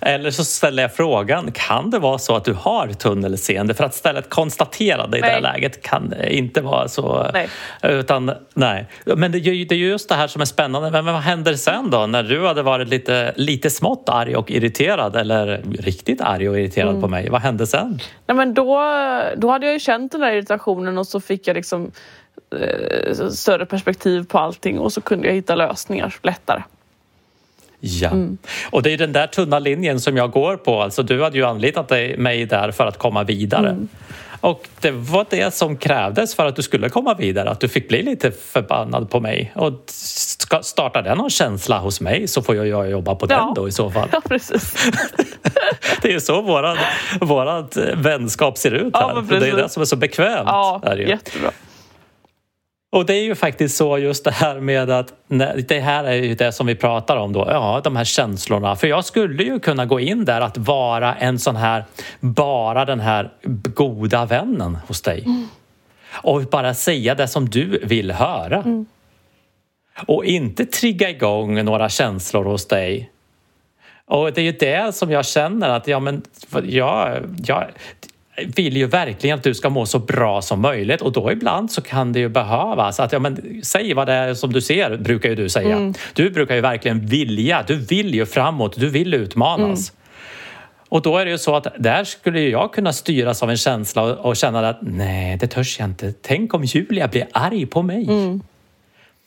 Eller 0.00 0.30
så 0.30 0.44
ställer 0.44 0.82
jag 0.82 0.94
frågan, 0.94 1.52
kan 1.52 1.90
det 1.90 1.98
vara 1.98 2.18
så 2.18 2.36
att 2.36 2.44
du 2.44 2.52
har 2.52 2.88
tunnelseende? 2.88 3.74
För 3.74 3.84
att 3.84 3.94
stället 3.94 4.30
konstaterade 4.30 5.18
i 5.18 5.20
nej. 5.20 5.30
det 5.30 5.34
här 5.34 5.40
läget 5.40 5.82
kan 5.82 6.14
inte 6.28 6.60
vara 6.60 6.88
så. 6.88 7.30
Nej. 7.32 7.48
Utan, 7.82 8.32
nej. 8.54 8.86
Men 9.04 9.32
det, 9.32 9.38
det 9.38 9.74
är 9.74 9.78
just 9.78 10.08
det 10.08 10.14
här 10.14 10.26
som 10.26 10.40
är 10.40 10.46
spännande. 10.46 10.90
Men 10.90 11.04
vad 11.04 11.14
händer 11.14 11.54
sen 11.54 11.90
då 11.90 12.06
när 12.06 12.22
du 12.22 12.46
hade 12.46 12.62
varit 12.62 12.88
lite, 12.88 13.32
lite 13.36 13.70
smått 13.70 14.08
arg 14.08 14.36
och 14.36 14.50
irriterad 14.50 15.16
eller 15.16 15.62
riktigt 15.78 16.20
arg 16.20 16.48
och 16.48 16.58
irriterad 16.58 16.90
mm. 16.90 17.02
på 17.02 17.08
mig? 17.08 17.30
Vad 17.30 17.40
hände 17.40 17.66
sen? 17.66 17.98
Nej, 18.26 18.36
men 18.36 18.54
då, 18.54 18.82
då 19.36 19.50
hade 19.50 19.66
jag 19.66 19.72
ju 19.72 19.80
känt 19.80 20.12
den 20.12 20.20
där 20.20 20.32
irritationen 20.32 20.98
och 20.98 21.06
så 21.06 21.20
fick 21.20 21.48
jag 21.48 21.54
liksom 21.54 21.90
eh, 22.60 23.28
större 23.30 23.66
perspektiv 23.66 24.24
på 24.24 24.38
allting 24.38 24.78
och 24.78 24.92
så 24.92 25.00
kunde 25.00 25.26
jag 25.26 25.34
hitta 25.34 25.54
lösningar 25.54 26.14
lättare. 26.22 26.62
Ja, 27.80 28.10
mm. 28.10 28.38
och 28.70 28.82
det 28.82 28.92
är 28.92 28.98
den 28.98 29.12
där 29.12 29.26
tunna 29.26 29.58
linjen 29.58 30.00
som 30.00 30.16
jag 30.16 30.30
går 30.30 30.56
på. 30.56 30.82
Alltså, 30.82 31.02
du 31.02 31.22
hade 31.22 31.38
ju 31.38 31.44
anlitat 31.44 31.90
mig 32.18 32.46
där 32.46 32.70
för 32.70 32.86
att 32.86 32.98
komma 32.98 33.24
vidare. 33.24 33.68
Mm. 33.68 33.88
Och 34.40 34.68
det 34.80 34.90
var 34.90 35.26
det 35.30 35.54
som 35.54 35.76
krävdes 35.76 36.34
för 36.34 36.46
att 36.46 36.56
du 36.56 36.62
skulle 36.62 36.88
komma 36.88 37.14
vidare, 37.14 37.50
att 37.50 37.60
du 37.60 37.68
fick 37.68 37.88
bli 37.88 38.02
lite 38.02 38.30
förbannad 38.30 39.10
på 39.10 39.20
mig. 39.20 39.52
Och 39.54 39.72
ska 39.86 40.62
starta 40.62 41.02
den 41.02 41.18
någon 41.18 41.30
känsla 41.30 41.78
hos 41.78 42.00
mig 42.00 42.28
så 42.28 42.42
får 42.42 42.56
jag 42.66 42.90
jobba 42.90 43.14
på 43.14 43.26
Ja. 43.28 43.44
den 43.44 43.54
då 43.54 43.68
i 43.68 43.72
så 43.72 43.90
fall. 43.90 44.08
Ja, 44.12 44.20
precis. 44.28 44.74
Det 46.02 46.08
är 46.08 46.12
ju 46.12 46.20
så 46.20 46.42
våran, 46.42 46.76
vårat 47.20 47.76
vänskap 47.94 48.58
ser 48.58 48.70
ut 48.70 48.90
Ja, 48.92 49.12
här. 49.14 49.22
För 49.22 49.40
det 49.40 49.48
är 49.48 49.56
det 49.56 49.68
som 49.68 49.80
är 49.80 49.86
så 49.86 49.96
bekvämt. 49.96 50.46
Ja, 50.46 50.80
är 50.84 50.96
det 50.96 51.02
jättebra. 51.02 51.50
Och 52.96 53.06
det 53.06 53.14
är 53.14 53.22
ju 53.22 53.34
faktiskt 53.34 53.76
så 53.76 53.98
just 53.98 54.24
det 54.24 54.30
här 54.30 54.60
med 54.60 54.90
att 54.90 55.12
det 55.68 55.80
här 55.80 56.04
är 56.04 56.14
ju 56.14 56.34
det 56.34 56.52
som 56.52 56.66
vi 56.66 56.74
pratar 56.74 57.16
om 57.16 57.32
då, 57.32 57.46
ja 57.50 57.80
de 57.84 57.96
här 57.96 58.04
känslorna. 58.04 58.76
För 58.76 58.86
jag 58.86 59.04
skulle 59.04 59.42
ju 59.42 59.60
kunna 59.60 59.86
gå 59.86 60.00
in 60.00 60.24
där 60.24 60.40
att 60.40 60.58
vara 60.58 61.14
en 61.14 61.38
sån 61.38 61.56
här, 61.56 61.84
bara 62.20 62.84
den 62.84 63.00
här 63.00 63.30
goda 63.74 64.26
vännen 64.26 64.78
hos 64.88 65.02
dig. 65.02 65.26
Och 66.12 66.42
bara 66.42 66.74
säga 66.74 67.14
det 67.14 67.28
som 67.28 67.48
du 67.48 67.80
vill 67.84 68.10
höra. 68.10 68.84
Och 70.06 70.24
inte 70.24 70.66
trigga 70.66 71.10
igång 71.10 71.64
några 71.64 71.88
känslor 71.88 72.44
hos 72.44 72.68
dig. 72.68 73.10
Och 74.06 74.32
det 74.32 74.40
är 74.40 74.44
ju 74.44 74.52
det 74.52 74.94
som 74.94 75.10
jag 75.10 75.26
känner 75.26 75.68
att 75.68 75.86
ja, 75.86 76.00
men, 76.00 76.22
jag, 76.62 77.18
jag 77.46 77.64
vill 78.44 78.76
ju 78.76 78.86
verkligen 78.86 79.38
att 79.38 79.44
du 79.44 79.54
ska 79.54 79.70
må 79.70 79.86
så 79.86 79.98
bra 79.98 80.42
som 80.42 80.60
möjligt 80.60 81.00
och 81.02 81.12
då 81.12 81.32
ibland 81.32 81.70
så 81.70 81.82
kan 81.82 82.12
det 82.12 82.18
ju 82.20 82.28
behövas 82.28 83.00
att 83.00 83.12
ja, 83.12 83.18
men, 83.18 83.60
säg 83.64 83.94
vad 83.94 84.06
det 84.06 84.12
är 84.12 84.34
som 84.34 84.52
du 84.52 84.60
ser, 84.60 84.96
brukar 84.96 85.28
ju 85.28 85.34
du 85.34 85.48
säga. 85.48 85.94
Du 86.14 86.30
brukar 86.30 86.54
ju 86.54 86.60
verkligen 86.60 87.06
vilja, 87.06 87.64
du 87.66 87.76
vill 87.76 88.14
ju 88.14 88.26
framåt, 88.26 88.80
du 88.80 88.88
vill 88.88 89.14
utmanas. 89.14 89.92
Och 90.88 91.02
då 91.02 91.18
är 91.18 91.24
det 91.24 91.30
ju 91.30 91.38
så 91.38 91.56
att 91.56 91.66
där 91.78 92.04
skulle 92.04 92.40
jag 92.40 92.72
kunna 92.72 92.92
styras 92.92 93.42
av 93.42 93.50
en 93.50 93.56
känsla 93.56 94.02
och, 94.02 94.28
och 94.28 94.36
känna 94.36 94.68
att 94.68 94.78
nej, 94.82 95.36
det 95.36 95.46
törs 95.46 95.78
jag 95.78 95.88
inte. 95.88 96.12
Tänk 96.22 96.54
om 96.54 96.64
Julia 96.64 97.08
blir 97.08 97.26
arg 97.32 97.66
på 97.66 97.82
mig. 97.82 98.06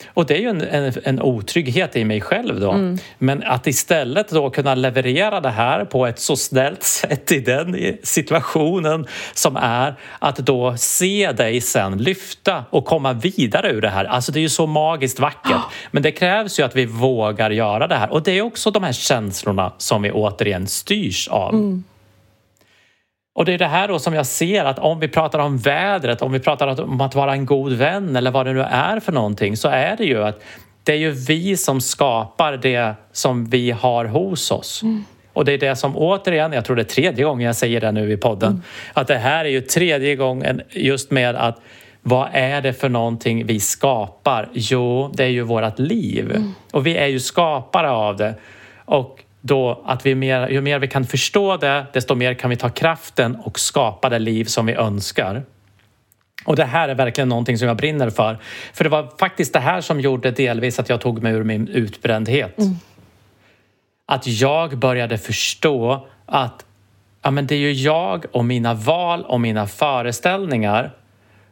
Och 0.08 0.26
det 0.26 0.34
är 0.34 0.39
ju 0.39 0.50
en, 0.50 0.62
en, 0.62 0.93
en 1.04 1.22
otrygghet 1.22 1.95
i 1.95 2.06
mig 2.06 2.22
själv 2.22 2.60
då. 2.60 2.95
Men 3.18 3.43
att 3.43 3.68
istället 3.68 4.30
då 4.30 4.50
kunna 4.50 4.76
leverera 4.76 5.41
det 5.41 5.50
här 5.50 5.86
på 5.86 6.08
ett 6.08 6.20
så 6.20 6.36
snällt 6.36 6.84
sätt 6.84 7.32
i 7.32 7.39
den 7.39 7.97
situationen 8.04 9.08
som 9.34 9.56
är 9.56 9.95
att 10.20 10.38
då 10.38 10.78
se 10.78 11.32
dig 11.32 11.62
sen 11.62 11.97
lyfta 11.97 12.64
och 12.70 12.86
komma 12.86 13.14
vidare 13.14 13.72
ur 13.72 13.82
det 13.82 13.89
här. 13.89 14.06
Alltså 14.06 14.32
det 14.32 14.39
är 14.39 14.41
ju 14.41 14.50
så 14.50 14.68
magiskt 14.68 15.20
vackert. 15.20 15.62
Men 15.91 16.04
det 16.04 16.12
krävs 16.12 16.60
ju 16.60 16.64
att 16.64 16.76
vi 16.76 16.86
vågar 16.86 17.50
göra 17.50 17.88
det 17.88 17.95
här. 17.95 18.12
Och 18.12 18.24
det 18.24 18.32
är 18.32 18.41
också 18.41 18.72
de 18.72 18.84
här 18.84 18.93
känslorna 18.93 19.74
som 19.78 20.02
vi 20.02 20.12
återigen 20.12 20.68
styrs 20.68 21.28
av. 21.28 21.82
Och 23.40 23.46
det 23.46 23.54
är 23.54 23.58
det 23.58 23.68
här 23.68 23.88
då 23.88 24.00
som 24.00 24.14
jag 24.14 24.26
ser 24.26 24.66
att 24.66 24.80
om 24.80 25.00
vi 25.00 25.08
pratar 25.08 25.40
om 25.40 25.58
vädret, 25.58 26.22
om 26.22 26.32
vi 26.32 26.40
pratar 26.40 26.82
om 26.82 27.02
att 27.02 27.16
vara 27.16 27.34
en 27.34 27.46
god 27.46 27.74
vän 27.74 28.16
eller 28.16 28.32
vad 28.32 28.46
det 28.46 28.54
nu 28.54 28.62
är 28.62 29.00
för 29.00 29.12
någonting 29.12 29.58
så 29.58 29.68
är 29.68 29.98
det 29.98 30.06
ju 30.06 30.24
att 30.24 30.44
det 30.84 30.92
är 30.92 30.98
ju 30.98 31.12
vi 31.12 31.58
som 31.58 31.82
skapar 31.82 32.58
det 32.58 32.94
som 33.12 33.46
vi 33.46 33.72
har 33.72 34.06
hos 34.06 34.52
oss. 34.52 34.82
Och 35.34 35.46
det 35.46 35.52
är 35.52 35.58
det 35.58 35.76
som 35.76 35.98
återigen, 35.98 36.54
jag 36.54 36.66
tror 36.66 36.76
det 36.76 36.82
är 36.82 36.84
tredje 36.84 37.24
gången 37.26 37.46
jag 37.46 37.56
säger 37.56 37.82
det 37.82 37.92
nu 37.92 38.12
i 38.12 38.18
podden, 38.18 38.64
att 38.94 39.08
det 39.08 39.18
här 39.18 39.46
är 39.46 39.50
ju 39.50 39.62
tredje 39.62 40.16
gången 40.16 40.62
just 40.70 41.12
med 41.12 41.36
att 41.36 41.62
vad 42.02 42.28
är 42.32 42.62
det 42.62 42.74
för 42.74 42.90
någonting 42.90 43.46
vi 43.46 43.60
skapar? 43.60 44.50
Jo, 44.54 45.12
det 45.14 45.24
är 45.24 45.30
ju 45.30 45.42
vårt 45.42 45.80
liv. 45.80 46.44
Och 46.72 46.88
vi 46.88 46.98
är 46.98 47.08
ju 47.08 47.20
skapare 47.20 47.90
av 47.90 48.18
det. 48.18 48.36
Och 48.86 49.24
då 49.42 49.82
att 49.86 50.06
vi 50.06 50.16
mer, 50.16 50.48
ju 50.48 50.62
mer 50.62 50.80
vi 50.80 50.88
kan 50.88 51.06
förstå 51.06 51.58
det, 51.58 51.86
desto 51.94 52.16
mer 52.16 52.34
kan 52.34 52.50
vi 52.50 52.56
ta 52.56 52.70
kraften 52.70 53.36
och 53.36 53.60
skapa 53.60 54.10
det 54.10 54.20
liv 54.20 54.46
som 54.46 54.66
vi 54.66 54.74
önskar. 54.74 55.44
Och 56.46 56.56
det 56.56 56.66
här 56.66 56.90
är 56.90 56.96
verkligen 56.96 57.30
någonting 57.30 57.58
som 57.58 57.68
jag 57.68 57.78
brinner 57.78 58.10
för. 58.10 58.38
För 58.74 58.84
det 58.84 58.90
var 58.90 59.12
faktiskt 59.20 59.54
det 59.54 59.60
här 59.60 59.82
som 59.82 60.00
gjorde 60.00 60.32
delvis 60.32 60.80
att 60.80 60.90
jag 60.90 61.02
tog 61.02 61.24
mig 61.24 61.34
ur 61.34 61.44
min 61.44 61.68
utbrändhet. 61.68 62.58
Att 64.06 64.28
jag 64.28 64.78
började 64.78 65.18
förstå 65.18 66.08
att 66.26 66.66
ja, 67.22 67.32
men 67.32 67.48
det 67.48 67.56
är 67.56 67.60
ju 67.60 67.72
jag 67.72 68.26
och 68.32 68.46
mina 68.46 68.74
val 68.74 69.24
och 69.24 69.42
mina 69.42 69.68
föreställningar 69.68 70.92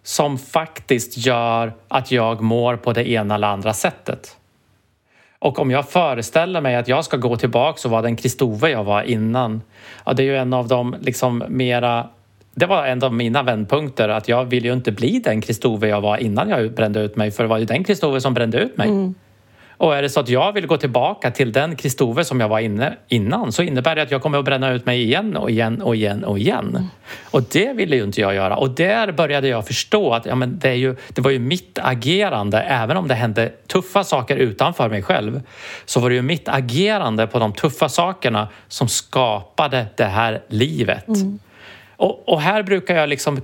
som 0.04 0.38
faktiskt 0.38 1.18
gör 1.18 1.74
att 1.88 2.12
jag 2.12 2.42
mår 2.42 2.76
på 2.76 2.94
det 2.94 3.10
ena 3.10 3.36
eller 3.36 3.48
andra 3.48 3.74
sättet. 3.74 4.37
Och 5.40 5.60
om 5.60 5.72
jag 5.72 5.90
föreställer 5.90 6.62
mig 6.62 6.76
att 6.76 6.88
jag 6.88 7.06
ska 7.06 7.18
gå 7.18 7.38
tillbaka 7.38 7.88
och 7.88 7.92
vara 7.92 8.02
den 8.02 8.16
Kristove 8.16 8.70
jag 8.70 8.84
var 8.84 9.04
innan. 9.04 9.62
Ja, 10.06 10.14
det 10.14 10.24
är 10.24 10.26
ju 10.26 10.38
en 10.38 10.54
av 10.54 10.68
de 10.68 10.96
liksom 11.02 11.44
mera... 11.48 12.08
Det 12.56 12.66
var 12.66 12.86
en 12.86 13.04
av 13.04 13.14
mina 13.14 13.44
vändpunkter 13.44 14.10
att 14.10 14.28
jag 14.28 14.46
vill 14.46 14.66
ju 14.66 14.74
inte 14.74 14.92
bli 14.92 15.20
den 15.20 15.42
Kristove 15.42 15.88
jag 15.88 16.02
var 16.02 16.18
innan 16.18 16.50
jag 16.50 16.74
brände 16.74 17.02
ut 17.02 17.16
mig 17.16 17.32
för 17.32 17.44
det 17.44 17.50
var 17.50 17.58
ju 17.58 17.66
den 17.66 17.84
Kristove 17.84 18.22
som 18.22 18.34
brände 18.34 18.60
ut 18.60 18.78
mig. 18.78 18.90
Mm. 18.90 19.16
Och 19.78 19.96
är 19.96 20.02
det 20.02 20.10
så 20.10 20.20
att 20.20 20.30
jag 20.30 20.54
vill 20.54 20.68
gå 20.68 20.78
tillbaka 20.78 21.32
till 21.32 21.52
den 21.52 21.76
Kristove 21.76 22.24
som 22.24 22.40
jag 22.40 22.50
var 22.50 22.60
inne 22.60 22.98
innan 23.08 23.52
så 23.52 23.64
innebär 23.64 23.96
det 23.96 24.02
att 24.02 24.12
jag 24.12 24.22
kommer 24.22 24.40
att 24.40 24.46
bränna 24.46 24.72
ut 24.72 24.86
mig 24.86 25.02
igen 25.04 25.38
och 25.38 25.52
igen 25.52 25.82
och 25.82 25.96
igen 25.96 26.24
och 26.24 26.40
igen. 26.40 26.90
Och 27.32 27.44
det 27.44 27.74
ville 27.74 27.96
ju 27.96 28.04
inte 28.04 28.22
jag 28.22 28.36
göra. 28.36 28.56
Och 28.58 28.70
där 28.70 29.12
började 29.12 29.48
jag 29.48 29.68
förstå 29.68 30.14
att 30.14 30.26
ja, 30.26 30.36
men 30.36 30.60
det, 30.60 30.70
är 30.70 30.74
ju, 30.74 30.96
det 31.10 31.22
var 31.22 31.32
ju 31.32 31.40
mitt 31.40 31.80
agerande, 31.82 32.60
även 32.60 32.98
om 32.98 33.08
det 33.08 33.16
hände 33.16 33.52
tuffa 33.68 34.04
saker 34.04 34.36
utanför 34.36 34.90
mig 34.90 35.04
själv, 35.04 35.42
så 35.86 36.00
var 36.00 36.10
det 36.10 36.16
ju 36.16 36.22
mitt 36.22 36.50
agerande 36.50 37.28
på 37.28 37.40
de 37.40 37.54
tuffa 37.54 37.90
sakerna 37.90 38.48
som 38.68 38.88
skapade 38.88 39.86
det 39.96 40.04
här 40.04 40.42
livet. 40.48 41.06
Och, 41.98 42.30
och, 42.30 42.42
här 42.42 42.64
brukar 42.64 42.96
jag 42.96 43.10
liksom 43.10 43.42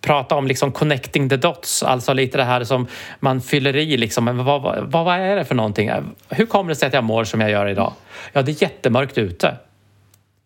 prata 0.00 0.36
om 0.36 0.46
liksom 0.46 0.72
connecting 0.72 1.28
the 1.28 1.36
dots, 1.36 1.82
alltså 1.82 2.12
lite 2.12 2.38
det 2.38 2.44
här 2.44 2.64
som 2.64 2.86
man 3.20 3.40
fyller 3.40 3.76
i. 3.76 3.96
Liksom, 3.96 4.44
vad, 4.44 4.62
vad, 4.62 5.04
vad 5.04 5.20
är 5.20 5.36
det 5.36 5.44
för 5.44 5.54
någonting? 5.54 5.90
Hur 6.28 6.46
kommer 6.46 6.68
det 6.68 6.76
sig 6.76 6.86
att 6.86 6.94
jag 6.94 7.04
mår 7.04 7.24
som 7.24 7.40
jag 7.40 7.50
gör 7.50 7.68
idag? 7.68 7.92
Ja, 8.32 8.42
det 8.42 8.52
är 8.52 8.62
jättemörkt 8.62 9.18
ute. 9.18 9.56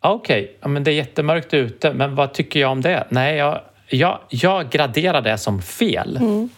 Okej, 0.00 0.42
okay, 0.42 0.54
ja, 0.60 0.68
men 0.68 0.84
det 0.84 0.90
är 0.90 0.94
jättemörkt 0.94 1.54
ute, 1.54 1.92
men 1.92 2.14
vad 2.14 2.32
tycker 2.32 2.60
jag 2.60 2.70
om 2.70 2.80
det? 2.80 3.06
Nej, 3.08 3.36
jag, 3.36 3.60
jag, 3.88 4.18
jag 4.28 4.70
graderar 4.70 5.20
det 5.20 5.38
som 5.38 5.62
fel. 5.62 6.16
Mm. 6.16 6.48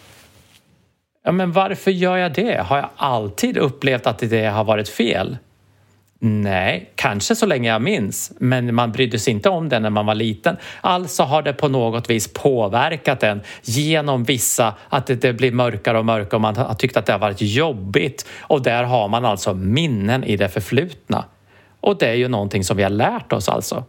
Ja, 1.24 1.32
men 1.32 1.52
varför 1.52 1.90
gör 1.90 2.16
jag 2.16 2.32
det? 2.32 2.60
Har 2.60 2.76
jag 2.76 2.88
alltid 2.96 3.56
upplevt 3.56 4.06
att 4.06 4.18
det 4.18 4.46
har 4.46 4.64
varit 4.64 4.88
fel? 4.88 5.36
Nej, 6.28 6.92
kanske 6.94 7.36
så 7.36 7.46
länge 7.46 7.68
jag 7.68 7.82
minns, 7.82 8.32
men 8.38 8.74
man 8.74 8.92
brydde 8.92 9.18
sig 9.18 9.32
inte 9.32 9.48
om 9.48 9.68
det 9.68 9.78
när 9.80 9.90
man 9.90 10.06
var 10.06 10.14
liten. 10.14 10.56
Alltså 10.80 11.22
har 11.22 11.42
det 11.42 11.52
på 11.52 11.68
något 11.68 12.10
vis 12.10 12.32
påverkat 12.32 13.22
en 13.22 13.40
genom 13.62 14.24
vissa, 14.24 14.74
att 14.88 15.06
det, 15.06 15.14
det 15.14 15.32
blir 15.32 15.52
mörkare 15.52 15.98
och 15.98 16.04
mörkare 16.04 16.36
och 16.36 16.40
man 16.40 16.56
har 16.56 16.74
tyckt 16.74 16.96
att 16.96 17.06
det 17.06 17.12
har 17.12 17.18
varit 17.18 17.40
jobbigt. 17.40 18.26
Och 18.40 18.62
där 18.62 18.84
har 18.84 19.08
man 19.08 19.24
alltså 19.24 19.54
minnen 19.54 20.24
i 20.24 20.36
det 20.36 20.48
förflutna. 20.48 21.24
Och 21.80 21.98
det 21.98 22.06
är 22.08 22.14
ju 22.14 22.28
någonting 22.28 22.64
som 22.64 22.76
vi 22.76 22.82
har 22.82 22.90
lärt 22.90 23.32
oss 23.32 23.48
alltså. 23.48 23.84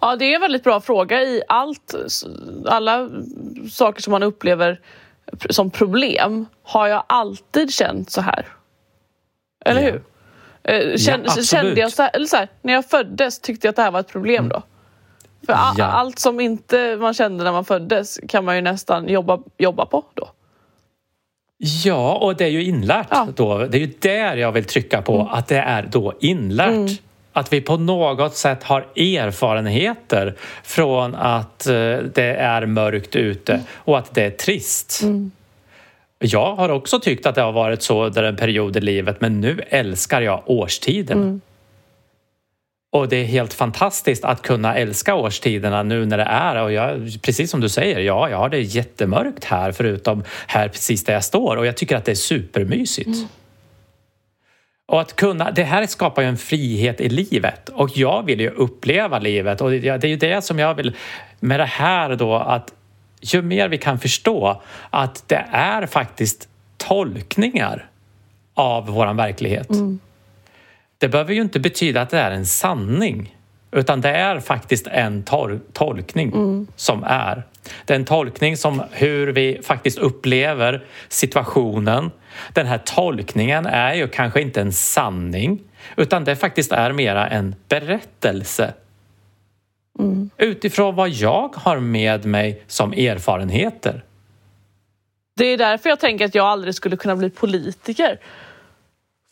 Ja, 0.00 0.16
det 0.16 0.24
är 0.24 0.34
en 0.34 0.40
väldigt 0.40 0.64
bra 0.64 0.80
fråga 0.80 1.22
i 1.22 1.42
allt, 1.48 1.94
alla 2.66 3.08
saker 3.70 4.02
som 4.02 4.10
man 4.10 4.22
upplever 4.22 4.80
som 5.50 5.70
problem. 5.70 6.46
Har 6.62 6.86
jag 6.88 7.04
alltid 7.06 7.72
känt 7.72 8.10
så 8.10 8.20
här? 8.20 8.46
Eller 9.64 9.82
Ja. 9.82 9.90
hur? 9.92 10.02
Eh, 10.64 10.96
Kände, 10.96 11.42
kände 11.42 11.80
jag 11.80 11.92
så 11.92 12.02
här, 12.02 12.24
så 12.24 12.36
här, 12.36 12.48
när 12.62 12.72
jag 12.72 12.84
föddes 12.90 13.38
tyckte 13.40 13.66
jag 13.66 13.70
att 13.70 13.76
det 13.76 13.82
här 13.82 13.90
var 13.90 14.00
ett 14.00 14.08
problem 14.08 14.48
då? 14.48 14.62
För 15.46 15.52
a- 15.52 15.74
Ja. 15.78 15.84
allt 15.84 16.18
som 16.18 16.40
inte 16.40 16.96
man 16.96 17.14
kände 17.14 17.44
när 17.44 17.52
man 17.52 17.64
föddes 17.64 18.20
kan 18.28 18.44
man 18.44 18.56
ju 18.56 18.62
nästan 18.62 19.08
jobba, 19.08 19.38
jobba 19.58 19.86
på 19.86 20.04
då. 20.14 20.28
Ja, 21.84 22.14
och 22.14 22.36
det 22.36 22.44
är 22.44 22.48
ju 22.48 22.64
inlärt 22.64 23.06
Ja. 23.10 23.22
Mm. 23.22 23.34
då. 23.36 23.58
Det 23.58 23.76
är 23.76 23.80
ju 23.80 23.92
där 24.00 24.36
jag 24.36 24.52
vill 24.52 24.64
trycka 24.64 25.02
på, 25.02 25.28
att 25.32 25.48
det 25.48 25.56
är 25.58 25.82
då 25.82 26.12
inlärt. 26.20 26.90
Att 27.32 27.52
vi 27.52 27.60
på 27.60 27.76
något 27.76 28.36
sätt 28.36 28.62
har 28.62 28.80
erfarenheter 28.96 30.34
från 30.62 31.14
att 31.14 31.66
eh, 31.66 31.72
det 32.14 32.34
är 32.38 32.66
mörkt 32.66 33.16
ute 33.16 33.60
och 33.76 33.98
att 33.98 34.14
det 34.14 34.22
är 34.24 34.30
trist. 34.30 35.02
Jag 36.24 36.56
har 36.56 36.68
också 36.68 37.00
tyckt 37.00 37.26
att 37.26 37.34
det 37.34 37.42
har 37.42 37.52
varit 37.52 37.82
så 37.82 38.04
under 38.04 38.22
en 38.22 38.36
period 38.36 38.76
i 38.76 38.80
livet 38.80 39.20
men 39.20 39.40
nu 39.40 39.60
älskar 39.68 40.20
jag 40.20 40.42
årstiderna. 40.46 41.40
Och 42.92 43.08
det 43.08 43.16
är 43.16 43.24
helt 43.24 43.54
fantastiskt 43.54 44.24
att 44.24 44.42
kunna 44.42 44.74
älska 44.76 45.14
årstiderna 45.14 45.82
nu 45.82 46.06
när 46.06 46.18
det 46.18 46.24
är. 46.24 46.62
Och 46.62 46.72
jag, 46.72 47.08
precis 47.22 47.50
som 47.50 47.60
du 47.60 47.68
säger, 47.68 48.00
ja, 48.00 48.30
jag 48.30 48.38
har 48.38 48.48
det 48.48 48.60
jättemörkt 48.60 49.44
här 49.44 49.72
förutom 49.72 50.24
här 50.46 50.68
precis 50.68 51.04
där 51.04 51.12
jag 51.12 51.24
står. 51.24 51.56
Och 51.56 51.66
jag 51.66 51.76
tycker 51.76 51.96
att 51.96 52.04
det 52.04 52.12
är 52.12 52.16
supermysigt. 52.16 53.18
Och 54.86 55.00
att 55.00 55.16
kunna, 55.16 55.50
det 55.50 55.64
här 55.64 55.86
skapar 55.86 56.22
ju 56.22 56.28
en 56.28 56.38
frihet 56.38 57.00
i 57.00 57.08
livet. 57.08 57.68
Och 57.68 57.90
jag 57.94 58.22
vill 58.26 58.40
ju 58.40 58.50
uppleva 58.50 59.18
livet. 59.18 59.60
Och 59.60 59.70
det 59.70 59.88
är 59.88 60.06
ju 60.06 60.16
det 60.16 60.44
som 60.44 60.58
jag 60.58 60.74
vill 60.74 60.96
med 61.40 61.60
det 61.60 61.64
här 61.64 62.16
då 62.16 62.34
att 62.34 62.72
ju 63.22 63.42
mer 63.42 63.68
vi 63.68 63.78
kan 63.78 63.98
förstå 63.98 64.62
att 64.90 65.24
det 65.28 65.44
är 65.52 65.86
faktiskt 65.86 66.48
tolkningar 66.76 67.86
av 68.54 68.86
våran 68.86 69.16
verklighet. 69.16 69.68
Det 70.98 71.08
behöver 71.08 71.34
ju 71.34 71.40
inte 71.42 71.60
betyda 71.60 72.00
att 72.02 72.10
det 72.10 72.18
är 72.18 72.30
en 72.30 72.46
sanning 72.46 73.36
utan 73.72 74.00
det 74.00 74.08
är 74.10 74.40
faktiskt 74.40 74.86
en 74.86 75.22
tol- 75.24 75.60
tolkning 75.72 76.66
som 76.76 77.04
är. 77.04 77.42
Det 77.84 77.92
är 77.92 77.96
en 77.98 78.04
tolkning 78.04 78.56
som 78.56 78.82
hur 78.90 79.26
vi 79.26 79.60
faktiskt 79.62 79.98
upplever 79.98 80.84
situationen. 81.08 82.10
Den 82.52 82.66
här 82.66 82.78
tolkningen 82.78 83.66
är 83.66 83.94
ju 83.94 84.08
kanske 84.08 84.40
inte 84.42 84.60
en 84.60 84.72
sanning 84.72 85.60
utan 85.96 86.24
det 86.24 86.36
faktiskt 86.36 86.72
är 86.72 86.92
mera 86.92 87.28
en 87.28 87.54
berättelse. 87.68 88.74
Mm. 89.98 90.30
Utifrån 90.38 90.94
vad 90.94 91.08
jag 91.08 91.54
har 91.56 91.80
med 91.80 92.24
mig 92.24 92.62
som 92.66 92.92
erfarenheter. 92.92 94.04
Det 95.36 95.46
är 95.46 95.58
därför 95.58 95.88
jag 95.88 96.00
tänker 96.00 96.24
att 96.24 96.34
jag 96.34 96.46
aldrig 96.46 96.74
skulle 96.74 96.96
kunna 96.96 97.16
bli 97.16 97.30
politiker. 97.30 98.20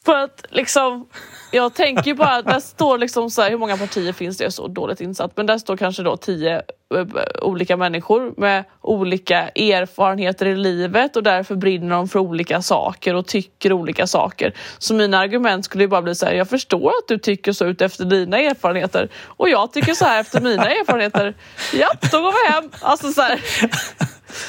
För 0.04 0.14
att 0.14 0.44
liksom, 0.50 1.08
jag 1.50 1.74
tänker 1.74 2.04
ju 2.04 2.14
bara, 2.14 2.42
där 2.42 2.60
står 2.60 2.98
liksom 2.98 3.30
så 3.30 3.42
här, 3.42 3.50
hur 3.50 3.58
många 3.58 3.76
partier 3.76 4.12
finns 4.12 4.38
det? 4.38 4.44
Jag 4.44 4.48
är 4.48 4.52
så 4.52 4.68
dåligt 4.68 5.00
insatt. 5.00 5.36
Men 5.36 5.46
där 5.46 5.58
står 5.58 5.76
kanske 5.76 6.02
då 6.02 6.16
tio 6.16 6.62
eh, 6.94 7.06
olika 7.42 7.76
människor 7.76 8.34
med 8.36 8.64
olika 8.80 9.48
erfarenheter 9.48 10.46
i 10.46 10.56
livet 10.56 11.16
och 11.16 11.22
därför 11.22 11.54
brinner 11.54 11.96
de 11.96 12.08
för 12.08 12.18
olika 12.18 12.62
saker 12.62 13.14
och 13.14 13.26
tycker 13.26 13.72
olika 13.72 14.06
saker. 14.06 14.54
Så 14.78 14.94
mina 14.94 15.18
argument 15.18 15.64
skulle 15.64 15.84
ju 15.84 15.88
bara 15.88 16.02
bli 16.02 16.14
så 16.14 16.26
här, 16.26 16.32
jag 16.32 16.48
förstår 16.48 16.88
att 16.88 17.08
du 17.08 17.18
tycker 17.18 17.52
så 17.52 17.66
ut 17.66 17.82
efter 17.82 18.04
dina 18.04 18.38
erfarenheter 18.38 19.08
och 19.26 19.48
jag 19.48 19.72
tycker 19.72 19.94
så 19.94 20.04
här 20.04 20.20
efter 20.20 20.40
mina 20.40 20.70
erfarenheter. 20.70 21.34
Ja, 21.72 21.88
då 22.12 22.20
går 22.22 22.32
vi 22.32 22.52
hem. 22.52 22.70
Alltså 22.80 23.12
så 23.12 23.22
här, 23.22 23.40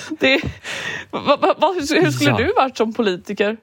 det, 0.10 0.42
va, 1.12 1.56
va, 1.58 1.74
hur 1.76 2.12
skulle 2.12 2.38
du 2.38 2.54
varit 2.54 2.78
som 2.78 2.94
politiker? 2.94 3.58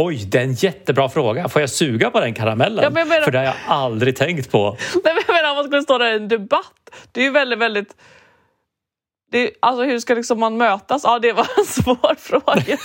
Oj, 0.00 0.24
det 0.28 0.38
är 0.38 0.42
en 0.42 0.52
jättebra 0.52 1.08
fråga. 1.08 1.48
Får 1.48 1.60
jag 1.60 1.70
suga 1.70 2.10
på 2.10 2.20
den 2.20 2.34
karamellen? 2.34 2.84
Ja, 2.84 2.90
menar... 2.90 3.20
För 3.20 3.30
det 3.30 3.38
har 3.38 3.44
jag 3.44 3.54
aldrig 3.66 4.16
tänkt 4.16 4.50
på. 4.50 4.70
Nej, 5.04 5.14
men 5.14 5.22
jag 5.26 5.34
menar, 5.34 5.50
om 5.50 5.56
man 5.56 5.64
skulle 5.64 5.82
stå 5.82 5.98
där 5.98 6.12
i 6.12 6.16
en 6.16 6.28
debatt. 6.28 6.90
Det 7.12 7.20
är 7.20 7.24
ju 7.24 7.30
väldigt, 7.30 7.58
väldigt... 7.58 7.96
Det, 9.30 9.50
alltså 9.60 9.84
hur 9.84 9.98
ska 9.98 10.14
liksom 10.14 10.40
man 10.40 10.56
mötas? 10.56 11.02
Ja, 11.04 11.18
det 11.18 11.32
var 11.32 11.46
en 11.58 11.64
svår 11.64 12.14
fråga. 12.14 12.78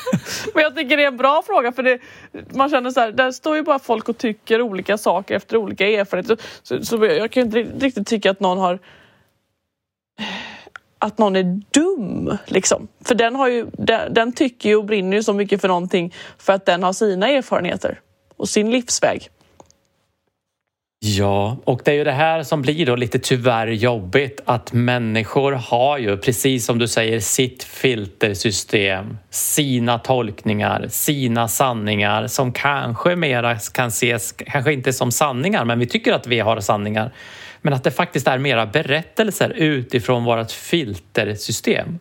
men 0.53 0.63
jag 0.63 0.75
tycker 0.75 0.97
det 0.97 1.03
är 1.03 1.07
en 1.07 1.17
bra 1.17 1.43
fråga 1.45 1.71
för 1.71 1.83
det, 1.83 1.99
man 2.53 2.69
känner 2.69 2.91
så 2.91 2.99
här, 2.99 3.11
där 3.11 3.31
står 3.31 3.55
ju 3.55 3.63
bara 3.63 3.79
folk 3.79 4.09
och 4.09 4.17
tycker 4.17 4.61
olika 4.61 4.97
saker 4.97 5.35
efter 5.35 5.57
olika 5.57 5.87
erfarenheter. 5.87 6.37
Så, 6.63 6.77
så, 6.77 6.85
så 6.85 7.05
jag 7.05 7.31
kan 7.31 7.43
inte 7.43 7.59
riktigt 7.85 8.07
tycka 8.07 8.31
att 8.31 8.39
någon 8.39 8.57
har 8.57 8.79
att 11.03 11.17
någon 11.17 11.35
är 11.35 11.61
dum. 11.71 12.37
Liksom. 12.45 12.87
För 13.05 13.15
den, 13.15 13.35
har 13.35 13.47
ju, 13.47 13.67
den, 13.73 14.13
den, 14.13 14.33
tycker 14.33 14.69
ju 14.69 14.75
och 14.75 14.85
brinner 14.85 15.17
ju 15.17 15.23
så 15.23 15.33
mycket 15.33 15.61
för 15.61 15.67
någonting 15.67 16.13
för 16.37 16.53
att 16.53 16.65
den 16.65 16.83
har 16.83 16.93
sina 16.93 17.29
erfarenheter 17.29 17.99
och 18.37 18.49
sin 18.49 18.71
livsväg. 18.71 19.29
Ja, 21.05 21.57
och 21.63 21.81
det 21.85 21.91
är 21.91 21.95
ju 21.95 22.03
det 22.03 22.11
här 22.11 22.43
som 22.43 22.61
blir 22.61 22.85
då 22.85 22.95
lite 22.95 23.19
tyvärr 23.19 23.67
jobbigt 23.67 24.41
att 24.45 24.73
människor 24.73 25.51
har 25.51 25.97
ju, 25.97 26.17
precis 26.17 26.65
som 26.65 26.79
du 26.79 26.87
säger, 26.87 27.19
sitt 27.19 27.63
filtersystem, 27.63 29.17
sina 29.29 29.99
tolkningar, 29.99 30.87
sina 30.89 31.47
sanningar 31.47 32.27
som 32.27 32.53
kanske 32.53 33.15
mera 33.15 33.57
kan 33.73 33.87
ses, 33.87 34.31
kanske 34.31 34.73
inte 34.73 34.93
som 34.93 35.11
sanningar, 35.11 35.65
men 35.65 35.79
vi 35.79 35.85
tycker 35.85 36.13
att 36.13 36.27
vi 36.27 36.39
har 36.39 36.59
sanningar 36.59 37.11
men 37.61 37.73
att 37.73 37.83
det 37.83 37.91
faktiskt 37.91 38.27
är 38.27 38.37
mera 38.37 38.65
berättelser 38.65 39.49
utifrån 39.49 40.23
vårt 40.23 40.51
filtersystem. 40.51 41.99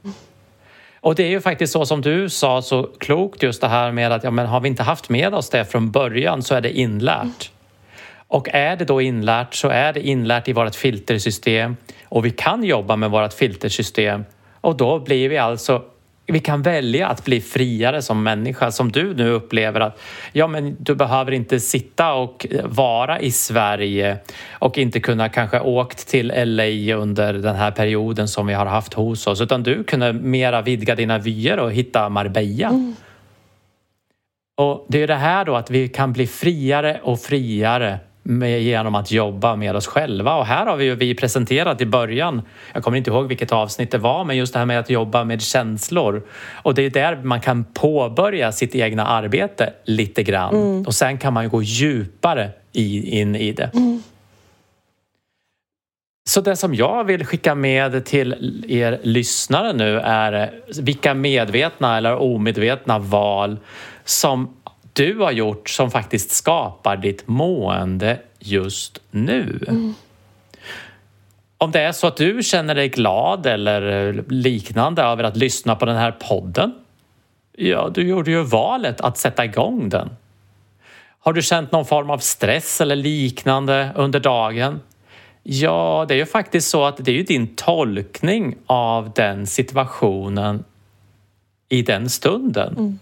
Och 1.01 1.15
det 1.15 1.23
är 1.23 1.31
ju 1.31 1.41
faktiskt 1.41 1.73
så 1.73 1.87
som 1.87 2.01
du 2.01 2.29
sa 2.29 2.63
så 2.63 2.83
klokt 3.01 3.43
just 3.43 3.61
det 3.61 3.69
här 3.69 3.93
med 3.93 4.13
att 4.13 4.25
ja, 4.25 4.31
men 4.31 4.47
har 4.47 4.61
vi 4.61 4.69
inte 4.69 4.83
haft 4.83 5.09
med 5.09 5.35
oss 5.35 5.51
det 5.51 5.65
från 5.65 5.91
början 5.91 6.43
så 6.43 6.55
är 6.55 6.61
det 6.61 6.79
inlärt. 6.79 7.51
Och 8.33 8.49
är 8.53 8.77
det 8.77 8.85
då 8.85 9.01
inlärt 9.01 9.55
så 9.55 9.69
är 9.69 9.93
det 9.93 10.01
inlärt 10.01 10.49
i 10.49 10.53
vårt 10.53 10.75
filtersystem 10.75 11.77
och 12.05 12.25
vi 12.25 12.31
kan 12.31 12.65
jobba 12.65 12.97
med 12.97 13.11
vårt 13.11 13.33
filtersystem 13.33 14.25
och 14.61 14.77
då 14.77 14.99
blir 14.99 15.29
vi 15.29 15.39
alltså 15.39 15.83
vi 16.27 16.41
kan 16.41 16.63
välja 16.63 17.09
att 17.09 17.25
bli 17.25 17.41
friare 17.41 18.03
som 18.03 18.23
människa 18.23 18.71
som 18.71 18.93
du 18.93 19.15
nu 19.15 19.31
upplever 19.31 19.81
att 19.81 20.01
ja, 20.33 20.47
men 20.47 20.77
du 20.79 20.95
behöver 20.95 21.33
inte 21.33 21.61
sitta 21.61 22.13
och 22.13 22.47
vara 22.65 23.21
i 23.21 23.31
Sverige 23.31 24.17
och 24.53 24.79
inte 24.79 25.01
kunna 25.01 25.29
kanske 25.29 25.61
åkt 25.61 26.09
till 26.09 26.33
LA 26.37 26.97
under 26.97 27.33
den 27.33 27.57
här 27.57 27.71
perioden 27.71 28.29
som 28.29 28.47
vi 28.47 28.55
har 28.55 28.67
haft 28.67 28.95
hos 28.95 29.27
oss 29.27 29.41
utan 29.41 29.63
du 29.63 29.85
kunde 29.85 30.13
mera 30.13 30.63
vidga 30.63 30.95
dina 30.95 31.19
vyer 31.19 31.59
och 31.59 31.73
hitta 31.73 32.09
Marbella. 32.09 32.69
Mm. 32.69 32.95
Och 34.57 34.87
det 34.89 35.03
är 35.03 35.07
det 35.07 35.15
här 35.15 35.45
då 35.45 35.57
att 35.57 35.71
vi 35.71 35.89
kan 35.89 36.13
bli 36.13 36.27
friare 36.27 37.01
och 37.03 37.21
friare 37.21 37.99
med, 38.23 38.63
genom 38.63 38.95
att 38.95 39.11
jobba 39.11 39.57
med 39.57 39.77
oss 39.77 39.87
själva. 39.87 40.35
Och 40.35 40.47
här 40.47 40.67
har 40.67 40.77
vi 40.77 40.85
ju 40.85 40.95
vi 40.95 41.15
presenterat 41.15 41.81
i 41.81 41.87
början, 41.87 42.43
jag 42.73 42.83
kommer 42.83 42.99
inte 42.99 43.11
ihåg 43.11 43.29
vilket 43.29 43.53
avsnitt 43.53 43.91
det 43.91 43.99
var, 43.99 44.25
men 44.25 44.37
just 44.37 44.53
det 44.53 44.59
här 44.59 44.67
med 44.67 44.79
att 44.79 44.91
jobba 44.91 45.25
med 45.25 45.43
känslor. 45.43 46.23
Och 46.63 46.75
det 46.75 46.83
är 46.83 46.91
där 46.91 47.17
man 47.23 47.41
kan 47.41 47.65
påbörja 47.65 48.53
sitt 48.53 48.75
egna 48.75 49.07
arbete 49.07 49.73
lite 49.85 50.23
grann. 50.23 50.55
Mm. 50.55 50.83
Och 50.83 50.95
sen 50.95 51.19
kan 51.19 51.33
man 51.33 51.49
gå 51.49 51.63
djupare 51.63 52.51
i, 52.73 53.21
in 53.21 53.37
i 53.37 53.53
det. 53.53 53.71
Mm. 53.75 54.03
Så 56.25 56.41
det 56.41 56.57
som 56.57 56.75
jag 56.75 57.05
vill 57.05 57.27
skicka 57.27 57.55
med 57.55 58.05
till 58.05 58.65
er 58.69 59.01
lyssnare 59.03 59.73
nu 59.73 59.99
är 59.99 60.51
vilka 60.81 61.15
medvetna 61.15 61.97
eller 61.97 62.17
omedvetna 62.17 62.99
val 62.99 63.59
som 64.05 64.57
du 64.93 65.19
har 65.19 65.33
gjort 65.33 65.71
som 65.71 65.91
faktiskt 65.91 66.31
skapar 66.31 66.97
ditt 66.97 67.29
mående 67.29 68.19
just 68.39 69.01
nu. 69.11 69.65
Mm. 69.69 69.95
Om 71.59 71.71
det 71.71 71.81
är 71.81 71.93
så 71.93 72.07
att 72.07 72.17
du 72.17 72.43
känner 72.43 72.75
dig 72.75 72.89
glad 72.89 73.47
eller 73.47 74.13
liknande 74.29 75.03
över 75.03 75.25
att 75.25 75.37
lyssna 75.37 75.77
på 75.77 75.85
den 75.85 75.97
här 75.97 76.13
podden. 76.13 76.73
Ja, 77.53 77.91
du 77.95 78.09
gjorde 78.09 78.31
ju 78.31 78.43
valet 78.43 79.01
att 79.01 79.19
sätta 79.19 79.45
igång 79.45 79.89
den. 79.89 80.11
Har 81.19 81.33
du 81.33 81.43
känt 81.43 81.73
någon 81.73 81.85
form 81.85 82.11
av 82.11 82.19
stress 82.19 82.81
eller 82.81 82.97
liknande 82.97 83.91
under 83.95 84.21
dagen? 84.21 84.81
Ja, 85.43 86.05
det 86.09 86.15
är 86.15 86.19
ju 86.19 86.27
faktiskt 86.27 86.71
så 86.71 86.85
att 86.85 86.97
det 86.97 87.11
är 87.11 87.15
ju 87.15 87.23
din 87.23 87.55
tolkning 87.57 88.57
av 88.67 89.13
den 89.15 89.47
situationen 89.47 90.65
i 91.69 91.83
den 91.83 92.11
stunden. 92.11 92.75
Mm. 92.79 92.99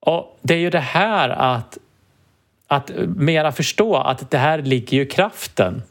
Och 0.00 0.38
det 0.42 0.54
är 0.54 0.58
ju 0.58 0.70
det 0.70 0.80
här 0.80 1.28
att, 1.28 1.78
att 2.66 2.90
mera 3.16 3.52
förstå 3.52 3.96
att 3.96 4.30
det 4.30 4.38
här 4.38 4.62
ligger 4.62 4.96
ju 4.96 5.06
kraften. 5.06 5.82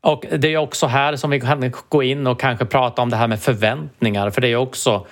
Och 0.00 0.24
det 0.38 0.54
är 0.54 0.56
också 0.56 0.86
här 0.86 1.16
som 1.16 1.30
vi 1.30 1.40
kan 1.40 1.72
gå 1.88 2.02
in 2.02 2.26
och 2.26 2.40
kanske 2.40 2.64
prata 2.64 3.02
om 3.02 3.10
det 3.10 3.16
här 3.16 3.28
med 3.28 3.40
förväntningar 3.40 4.30
för 4.30 4.40
det 4.40 4.48
är 4.48 4.56
också 4.56 5.06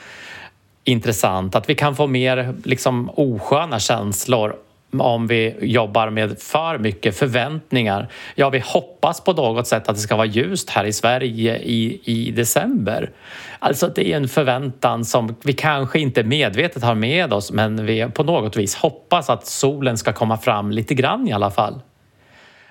intressant 0.84 1.54
att 1.54 1.68
vi 1.68 1.74
kan 1.74 1.96
få 1.96 2.06
mer 2.06 2.54
liksom 2.64 3.10
osköna 3.14 3.78
känslor 3.78 4.56
om 4.92 5.26
vi 5.26 5.56
jobbar 5.60 6.10
med 6.10 6.38
för 6.38 6.78
mycket 6.78 7.18
förväntningar. 7.18 8.08
Ja, 8.34 8.50
vi 8.50 8.58
hoppas 8.58 9.20
på 9.20 9.32
något 9.32 9.66
sätt 9.66 9.88
att 9.88 9.94
det 9.94 10.00
ska 10.00 10.16
vara 10.16 10.26
ljust 10.26 10.70
här 10.70 10.84
i 10.84 10.92
Sverige 10.92 11.58
i, 11.58 12.00
i 12.04 12.30
december. 12.30 13.10
Alltså 13.58 13.88
det 13.88 14.12
är 14.12 14.16
en 14.16 14.28
förväntan 14.28 15.04
som 15.04 15.36
vi 15.44 15.52
kanske 15.52 16.00
inte 16.00 16.22
medvetet 16.22 16.82
har 16.82 16.94
med 16.94 17.32
oss 17.32 17.52
men 17.52 17.86
vi 17.86 18.06
på 18.14 18.22
något 18.22 18.56
vis 18.56 18.74
hoppas 18.74 19.30
att 19.30 19.46
solen 19.46 19.98
ska 19.98 20.12
komma 20.12 20.38
fram 20.38 20.70
lite 20.70 20.94
grann 20.94 21.28
i 21.28 21.32
alla 21.32 21.50
fall. 21.50 21.80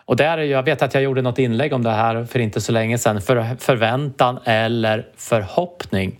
Och 0.06 0.16
där, 0.16 0.38
jag 0.38 0.64
vet 0.64 0.82
att 0.82 0.94
jag 0.94 1.04
gjorde 1.04 1.22
något 1.22 1.40
inlägg 1.40 1.74
om 1.74 1.84
det 1.84 1.92
här 1.92 2.24
för 2.24 2.40
inte 2.40 2.62
så 2.62 2.72
länge 2.72 2.98
sedan. 2.98 3.22
För, 3.22 3.56
förväntan 3.60 4.40
eller 4.44 5.06
förhoppning. 5.18 6.20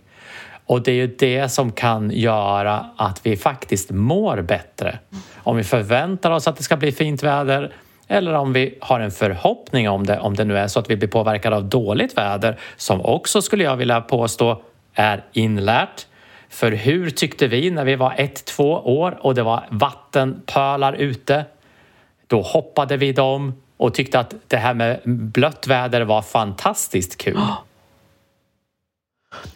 Och 0.68 0.82
det 0.82 0.90
är 0.90 0.94
ju 0.94 1.06
det 1.06 1.48
som 1.48 1.72
kan 1.72 2.10
göra 2.10 2.86
att 2.96 3.26
vi 3.26 3.36
faktiskt 3.36 3.90
mår 3.90 4.42
bättre. 4.42 4.98
Om 5.36 5.56
vi 5.56 5.64
förväntar 5.64 6.30
oss 6.30 6.48
att 6.48 6.56
det 6.56 6.62
ska 6.62 6.76
bli 6.76 6.92
fint 6.92 7.22
väder 7.22 7.72
eller 8.08 8.34
om 8.34 8.52
vi 8.52 8.78
har 8.80 9.00
en 9.00 9.10
förhoppning 9.10 9.88
om 9.88 10.06
det, 10.06 10.18
om 10.18 10.34
det 10.34 10.44
nu 10.44 10.58
är 10.58 10.68
så 10.68 10.80
att 10.80 10.90
vi 10.90 10.96
blir 10.96 11.08
påverkade 11.08 11.56
av 11.56 11.64
dåligt 11.64 12.16
väder 12.16 12.58
som 12.76 13.00
också 13.00 13.42
skulle 13.42 13.64
jag 13.64 13.76
vilja 13.76 14.00
påstå 14.00 14.62
är 14.94 15.24
inlärt. 15.32 16.06
För 16.48 16.72
hur 16.72 17.10
tyckte 17.10 17.46
vi 17.46 17.70
när 17.70 17.84
vi 17.84 17.96
var 17.96 18.14
ett, 18.16 18.44
två 18.44 18.72
år 18.72 19.18
och 19.20 19.34
det 19.34 19.42
var 19.42 19.66
vattenpölar 19.70 20.92
ute? 20.92 21.44
Då 22.26 22.42
hoppade 22.42 22.96
vi 22.96 23.12
dem 23.12 23.62
och 23.76 23.94
tyckte 23.94 24.18
att 24.18 24.34
det 24.46 24.56
här 24.56 24.74
med 24.74 25.00
blött 25.04 25.66
väder 25.66 26.00
var 26.00 26.22
fantastiskt 26.22 27.16
kul. 27.16 27.38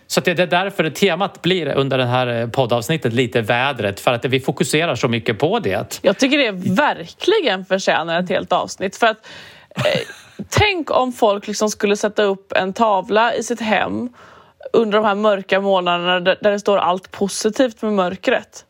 Så 0.06 0.20
det 0.20 0.38
är 0.38 0.46
därför 0.46 0.90
temat 0.90 1.42
blir 1.42 1.68
under 1.68 1.98
det 1.98 2.04
här 2.04 2.26
eh, 2.26 2.48
poddavsnittet 2.48 3.12
lite 3.12 3.40
vädret 3.40 4.00
för 4.00 4.12
att 4.12 4.24
vi 4.24 4.40
fokuserar 4.40 4.94
så 4.94 5.08
mycket 5.08 5.38
på 5.38 5.58
det. 5.58 5.98
Jag 6.02 6.18
tycker 6.18 6.38
det 6.38 6.50
verkligen 6.74 7.64
förtjänar 7.64 8.20
ett 8.22 8.28
helt 8.28 8.52
avsnitt 8.52 8.96
för 8.96 9.06
att 9.06 9.26
eh, 9.74 10.00
tänk 10.48 10.90
om 10.90 11.12
folk 11.12 11.46
liksom 11.46 11.70
skulle 11.70 11.96
sätta 11.96 12.22
upp 12.22 12.52
en 12.52 12.72
tavla 12.72 13.34
i 13.34 13.42
sitt 13.42 13.60
hem 13.60 14.08
under 14.72 14.98
de 14.98 15.04
här 15.04 15.14
mörka 15.14 15.60
månaderna 15.60 16.20
där 16.20 16.50
det 16.50 16.60
står 16.60 16.78
allt 16.78 17.10
positivt 17.10 17.82
med 17.82 17.92
mörkret. 17.92 18.64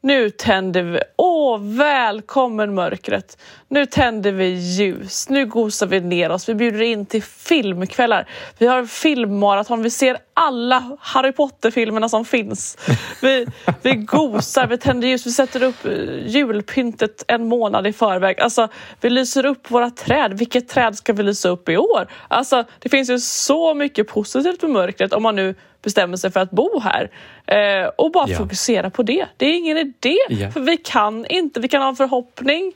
nu 0.00 0.30
tänder 0.30 0.82
vi, 0.82 1.00
åh 1.16 1.58
välkommen 1.60 2.74
mörkret, 2.74 3.38
nu 3.74 3.86
tänder 3.86 4.32
vi 4.32 4.46
ljus, 4.46 5.28
nu 5.28 5.46
gosar 5.46 5.86
vi 5.86 6.00
ner 6.00 6.30
oss, 6.30 6.48
vi 6.48 6.54
bjuder 6.54 6.82
in 6.82 7.06
till 7.06 7.22
filmkvällar, 7.22 8.28
vi 8.58 8.66
har 8.66 8.86
filmmaraton, 8.86 9.82
vi 9.82 9.90
ser 9.90 10.16
alla 10.34 10.96
Harry 11.00 11.32
Potter-filmerna 11.32 12.08
som 12.08 12.24
finns. 12.24 12.78
Vi, 13.22 13.46
vi 13.82 13.92
gosar, 13.92 14.66
vi 14.66 14.78
tänder 14.78 15.08
ljus, 15.08 15.26
vi 15.26 15.30
sätter 15.30 15.62
upp 15.62 15.84
eh, 15.84 15.92
julpyntet 16.26 17.24
en 17.28 17.48
månad 17.48 17.86
i 17.86 17.92
förväg. 17.92 18.40
Alltså, 18.40 18.68
vi 19.00 19.10
lyser 19.10 19.46
upp 19.46 19.70
våra 19.70 19.90
träd. 19.90 20.38
Vilket 20.38 20.68
träd 20.68 20.96
ska 20.96 21.12
vi 21.12 21.22
lysa 21.22 21.48
upp 21.48 21.68
i 21.68 21.76
år? 21.76 22.08
Alltså, 22.28 22.64
det 22.78 22.88
finns 22.88 23.10
ju 23.10 23.18
så 23.18 23.74
mycket 23.74 24.08
positivt 24.08 24.62
med 24.62 24.70
mörkret 24.70 25.12
om 25.12 25.22
man 25.22 25.36
nu 25.36 25.54
bestämmer 25.82 26.16
sig 26.16 26.30
för 26.32 26.40
att 26.40 26.50
bo 26.50 26.80
här. 26.80 27.10
Eh, 27.46 27.88
och 27.98 28.12
bara 28.12 28.28
ja. 28.28 28.36
fokusera 28.36 28.90
på 28.90 29.02
det. 29.02 29.26
Det 29.36 29.46
är 29.46 29.56
ingen 29.56 29.78
idé. 29.78 30.16
Ja. 30.28 30.50
För 30.50 30.60
vi 30.60 30.76
kan 30.76 31.26
inte, 31.26 31.60
vi 31.60 31.68
kan 31.68 31.82
ha 31.82 31.88
en 31.88 31.96
förhoppning 31.96 32.72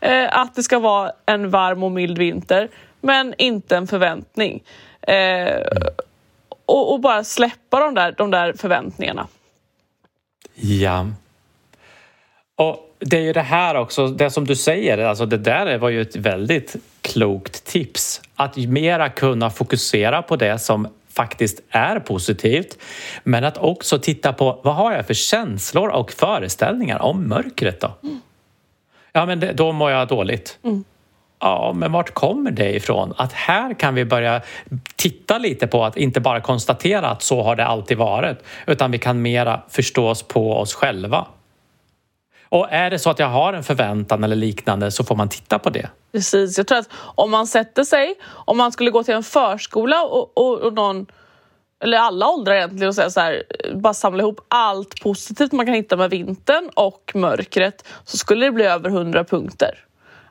eh, 0.00 0.38
att 0.38 0.54
det 0.54 0.62
ska 0.62 0.78
vara 0.78 1.12
en 1.26 1.50
varm 1.50 1.82
och 1.82 1.92
mild 1.92 2.18
vinter. 2.18 2.68
Men 3.00 3.34
inte 3.38 3.76
en 3.76 3.86
förväntning. 3.86 4.62
Eh, 5.02 5.60
och, 6.66 6.92
och, 6.92 7.00
bara 7.00 7.24
släppa 7.24 7.80
de 7.80 7.94
där, 7.94 8.14
de 8.18 8.30
där 8.30 8.52
förväntningarna. 8.52 9.26
Ja. 10.54 11.06
Och 12.56 12.96
det 12.98 13.16
är 13.16 13.20
ju 13.20 13.32
det 13.32 13.40
här 13.40 13.74
också, 13.74 14.06
det 14.06 14.30
som 14.30 14.46
du 14.46 14.56
säger, 14.56 14.98
alltså 14.98 15.26
det 15.26 15.36
där 15.36 15.78
var 15.78 15.88
ju 15.88 16.00
ett 16.00 16.16
väldigt 16.16 16.76
klokt 17.00 17.64
tips. 17.64 18.20
Att 18.34 18.56
mera 18.56 19.08
kunna 19.08 19.50
fokusera 19.50 20.22
på 20.22 20.36
det 20.36 20.58
som 20.58 20.88
faktiskt 21.12 21.60
är 21.68 21.98
positivt. 21.98 22.78
Men 23.24 23.44
att 23.44 23.58
också 23.58 23.98
titta 23.98 24.32
på 24.32 24.60
vad 24.64 24.74
har 24.74 24.92
jag 24.92 25.06
för 25.06 25.14
känslor 25.14 25.88
och 25.88 26.12
föreställningar 26.12 27.02
om 27.02 27.28
mörkret 27.28 27.80
då? 27.80 27.90
Mm. 28.02 28.20
Ja, 29.12 29.26
men 29.26 29.40
det, 29.40 29.52
då 29.52 29.72
mår 29.72 29.90
jag 29.90 30.08
dåligt. 30.08 30.58
Mm. 30.64 30.84
Ja, 31.40 31.72
men 31.76 31.92
vart 31.92 32.14
kommer 32.14 32.50
det 32.50 32.74
ifrån? 32.76 33.14
Att 33.16 33.32
här 33.32 33.74
kan 33.74 33.94
vi 33.94 34.04
börja 34.04 34.40
titta 34.96 35.38
lite 35.38 35.66
på 35.66 35.84
att 35.84 35.96
inte 35.96 36.20
bara 36.20 36.40
konstatera 36.40 37.10
att 37.10 37.22
så 37.22 37.42
har 37.42 37.56
det 37.56 37.66
alltid 37.66 37.98
varit 37.98 38.38
utan 38.66 38.90
vi 38.90 38.98
kan 38.98 39.22
mera 39.22 39.60
förstå 39.68 40.08
oss 40.08 40.22
på 40.22 40.56
oss 40.56 40.74
själva. 40.74 41.26
Och 42.48 42.66
är 42.70 42.90
det 42.90 42.98
så 42.98 43.10
att 43.10 43.18
jag 43.18 43.28
har 43.28 43.52
en 43.52 43.62
förväntan 43.62 44.24
eller 44.24 44.36
liknande 44.36 44.90
så 44.90 45.04
får 45.04 45.16
man 45.16 45.28
titta 45.28 45.58
på 45.58 45.70
det. 45.70 45.88
Precis, 46.12 46.58
jag 46.58 46.66
tror 46.66 46.78
att 46.78 46.88
om 47.14 47.30
man 47.30 47.46
sätter 47.46 47.84
sig, 47.84 48.14
om 48.24 48.56
man 48.56 48.72
skulle 48.72 48.90
gå 48.90 49.02
till 49.02 49.14
en 49.14 49.22
förskola 49.22 50.02
och, 50.02 50.38
och, 50.38 50.58
och 50.60 50.72
någon 50.72 51.06
eller 51.80 51.98
alla 51.98 52.28
åldrar 52.28 52.54
egentligen 52.54 52.88
och 52.88 52.94
säga 52.94 53.10
så 53.10 53.20
här, 53.20 53.42
bara 53.74 53.94
samla 53.94 54.22
ihop 54.22 54.40
allt 54.48 55.02
positivt 55.02 55.52
man 55.52 55.66
kan 55.66 55.74
hitta 55.74 55.96
med 55.96 56.10
vintern 56.10 56.70
och 56.74 57.12
mörkret 57.14 57.84
så 58.04 58.16
skulle 58.16 58.46
det 58.46 58.52
bli 58.52 58.64
över 58.64 58.88
100 58.88 59.24
punkter. 59.24 59.84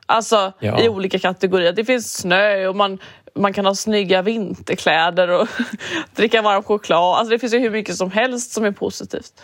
Alltså 0.06 0.52
ja. 0.58 0.80
i 0.82 0.88
olika 0.88 1.18
kategorier. 1.18 1.72
Det 1.72 1.84
finns 1.84 2.16
snö 2.16 2.66
och 2.66 2.76
man, 2.76 2.98
man 3.34 3.52
kan 3.52 3.66
ha 3.66 3.74
snygga 3.74 4.22
vinterkläder 4.22 5.28
och 5.28 5.48
dricka 6.16 6.42
varm 6.42 6.62
choklad. 6.62 7.18
Alltså 7.18 7.30
det 7.30 7.38
finns 7.38 7.54
ju 7.54 7.58
hur 7.58 7.70
mycket 7.70 7.96
som 7.96 8.10
helst 8.10 8.52
som 8.52 8.64
är 8.64 8.72
positivt. 8.72 9.42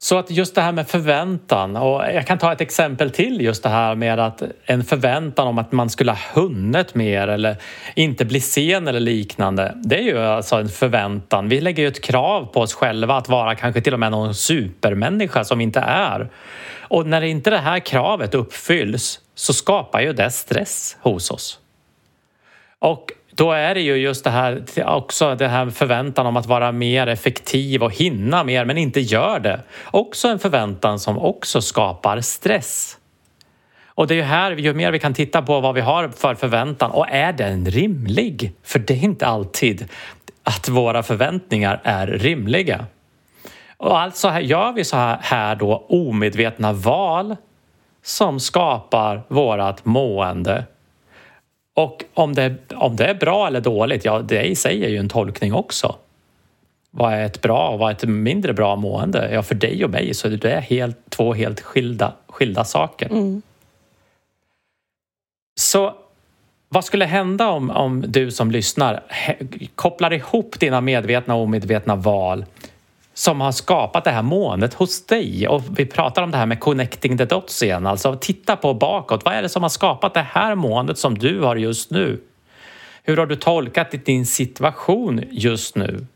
Så 0.00 0.18
att 0.18 0.30
just 0.30 0.54
det 0.54 0.60
här 0.60 0.72
med 0.72 0.88
förväntan 0.88 1.76
och 1.76 2.04
jag 2.14 2.26
kan 2.26 2.38
ta 2.38 2.52
ett 2.52 2.60
exempel 2.60 3.10
till 3.10 3.40
just 3.40 3.62
det 3.62 3.68
här 3.68 3.94
med 3.94 4.18
att 4.18 4.42
en 4.64 4.84
förväntan 4.84 5.48
om 5.48 5.58
att 5.58 5.72
man 5.72 5.90
skulle 5.90 6.12
ha 6.12 6.18
hunnit 6.32 6.94
mer 6.94 7.28
eller 7.28 7.56
inte 7.94 8.24
bli 8.24 8.40
sen 8.40 8.88
eller 8.88 9.00
liknande. 9.00 9.72
Det 9.76 9.98
är 9.98 10.02
ju 10.02 10.18
alltså 10.18 10.56
en 10.56 10.68
förväntan. 10.68 11.48
Vi 11.48 11.60
lägger 11.60 11.82
ju 11.82 11.88
ett 11.88 12.04
krav 12.04 12.44
på 12.52 12.60
oss 12.60 12.74
själva 12.74 13.16
att 13.16 13.28
vara 13.28 13.54
kanske 13.54 13.80
till 13.80 13.94
och 13.94 14.00
med 14.00 14.10
någon 14.10 14.34
supermänniska 14.34 15.44
som 15.44 15.58
vi 15.58 15.64
inte 15.64 15.80
är. 15.80 16.28
Och 16.80 17.06
när 17.06 17.22
inte 17.22 17.50
det 17.50 17.58
här 17.58 17.78
kravet 17.78 18.34
uppfylls 18.34 19.20
så 19.34 19.52
skapar 19.52 20.00
ju 20.00 20.12
det 20.12 20.30
stress 20.30 20.96
hos 21.00 21.30
oss. 21.30 21.58
Och 22.78 23.12
då 23.38 23.52
är 23.52 23.74
det 23.74 23.80
ju 23.80 23.96
just 23.96 24.24
det 24.24 24.30
här 24.30 24.64
också 24.86 25.34
det 25.34 25.48
här 25.48 25.70
förväntan 25.70 26.26
om 26.26 26.36
att 26.36 26.46
vara 26.46 26.72
mer 26.72 27.06
effektiv 27.06 27.82
och 27.82 27.94
hinna 27.94 28.44
mer 28.44 28.64
men 28.64 28.78
inte 28.78 29.00
gör 29.00 29.40
det. 29.40 29.60
Också 29.84 30.28
en 30.28 30.38
förväntan 30.38 30.98
som 30.98 31.18
också 31.18 31.60
skapar 31.60 32.20
stress. 32.20 32.98
Och 33.86 34.06
det 34.06 34.14
är 34.14 34.16
ju 34.16 34.22
här, 34.22 34.52
ju 34.52 34.74
mer 34.74 34.92
vi 34.92 34.98
kan 34.98 35.14
titta 35.14 35.42
på 35.42 35.60
vad 35.60 35.74
vi 35.74 35.80
har 35.80 36.08
för 36.08 36.34
förväntan 36.34 36.90
och 36.90 37.08
är 37.08 37.32
den 37.32 37.66
rimlig? 37.66 38.52
För 38.62 38.78
det 38.78 38.94
är 38.94 39.04
inte 39.04 39.26
alltid 39.26 39.88
att 40.42 40.68
våra 40.68 41.02
förväntningar 41.02 41.80
är 41.84 42.06
rimliga. 42.06 42.86
Och 43.76 44.00
alltså 44.00 44.40
gör 44.40 44.72
vi 44.72 44.84
så 44.84 44.96
här, 44.96 45.18
här 45.20 45.56
då 45.56 45.86
omedvetna 45.88 46.72
val 46.72 47.36
som 48.02 48.40
skapar 48.40 49.22
vårat 49.28 49.84
mående 49.84 50.64
och 51.78 52.04
om 52.14 52.34
det, 52.34 52.54
om 52.74 52.96
det 52.96 53.06
är 53.06 53.14
bra 53.14 53.46
eller 53.46 53.60
dåligt, 53.60 54.04
ja 54.04 54.18
det 54.18 54.42
i 54.42 54.56
sig 54.56 54.84
är 54.84 54.88
ju 54.88 54.96
en 54.96 55.08
tolkning 55.08 55.54
också. 55.54 55.96
Vad 56.90 57.12
är 57.12 57.24
ett 57.24 57.40
bra 57.40 57.68
och 57.68 57.78
vad 57.78 57.90
är 57.90 57.94
ett 57.94 58.08
mindre 58.08 58.52
bra 58.52 58.76
mående? 58.76 59.30
Ja, 59.32 59.42
för 59.42 59.54
dig 59.54 59.84
och 59.84 59.90
mig 59.90 60.14
så 60.14 60.28
är 60.28 60.30
det 60.30 60.60
helt, 60.60 60.96
två 61.10 61.34
helt 61.34 61.60
skilda, 61.60 62.12
skilda 62.26 62.64
saker. 62.64 63.06
Mm. 63.06 63.42
Så 65.60 65.94
vad 66.68 66.84
skulle 66.84 67.04
hända 67.04 67.48
om, 67.48 67.70
om 67.70 68.04
du 68.08 68.30
som 68.30 68.50
lyssnar 68.50 69.02
kopplar 69.74 70.12
ihop 70.12 70.60
dina 70.60 70.80
medvetna 70.80 71.34
och 71.34 71.42
omedvetna 71.42 71.96
val 71.96 72.44
som 73.18 73.40
har 73.40 73.52
skapat 73.52 74.04
det 74.04 74.10
här 74.10 74.22
måendet 74.22 74.74
hos 74.74 75.06
dig. 75.06 75.48
Och 75.48 75.62
vi 75.78 75.86
pratar 75.86 76.22
om 76.22 76.30
det 76.30 76.36
här 76.36 76.46
med 76.46 76.60
connecting 76.60 77.18
the 77.18 77.24
dots 77.24 77.62
igen, 77.62 77.86
alltså 77.86 78.16
titta 78.20 78.56
på 78.56 78.74
bakåt. 78.74 79.24
Vad 79.24 79.34
är 79.34 79.42
det 79.42 79.48
som 79.48 79.62
har 79.62 79.70
skapat 79.70 80.14
det 80.14 80.26
här 80.30 80.54
måendet 80.54 80.98
som 80.98 81.18
du 81.18 81.40
har 81.40 81.56
just 81.56 81.90
nu? 81.90 82.20
Hur 83.02 83.16
har 83.16 83.26
du 83.26 83.36
tolkat 83.36 84.04
din 84.04 84.26
situation 84.26 85.22
just 85.30 85.76
nu? 85.76 86.06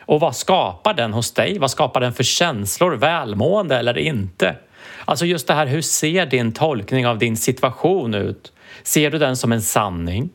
Och 0.00 0.20
vad 0.20 0.36
skapar 0.36 0.94
den 0.94 1.12
hos 1.12 1.32
dig? 1.32 1.58
Vad 1.58 1.70
skapar 1.70 2.00
den 2.00 2.12
för 2.12 2.24
känslor? 2.24 2.92
Välmående 2.92 3.76
eller 3.76 3.98
inte? 3.98 4.56
Alltså 5.04 5.26
just 5.26 5.46
det 5.46 5.54
här, 5.54 5.66
hur 5.66 5.82
ser 5.82 6.26
din 6.26 6.52
tolkning 6.52 7.06
av 7.06 7.18
din 7.18 7.36
situation 7.36 8.14
ut? 8.14 8.52
Ser 8.82 9.10
du 9.10 9.18
den 9.18 9.36
som 9.36 9.52
en 9.52 9.62
sanning? 9.62 10.30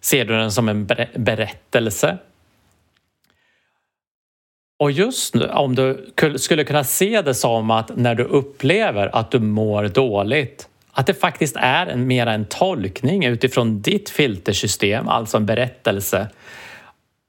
Ser 0.00 0.24
du 0.24 0.36
den 0.36 0.52
som 0.52 0.68
en 0.68 0.86
berättelse? 1.16 2.18
Och 4.84 4.92
just 4.92 5.34
nu, 5.34 5.48
om 5.48 5.74
du 5.74 6.12
skulle 6.36 6.64
kunna 6.64 6.84
se 6.84 7.22
det 7.22 7.34
som 7.34 7.70
att 7.70 7.96
när 7.96 8.14
du 8.14 8.24
upplever 8.24 9.16
att 9.16 9.30
du 9.30 9.38
mår 9.38 9.88
dåligt 9.88 10.68
att 10.92 11.06
det 11.06 11.14
faktiskt 11.14 11.56
är 11.58 11.86
en, 11.86 12.06
mera 12.06 12.32
en 12.32 12.44
tolkning 12.44 13.24
utifrån 13.24 13.82
ditt 13.82 14.10
filtersystem, 14.10 15.08
alltså 15.08 15.36
en 15.36 15.46
berättelse. 15.46 16.28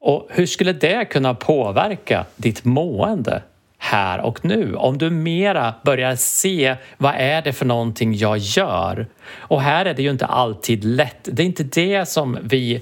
Och 0.02 0.28
hur 0.30 0.46
skulle 0.46 0.74
det 0.74 1.06
kunna 1.06 1.34
påverka 1.34 2.26
ditt 2.36 2.66
mående 2.66 3.42
här 3.78 4.22
och 4.22 4.46
nu? 4.46 4.76
Om 4.76 4.98
du 4.98 5.10
mera 5.10 5.74
börjar 5.84 6.16
se 6.16 6.76
vad 6.98 7.14
är 7.16 7.42
det 7.42 7.54
för 7.54 7.66
någonting 7.66 8.14
jag 8.14 8.38
gör? 8.38 9.08
Och 9.38 9.62
här 9.62 9.86
är 9.86 9.94
det 9.94 10.04
ju 10.04 10.10
inte 10.10 10.26
alltid 10.26 10.84
lätt. 10.84 11.30
Det 11.32 11.44
är 11.44 11.48
inte 11.48 11.64
det 11.64 12.10
som 12.10 12.38
vi 12.42 12.82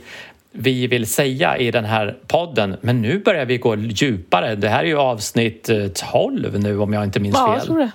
vi 0.53 0.87
vill 0.87 1.07
säga 1.07 1.57
i 1.57 1.71
den 1.71 1.85
här 1.85 2.17
podden. 2.27 2.77
Men 2.81 3.01
nu 3.01 3.19
börjar 3.19 3.45
vi 3.45 3.57
gå 3.57 3.75
djupare. 3.75 4.55
Det 4.55 4.69
här 4.69 4.83
är 4.83 4.87
ju 4.87 4.97
avsnitt 4.97 5.69
12 6.11 6.55
eh, 6.55 6.61
nu 6.61 6.79
om 6.79 6.93
jag 6.93 7.03
inte 7.03 7.19
minns 7.19 7.35
ja, 7.35 7.47
fel. 7.47 7.57
Jag 7.57 7.65
tror 7.65 7.79
det. 7.79 7.91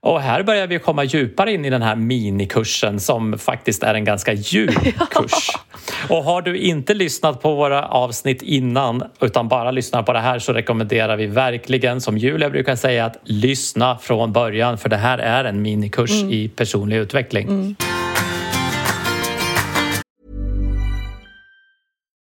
Och 0.00 0.20
här 0.20 0.42
börjar 0.42 0.66
vi 0.66 0.78
komma 0.78 1.04
djupare 1.04 1.52
in 1.52 1.64
i 1.64 1.70
den 1.70 1.82
här 1.82 1.96
minikursen 1.96 3.00
som 3.00 3.38
faktiskt 3.38 3.82
är 3.82 3.94
en 3.94 4.04
ganska 4.04 4.32
djup 4.32 4.74
kurs. 5.10 5.50
Och 6.08 6.24
har 6.24 6.42
du 6.42 6.58
inte 6.58 6.94
lyssnat 6.94 7.42
på 7.42 7.54
våra 7.54 7.86
avsnitt 7.86 8.42
innan 8.42 9.02
utan 9.20 9.48
bara 9.48 9.70
lyssnar 9.70 10.02
på 10.02 10.12
det 10.12 10.18
här 10.18 10.38
så 10.38 10.52
rekommenderar 10.52 11.16
vi 11.16 11.26
verkligen, 11.26 12.00
som 12.00 12.18
Julia 12.18 12.50
brukar 12.50 12.76
säga, 12.76 13.04
att 13.04 13.16
lyssna 13.24 13.98
från 13.98 14.32
början 14.32 14.78
för 14.78 14.88
det 14.88 14.96
här 14.96 15.18
är 15.18 15.44
en 15.44 15.62
minikurs 15.62 16.22
mm. 16.22 16.32
i 16.32 16.48
personlig 16.48 16.96
utveckling. 16.96 17.48
Mm. 17.48 17.76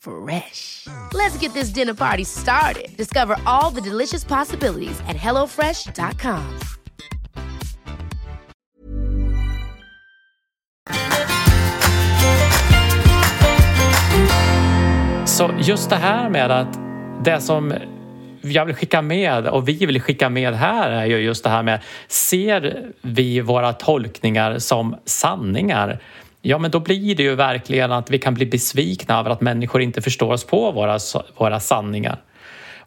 Fresh. 0.00 0.86
Let's 1.12 1.36
get 1.38 1.52
this 1.52 1.68
dinner 1.68 1.94
party 1.94 2.24
started. 2.24 2.96
Discover 2.96 3.36
all 3.44 3.70
the 3.70 3.80
delicious 3.80 4.24
possibilities 4.24 5.00
at 5.00 5.16
hellofresh.com. 5.16 6.58
Så 15.26 15.50
just 15.60 15.90
det 15.90 15.96
här 15.96 16.28
med 16.28 16.50
att 16.50 16.78
det 17.24 17.40
som 17.40 17.74
jag 18.42 18.66
vill 18.66 18.74
skicka 18.74 19.02
med 19.02 19.46
och 19.46 19.68
vi 19.68 19.86
vill 19.86 20.00
skicka 20.00 20.28
med 20.28 20.54
här 20.54 20.90
är 20.90 21.06
ju 21.06 21.16
just 21.16 21.44
det 21.44 21.50
här 21.50 21.62
med 21.62 21.80
ser 22.08 22.86
vi 23.02 23.40
våra 23.40 23.72
tolkningar 23.72 24.58
som 24.58 24.96
sanningar? 25.04 26.00
Ja, 26.42 26.58
men 26.58 26.70
då 26.70 26.80
blir 26.80 27.14
det 27.14 27.22
ju 27.22 27.34
verkligen 27.34 27.92
att 27.92 28.10
vi 28.10 28.18
kan 28.18 28.34
bli 28.34 28.46
besvikna 28.46 29.18
över 29.18 29.30
att 29.30 29.40
människor 29.40 29.82
inte 29.82 30.02
förstår 30.02 30.32
oss 30.32 30.44
på 30.44 30.72
våra, 30.72 30.98
våra 31.36 31.60
sanningar. 31.60 32.18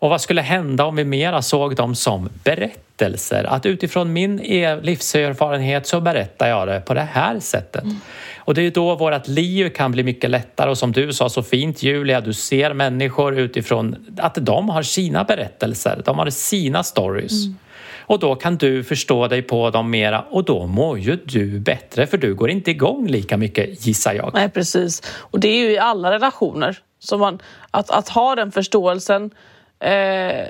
Och 0.03 0.09
vad 0.09 0.21
skulle 0.21 0.41
hända 0.41 0.85
om 0.85 0.95
vi 0.95 1.05
mera 1.05 1.41
såg 1.41 1.75
dem 1.75 1.95
som 1.95 2.29
berättelser? 2.43 3.43
Att 3.43 3.65
utifrån 3.65 4.13
min 4.13 4.39
e- 4.39 4.81
livserfarenhet 4.81 5.87
så 5.87 6.01
berättar 6.01 6.49
jag 6.49 6.67
det 6.67 6.79
på 6.79 6.93
det 6.93 7.07
här 7.11 7.39
sättet. 7.39 7.83
Mm. 7.83 7.95
Och 8.37 8.53
det 8.53 8.61
är 8.61 8.71
då 8.71 8.95
vårt 8.95 9.27
liv 9.27 9.69
kan 9.69 9.91
bli 9.91 10.03
mycket 10.03 10.29
lättare 10.29 10.69
och 10.69 10.77
som 10.77 10.91
du 10.91 11.13
sa 11.13 11.29
så 11.29 11.43
fint 11.43 11.83
Julia, 11.83 12.21
du 12.21 12.33
ser 12.33 12.73
människor 12.73 13.39
utifrån 13.39 13.95
att 14.17 14.37
de 14.41 14.69
har 14.69 14.83
sina 14.83 15.23
berättelser, 15.23 16.01
de 16.05 16.19
har 16.19 16.29
sina 16.29 16.83
stories. 16.83 17.45
Mm. 17.45 17.57
Och 18.05 18.19
då 18.19 18.35
kan 18.35 18.57
du 18.57 18.83
förstå 18.83 19.27
dig 19.27 19.41
på 19.41 19.69
dem 19.69 19.89
mera 19.89 20.21
och 20.21 20.43
då 20.43 20.67
mår 20.67 20.99
ju 20.99 21.15
du 21.15 21.59
bättre 21.59 22.07
för 22.07 22.17
du 22.17 22.35
går 22.35 22.49
inte 22.49 22.71
igång 22.71 23.07
lika 23.07 23.37
mycket 23.37 23.85
gissar 23.85 24.13
jag. 24.13 24.31
Nej 24.33 24.49
precis. 24.49 25.01
Och 25.17 25.39
det 25.39 25.47
är 25.47 25.57
ju 25.57 25.71
i 25.71 25.77
alla 25.77 26.11
relationer. 26.11 26.79
Så 26.99 27.17
man, 27.17 27.39
att, 27.71 27.89
att 27.89 28.09
ha 28.09 28.35
den 28.35 28.51
förståelsen 28.51 29.31
eh, 29.79 30.47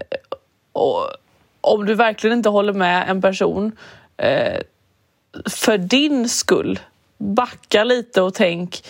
och 0.72 1.08
om 1.62 1.86
du 1.86 1.96
verkligen 1.96 2.38
inte 2.38 2.50
håller 2.50 2.74
med 2.74 3.10
en 3.10 3.22
person 3.22 3.72
eh, 4.18 4.62
för 5.50 5.78
din 5.78 6.30
skull 6.30 6.80
backa 7.18 7.84
lite 7.84 8.22
och 8.22 8.34
tänk 8.34 8.84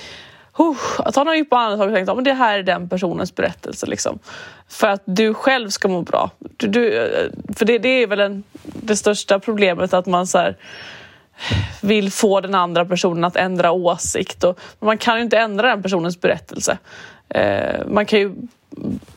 att 0.98 1.14
ta 1.14 1.24
några 1.24 1.38
djupa 1.38 1.58
andetag 1.58 1.88
och 1.88 1.96
tänka 1.96 2.12
att 2.12 2.24
det 2.24 2.34
här 2.34 2.60
är 2.60 2.64
den 2.64 2.90
personens 2.90 3.36
berättelse. 3.36 3.86
Liksom. 3.86 4.20
För 4.68 4.88
att 4.88 5.02
du 5.06 5.34
själv 5.34 5.70
ska 5.70 5.88
må 5.88 6.02
bra. 6.02 6.30
Du, 6.40 6.68
du, 6.68 6.98
eh, 6.98 7.30
för 7.56 7.66
det, 7.66 7.78
det, 7.78 7.90
är 7.90 8.08
väl 8.08 8.20
en, 8.20 8.44
det 8.64 8.96
största 8.96 9.40
problemet 9.40 9.94
att 9.94 10.06
man 10.06 10.28
så 10.28 10.38
här, 10.38 10.58
vill 11.82 12.12
få 12.12 12.42
den 12.42 12.56
andra 12.56 12.86
personen 12.86 13.24
att 13.24 13.36
ändra 13.36 13.72
åsikt. 13.72 14.44
Och, 14.44 14.60
man 14.80 14.98
kan 14.98 15.18
ju 15.18 15.24
inte 15.24 15.38
ändra 15.38 15.68
den 15.68 15.84
personens 15.84 16.22
berättelse. 16.22 16.78
Eh, 17.30 17.88
man 17.88 18.06
kan 18.06 18.20
ju 18.20 18.36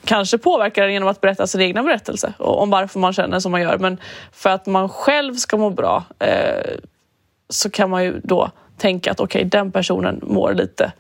kanske 0.05 0.39
påverka 0.39 0.83
den 0.83 0.93
genom 0.93 1.09
att 1.09 1.21
berätta 1.21 1.47
sin 1.47 1.61
egna 1.61 1.83
berättelse 1.83 2.33
om 2.39 2.71
varför 2.71 2.99
man 2.99 3.13
känner 3.13 3.41
som 3.41 3.53
man 3.53 3.61
gör. 3.63 3.79
Men 3.79 3.99
för 4.33 4.51
att 4.51 4.67
man 4.67 4.89
själv 4.89 5.35
ska 5.35 5.57
må 5.57 5.71
bra 5.71 6.05
eh, 6.19 6.75
så 7.49 7.71
kan 7.71 7.91
man 7.91 8.05
ju 8.05 8.21
då 8.25 8.51
tänka 8.79 9.11
att 9.11 9.21
okej, 9.21 9.41
okay, 9.41 9.49
den 9.49 9.73
personen 9.73 10.21
mår 10.23 10.55
lite 10.55 10.93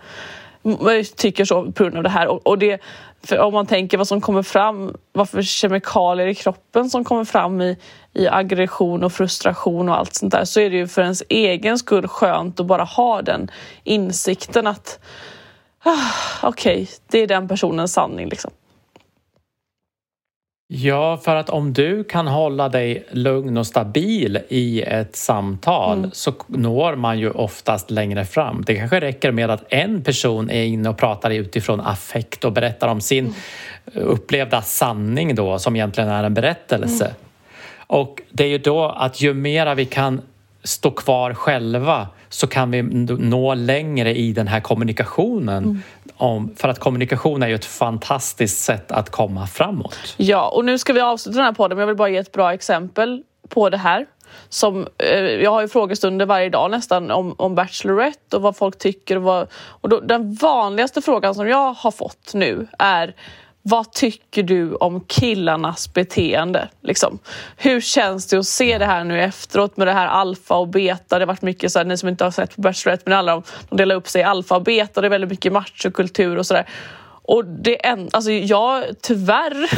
tycker 1.16 1.44
så 1.44 1.72
på 1.72 1.84
grund 1.84 1.96
av 1.96 2.02
det 2.02 2.08
här. 2.08 2.48
Och, 2.48 2.58
det, 2.58 2.80
det, 3.28 3.38
om 3.38 3.54
man 3.54 3.66
tänker 3.66 3.98
vad 3.98 4.08
som 4.08 4.20
kommer 4.20 4.42
fram, 4.42 4.96
vad 5.12 5.28
för 5.28 5.42
kemikalier 5.42 6.26
i 6.26 6.34
kroppen 6.34 6.90
som 6.90 7.04
kommer 7.04 7.24
fram 7.24 7.60
i, 7.60 7.76
i 8.14 8.28
aggression 8.28 9.04
och 9.04 9.12
frustration 9.12 9.88
och 9.88 9.98
allt 9.98 10.14
sånt 10.14 10.32
där 10.32 10.44
så 10.44 10.60
är 10.60 10.70
det 10.70 10.76
ju 10.76 10.88
för 10.88 11.02
ens 11.02 11.22
egen 11.28 11.78
skull 11.78 12.08
skönt 12.08 12.60
att 12.60 12.66
bara 12.66 12.84
ha 12.84 13.22
den 13.22 13.50
insikten 13.84 14.66
att 14.66 14.98
ah, 15.84 15.92
okej, 16.42 16.82
okay, 16.82 16.86
det 17.06 17.18
är 17.18 17.26
den 17.26 17.48
personens 17.48 17.92
sanning 17.92 18.28
liksom. 18.28 18.50
Ja, 20.68 21.16
för 21.16 21.36
att 21.36 21.50
om 21.50 21.72
du 21.72 22.04
kan 22.04 22.26
hålla 22.26 22.68
dig 22.68 23.06
lugn 23.10 23.56
och 23.56 23.66
stabil 23.66 24.38
i 24.48 24.82
ett 24.82 25.16
samtal 25.16 25.98
mm. 25.98 26.10
så 26.12 26.32
når 26.46 26.96
man 26.96 27.18
ju 27.18 27.30
oftast 27.30 27.90
längre 27.90 28.24
fram. 28.24 28.64
Det 28.66 28.74
kanske 28.74 29.00
räcker 29.00 29.32
med 29.32 29.50
att 29.50 29.64
en 29.68 30.02
person 30.02 30.50
är 30.50 30.64
inne 30.64 30.88
och 30.88 30.96
pratar 30.96 31.30
utifrån 31.30 31.80
affekt 31.80 32.44
och 32.44 32.52
berättar 32.52 32.88
om 32.88 33.00
sin 33.00 33.24
mm. 33.24 34.08
upplevda 34.08 34.62
sanning 34.62 35.34
då 35.34 35.58
som 35.58 35.76
egentligen 35.76 36.10
är 36.10 36.24
en 36.24 36.34
berättelse. 36.34 37.04
Mm. 37.04 37.16
Och 37.86 38.22
det 38.30 38.44
är 38.44 38.48
ju 38.48 38.58
då 38.58 38.88
att 38.88 39.20
ju 39.20 39.34
mera 39.34 39.74
vi 39.74 39.84
kan 39.84 40.20
stå 40.62 40.90
kvar 40.90 41.34
själva 41.34 42.08
så 42.28 42.46
kan 42.46 42.70
vi 42.70 42.82
nå 42.82 43.54
längre 43.54 44.14
i 44.14 44.32
den 44.32 44.48
här 44.48 44.60
kommunikationen. 44.60 45.82
Om, 46.16 46.54
för 46.56 46.68
att 46.68 46.78
kommunikation 46.78 47.42
är 47.42 47.48
ju 47.48 47.54
ett 47.54 47.64
fantastiskt 47.64 48.64
sätt 48.64 48.92
att 48.92 49.10
komma 49.10 49.46
framåt. 49.46 50.14
Ja, 50.16 50.48
och 50.48 50.64
nu 50.64 50.78
ska 50.78 50.92
vi 50.92 51.00
avsluta 51.00 51.36
den 51.38 51.44
här 51.44 51.52
podden 51.52 51.76
men 51.76 51.80
jag 51.80 51.86
vill 51.86 51.96
bara 51.96 52.08
ge 52.08 52.16
ett 52.16 52.32
bra 52.32 52.54
exempel 52.54 53.22
på 53.48 53.70
det 53.70 53.76
här. 53.76 54.06
Som, 54.48 54.86
eh, 54.98 55.18
jag 55.18 55.50
har 55.50 55.60
ju 55.60 55.68
frågestunder 55.68 56.26
varje 56.26 56.50
dag 56.50 56.70
nästan 56.70 57.10
om, 57.10 57.34
om 57.38 57.54
Bachelorette 57.54 58.36
och 58.36 58.42
vad 58.42 58.56
folk 58.56 58.78
tycker. 58.78 59.16
Och, 59.16 59.22
vad, 59.22 59.48
och 59.54 59.88
då, 59.88 60.00
den 60.00 60.34
vanligaste 60.34 61.02
frågan 61.02 61.34
som 61.34 61.48
jag 61.48 61.72
har 61.72 61.90
fått 61.90 62.34
nu 62.34 62.66
är 62.78 63.14
vad 63.68 63.92
tycker 63.92 64.42
du 64.42 64.74
om 64.74 65.00
killarnas 65.00 65.94
beteende? 65.94 66.68
Liksom. 66.82 67.18
Hur 67.56 67.80
känns 67.80 68.26
det 68.26 68.38
att 68.38 68.46
se 68.46 68.78
det 68.78 68.84
här 68.84 69.04
nu 69.04 69.22
efteråt 69.22 69.76
med 69.76 69.86
det 69.86 69.92
här 69.92 70.06
alfa 70.06 70.54
och 70.54 70.68
beta? 70.68 71.18
Det 71.18 71.22
har 71.22 71.26
varit 71.26 71.42
mycket 71.42 71.72
så 71.72 71.78
här, 71.78 71.86
ni 71.86 71.96
som 71.96 72.08
inte 72.08 72.24
har 72.24 72.30
sett 72.30 72.56
på 72.56 72.60
Bachelorette, 72.60 73.02
men 73.06 73.18
alla 73.18 73.32
de, 73.32 73.42
de 73.68 73.76
delar 73.76 73.94
upp 73.94 74.08
sig 74.08 74.20
i 74.20 74.24
alfa 74.24 74.56
och 74.56 74.62
beta. 74.62 75.00
Det 75.00 75.06
är 75.06 75.10
väldigt 75.10 75.30
mycket 75.30 75.52
machokultur 75.52 76.38
och 76.38 76.46
sådär. 76.46 76.68
Och 77.22 77.44
det 77.44 77.86
en, 77.86 78.08
alltså 78.12 78.30
jag, 78.30 78.84
tyvärr 79.02 79.70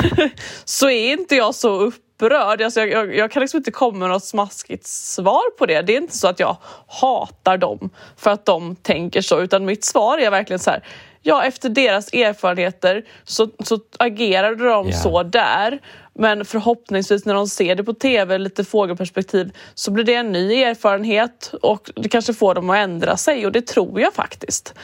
så 0.64 0.91
är 0.91 1.12
inte 1.12 1.36
jag 1.36 1.55
så 1.55 1.80
upprörd. 1.80 2.62
Alltså 2.62 2.80
jag, 2.80 2.91
jag, 2.91 3.16
jag, 3.16 3.30
kan 3.30 3.41
liksom 3.41 3.59
inte 3.59 3.70
komma 3.70 3.99
med 3.99 4.09
något 4.09 4.24
smaskigt 4.24 4.86
svar 4.86 5.57
på 5.59 5.66
det. 5.66 5.82
Det 5.82 5.93
är 5.93 6.01
inte 6.01 6.16
så 6.16 6.28
att 6.28 6.41
jag 6.41 6.57
hatar 6.86 7.57
dem 7.57 7.91
för 8.16 8.30
att 8.30 8.47
de 8.47 8.76
tänker 8.76 9.20
så, 9.20 9.41
utan 9.41 9.64
mitt 9.64 9.84
svar 9.84 10.18
är 10.18 10.30
verkligen 10.30 10.61
så 10.61 10.70
här 10.70 10.82
ja, 11.23 11.45
efter 11.45 11.69
deras 11.69 12.12
erfarenheter 12.12 13.05
så, 13.25 13.49
så 13.64 13.81
agerade 13.99 14.64
de 14.64 14.89
yeah. 14.89 15.03
så 15.03 15.23
där. 15.23 15.79
Men 16.14 16.45
förhoppningsvis 16.45 17.25
när 17.25 17.35
de 17.35 17.49
ser 17.49 17.75
det 17.75 17.85
på 17.85 17.93
tv, 17.93 18.39
lite 18.39 18.64
fågelperspektiv, 18.64 19.53
så 19.75 19.91
blir 19.91 20.05
det 20.05 20.14
en 20.14 20.33
ny 20.33 20.62
erfarenhet 20.62 21.55
och 21.62 21.91
det 21.97 22.09
kanske 22.09 22.35
får 22.35 22.55
dem 22.55 22.71
att 22.71 22.77
ändra 22.77 23.16
sig 23.16 23.47
och 23.47 23.53
det 23.53 23.66
tror 23.66 24.01
jag 24.01 24.14
faktiskt. 24.14 24.75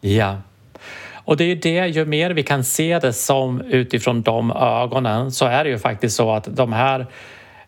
Ja, 0.00 0.36
och 1.24 1.36
det 1.36 1.44
är 1.44 1.48
ju 1.48 1.54
det, 1.54 1.86
ju 1.86 2.04
mer 2.04 2.30
vi 2.30 2.42
kan 2.42 2.64
se 2.64 2.98
det 2.98 3.12
som 3.12 3.60
utifrån 3.60 4.22
de 4.22 4.50
ögonen 4.50 5.32
så 5.32 5.46
är 5.46 5.64
det 5.64 5.70
ju 5.70 5.78
faktiskt 5.78 6.16
så 6.16 6.32
att 6.32 6.56
de 6.56 6.72
här 6.72 7.06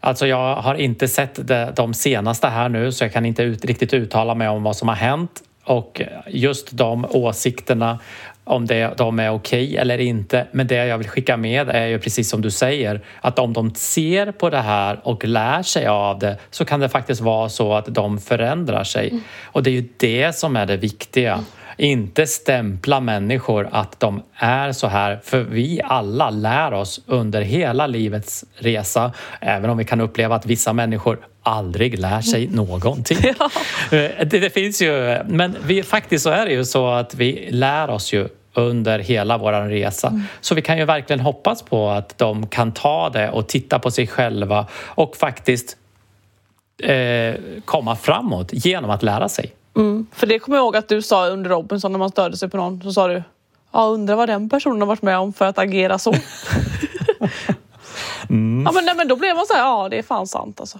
Alltså 0.00 0.26
jag 0.26 0.56
har 0.56 0.74
inte 0.74 1.08
sett 1.08 1.38
de 1.76 1.94
senaste 1.94 2.46
här 2.46 2.68
nu 2.68 2.92
så 2.92 3.04
jag 3.04 3.12
kan 3.12 3.26
inte 3.26 3.42
ut, 3.42 3.64
riktigt 3.64 3.94
uttala 3.94 4.34
mig 4.34 4.48
om 4.48 4.62
vad 4.62 4.76
som 4.76 4.88
har 4.88 4.94
hänt. 4.94 5.42
Och 5.66 6.02
just 6.26 6.68
de 6.70 7.06
åsikterna 7.10 7.98
om 8.44 8.66
det, 8.66 8.94
de 8.96 9.18
är 9.18 9.30
okej 9.30 9.64
okay 9.64 9.76
eller 9.76 9.98
inte. 9.98 10.46
Men 10.52 10.66
det 10.66 10.86
jag 10.86 10.98
vill 10.98 11.08
skicka 11.08 11.36
med 11.36 11.68
är 11.68 11.86
ju 11.86 11.98
precis 11.98 12.30
som 12.30 12.42
du 12.42 12.50
säger 12.50 13.00
att 13.20 13.38
om 13.38 13.52
de 13.52 13.74
ser 13.74 14.32
på 14.32 14.50
det 14.50 14.60
här 14.60 15.00
och 15.02 15.24
lär 15.24 15.62
sig 15.62 15.86
av 15.86 16.18
det 16.18 16.36
så 16.50 16.64
kan 16.64 16.80
det 16.80 16.88
faktiskt 16.88 17.20
vara 17.20 17.48
så 17.48 17.74
att 17.74 17.86
de 17.86 18.18
förändrar 18.18 18.84
sig. 18.84 19.08
Mm. 19.08 19.22
Och 19.44 19.62
det 19.62 19.70
är 19.70 19.74
ju 19.74 19.88
det 19.96 20.36
som 20.36 20.56
är 20.56 20.66
det 20.66 20.76
viktiga. 20.76 21.32
Mm. 21.32 21.44
Inte 21.78 22.26
stämpla 22.26 23.00
människor 23.00 23.68
att 23.72 24.00
de 24.00 24.22
är 24.34 24.72
så 24.72 24.86
här, 24.86 25.20
för 25.24 25.40
vi 25.40 25.80
alla 25.84 26.30
lär 26.30 26.72
oss 26.72 27.00
under 27.06 27.42
hela 27.42 27.86
livets 27.86 28.44
resa, 28.54 29.12
även 29.40 29.70
om 29.70 29.78
vi 29.78 29.84
kan 29.84 30.00
uppleva 30.00 30.34
att 30.34 30.46
vissa 30.46 30.72
människor 30.72 31.18
aldrig 31.46 31.98
lär 31.98 32.20
sig 32.20 32.44
mm. 32.44 32.56
någonting. 32.56 33.18
Ja. 33.38 33.50
Eh, 33.96 34.26
det, 34.26 34.38
det, 34.38 34.50
finns 34.50 34.82
ju, 34.82 35.18
men 35.26 35.56
vi, 35.66 35.82
faktiskt 35.82 36.24
så 36.24 36.30
är 36.30 36.46
det 36.46 36.52
ju 36.52 36.64
så 36.64 36.88
att 36.88 37.14
vi 37.14 37.48
lär 37.50 37.90
oss 37.90 38.12
ju 38.12 38.28
under 38.54 38.98
hela 38.98 39.38
vår 39.38 39.52
resa. 39.52 40.08
Mm. 40.08 40.22
Så 40.40 40.54
vi 40.54 40.62
kan 40.62 40.78
ju 40.78 40.84
verkligen 40.84 41.20
hoppas 41.20 41.62
på 41.62 41.88
att 41.88 42.18
de 42.18 42.46
kan 42.46 42.72
ta 42.72 43.10
det 43.10 43.30
och 43.30 43.48
titta 43.48 43.78
på 43.78 43.90
sig 43.90 44.06
själva 44.06 44.66
och 44.72 45.16
faktiskt 45.16 45.76
eh, 46.82 47.34
komma 47.64 47.96
framåt 47.96 48.48
genom 48.52 48.90
att 48.90 49.02
lära 49.02 49.28
sig. 49.28 49.54
Mm. 49.76 50.06
För 50.12 50.26
det 50.26 50.38
kommer 50.38 50.58
jag 50.58 50.64
ihåg 50.64 50.76
att 50.76 50.88
du 50.88 51.02
sa 51.02 51.26
under 51.26 51.50
Robinson 51.50 51.92
när 51.92 51.98
man 51.98 52.10
störde 52.10 52.36
sig 52.36 52.48
på 52.48 52.56
någon. 52.56 52.82
Så 52.82 52.92
sa 52.92 53.08
du, 53.08 53.22
ja 53.72 53.86
undrar 53.86 54.16
vad 54.16 54.28
den 54.28 54.48
personen 54.48 54.80
har 54.80 54.86
varit 54.86 55.02
med 55.02 55.18
om 55.18 55.32
för 55.32 55.44
att 55.44 55.58
agera 55.58 55.98
så. 55.98 56.14
mm. 58.30 58.64
Ja 58.66 58.72
men, 58.72 58.84
nej, 58.84 58.94
men 58.96 59.08
då 59.08 59.16
blev 59.16 59.36
man 59.36 59.46
så 59.46 59.54
här, 59.54 59.60
ja 59.60 59.88
det 59.88 59.98
är 59.98 60.02
fan 60.02 60.26
sant 60.26 60.60
alltså. 60.60 60.78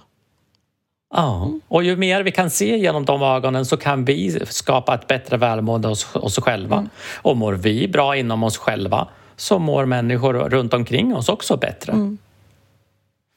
Ja, 1.13 1.51
och 1.67 1.83
ju 1.83 1.95
mer 1.95 2.23
vi 2.23 2.31
kan 2.31 2.49
se 2.49 2.77
genom 2.77 3.05
de 3.05 3.21
ögonen 3.21 3.65
så 3.65 3.77
kan 3.77 4.05
vi 4.05 4.39
skapa 4.49 4.95
ett 4.95 5.07
bättre 5.07 5.37
välmående 5.37 5.87
hos 5.87 6.15
oss 6.15 6.39
själva. 6.39 6.77
Mm. 6.77 6.89
Och 7.21 7.37
mår 7.37 7.53
vi 7.53 7.87
bra 7.87 8.15
inom 8.15 8.43
oss 8.43 8.57
själva 8.57 9.07
så 9.35 9.59
mår 9.59 9.85
människor 9.85 10.33
runt 10.33 10.73
omkring 10.73 11.15
oss 11.15 11.29
också 11.29 11.57
bättre. 11.57 11.91
Mm. 11.91 12.17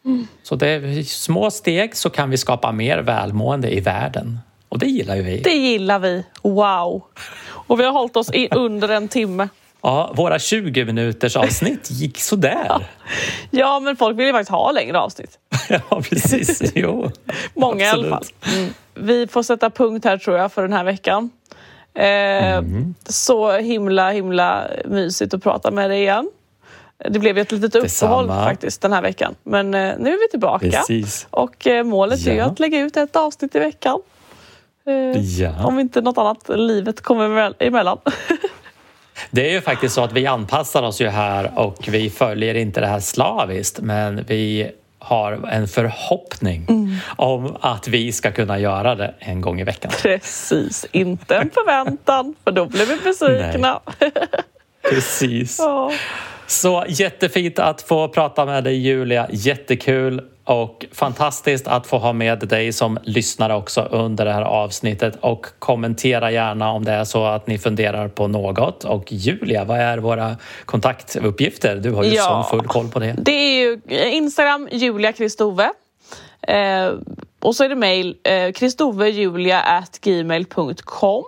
Mm. 0.05 0.27
Så 0.43 0.57
det 0.57 0.69
är 0.69 1.03
små 1.03 1.51
steg 1.51 1.97
så 1.97 2.11
kan 2.11 2.31
vi 2.31 2.37
skapa 2.37 2.73
mer 2.73 2.99
välmående 2.99 3.75
i 3.75 3.81
världen. 3.81 4.39
Och 4.69 4.79
det 4.79 4.87
gillar 4.87 5.17
ju 5.17 5.23
vi. 5.23 5.41
Det 5.41 5.55
gillar 5.55 5.99
vi. 5.99 6.25
Wow! 6.43 7.03
Och 7.49 7.81
vi 7.81 7.85
har 7.85 7.93
hållit 7.93 8.17
oss 8.17 8.31
i 8.35 8.49
under 8.51 8.89
en 8.89 9.09
timme. 9.09 9.49
Ja, 9.83 10.13
våra 10.17 10.39
20 10.39 10.85
minuters 10.85 11.37
avsnitt 11.37 11.91
gick 11.91 12.21
sådär. 12.21 12.65
Ja. 12.69 12.81
ja, 13.51 13.81
men 13.81 13.97
folk 13.97 14.19
vill 14.19 14.27
ju 14.27 14.33
faktiskt 14.33 14.51
ha 14.51 14.73
längre 14.73 14.99
avsnitt. 14.99 15.39
ja, 15.69 16.03
precis. 16.11 16.73
Jo, 16.75 17.11
Många 17.55 17.85
Absolut. 17.85 18.07
i 18.07 18.09
alla 18.09 18.17
fall. 18.17 18.57
Mm. 18.59 18.75
Vi 18.95 19.27
får 19.27 19.43
sätta 19.43 19.71
punkt 19.71 20.05
här 20.05 20.19
tror 20.19 20.39
jag 20.39 20.53
för 20.53 20.63
den 20.63 20.73
här 20.73 20.85
veckan. 20.85 21.31
Eh, 21.95 22.05
mm. 22.57 22.95
Så 23.05 23.53
himla 23.53 24.11
himla 24.11 24.67
mysigt 24.85 25.35
att 25.35 25.43
prata 25.43 25.71
med 25.71 25.91
dig 25.91 26.01
igen. 26.01 26.31
Det 27.09 27.19
blev 27.19 27.39
ett 27.39 27.53
litet 27.53 27.75
uppehåll 27.75 28.29
faktiskt 28.29 28.83
den 28.83 28.93
här 28.93 29.03
veckan. 29.03 29.35
Men 29.43 29.75
eh, 29.75 29.95
nu 29.99 30.11
är 30.11 30.27
vi 30.27 30.31
tillbaka. 30.31 30.71
Precis. 30.71 31.27
Och 31.31 31.67
eh, 31.67 31.85
målet 31.85 32.21
ja. 32.21 32.33
är 32.33 32.43
att 32.43 32.61
lägga 32.61 32.81
ut 32.81 32.97
ett 32.97 33.17
avsnitt 33.17 33.55
i 33.55 33.59
veckan. 33.59 34.01
Eh, 34.87 35.21
ja. 35.41 35.67
Om 35.67 35.79
inte 35.79 36.01
något 36.01 36.19
annat 36.19 36.49
livet 36.49 37.01
kommer 37.01 37.55
emellan. 37.59 37.99
Det 39.31 39.49
är 39.49 39.53
ju 39.53 39.61
faktiskt 39.61 39.95
så 39.95 40.05
att 40.05 40.13
vi 40.13 40.27
anpassar 40.27 40.83
oss 40.83 41.01
ju 41.01 41.09
här 41.09 41.59
och 41.59 41.89
vi 41.89 42.11
följer 42.11 42.55
inte 42.55 42.81
det 42.81 42.87
här 42.87 43.01
slaviskt 43.01 43.81
men 43.81 44.25
vi 44.29 44.71
har 44.99 45.33
en 45.33 45.69
förhoppning 45.69 46.67
mm. 46.69 46.97
om 47.17 47.57
att 47.61 47.89
vi 47.89 48.13
ska 48.13 48.33
kunna 48.33 48.59
göra 48.59 48.95
det 48.95 49.15
en 49.19 49.41
gång 49.41 49.61
i 49.61 49.65
veckan. 49.65 49.91
Precis, 50.03 50.87
inte 50.93 51.37
en 51.37 51.51
förväntan 51.51 52.35
för 52.45 52.51
då 52.51 52.67
blir 52.67 52.87
vi 52.87 52.97
besvikna. 52.97 53.81
Precis. 54.91 55.59
Ja. 55.59 55.93
Så 56.51 56.85
jättefint 56.89 57.59
att 57.59 57.83
få 57.83 58.09
prata 58.09 58.47
med 58.47 58.65
dig 58.65 58.77
Julia, 58.77 59.27
jättekul 59.31 60.23
och 60.45 60.87
fantastiskt 60.93 61.69
att 61.69 61.87
få 61.87 61.99
ha 61.99 62.13
med 62.13 62.39
dig 62.39 62.73
som 62.73 62.99
lyssnare 63.03 63.55
också 63.55 63.81
under 63.81 64.25
det 64.25 64.33
här 64.33 64.43
avsnittet 64.43 65.17
och 65.21 65.47
kommentera 65.59 66.31
gärna 66.31 66.73
om 66.73 66.85
det 66.85 66.93
är 66.93 67.05
så 67.05 67.25
att 67.25 67.47
ni 67.47 67.59
funderar 67.59 68.09
på 68.09 68.29
något. 68.29 68.85
Och 68.85 69.13
Julia, 69.13 69.65
vad 69.65 69.81
är 69.81 69.99
våra 69.99 70.37
kontaktuppgifter? 70.65 71.77
Du 71.77 71.93
har 71.93 72.05
ju 72.05 72.15
ja, 72.15 72.23
sån 72.23 72.45
full 72.59 72.69
koll 72.69 72.89
på 72.89 72.99
det. 72.99 73.15
Det 73.19 73.33
är 73.33 73.61
ju 73.61 73.81
Instagram, 74.11 74.69
Julia 74.73 75.13
Kristove. 75.13 75.71
Eh, 76.43 76.93
och 77.41 77.57
så 77.57 77.65
är 77.65 77.69
det 77.69 77.77
mejl, 77.77 78.17
eh, 78.23 78.53
kristovejulia.gmail.com 78.53 81.25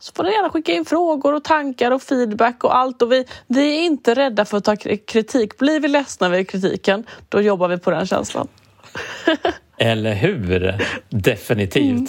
så 0.00 0.12
får 0.12 0.24
ni 0.24 0.30
gärna 0.30 0.50
skicka 0.50 0.72
in 0.72 0.84
frågor 0.84 1.34
och 1.34 1.44
tankar 1.44 1.90
och 1.90 2.02
feedback 2.02 2.64
och 2.64 2.76
allt. 2.76 3.02
Och 3.02 3.12
vi, 3.12 3.24
vi 3.46 3.78
är 3.78 3.82
inte 3.82 4.14
rädda 4.14 4.44
för 4.44 4.56
att 4.56 4.64
ta 4.64 4.76
kritik. 5.06 5.58
Blir 5.58 5.80
vi 5.80 5.88
ledsna 5.88 6.28
vid 6.28 6.48
kritiken, 6.48 7.04
då 7.28 7.40
jobbar 7.40 7.68
vi 7.68 7.78
på 7.78 7.90
den 7.90 8.06
känslan. 8.06 8.48
Eller 9.78 10.14
hur? 10.14 10.84
Definitivt. 11.08 11.84
Mm. 11.84 12.06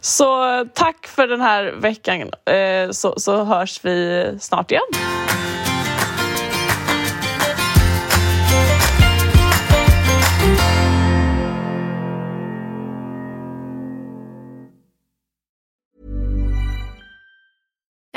Så 0.00 0.64
tack 0.74 1.06
för 1.06 1.26
den 1.26 1.40
här 1.40 1.64
veckan 1.64 2.30
eh, 2.44 2.90
så, 2.90 3.14
så 3.16 3.44
hörs 3.44 3.80
vi 3.84 4.28
snart 4.40 4.70
igen. 4.70 4.82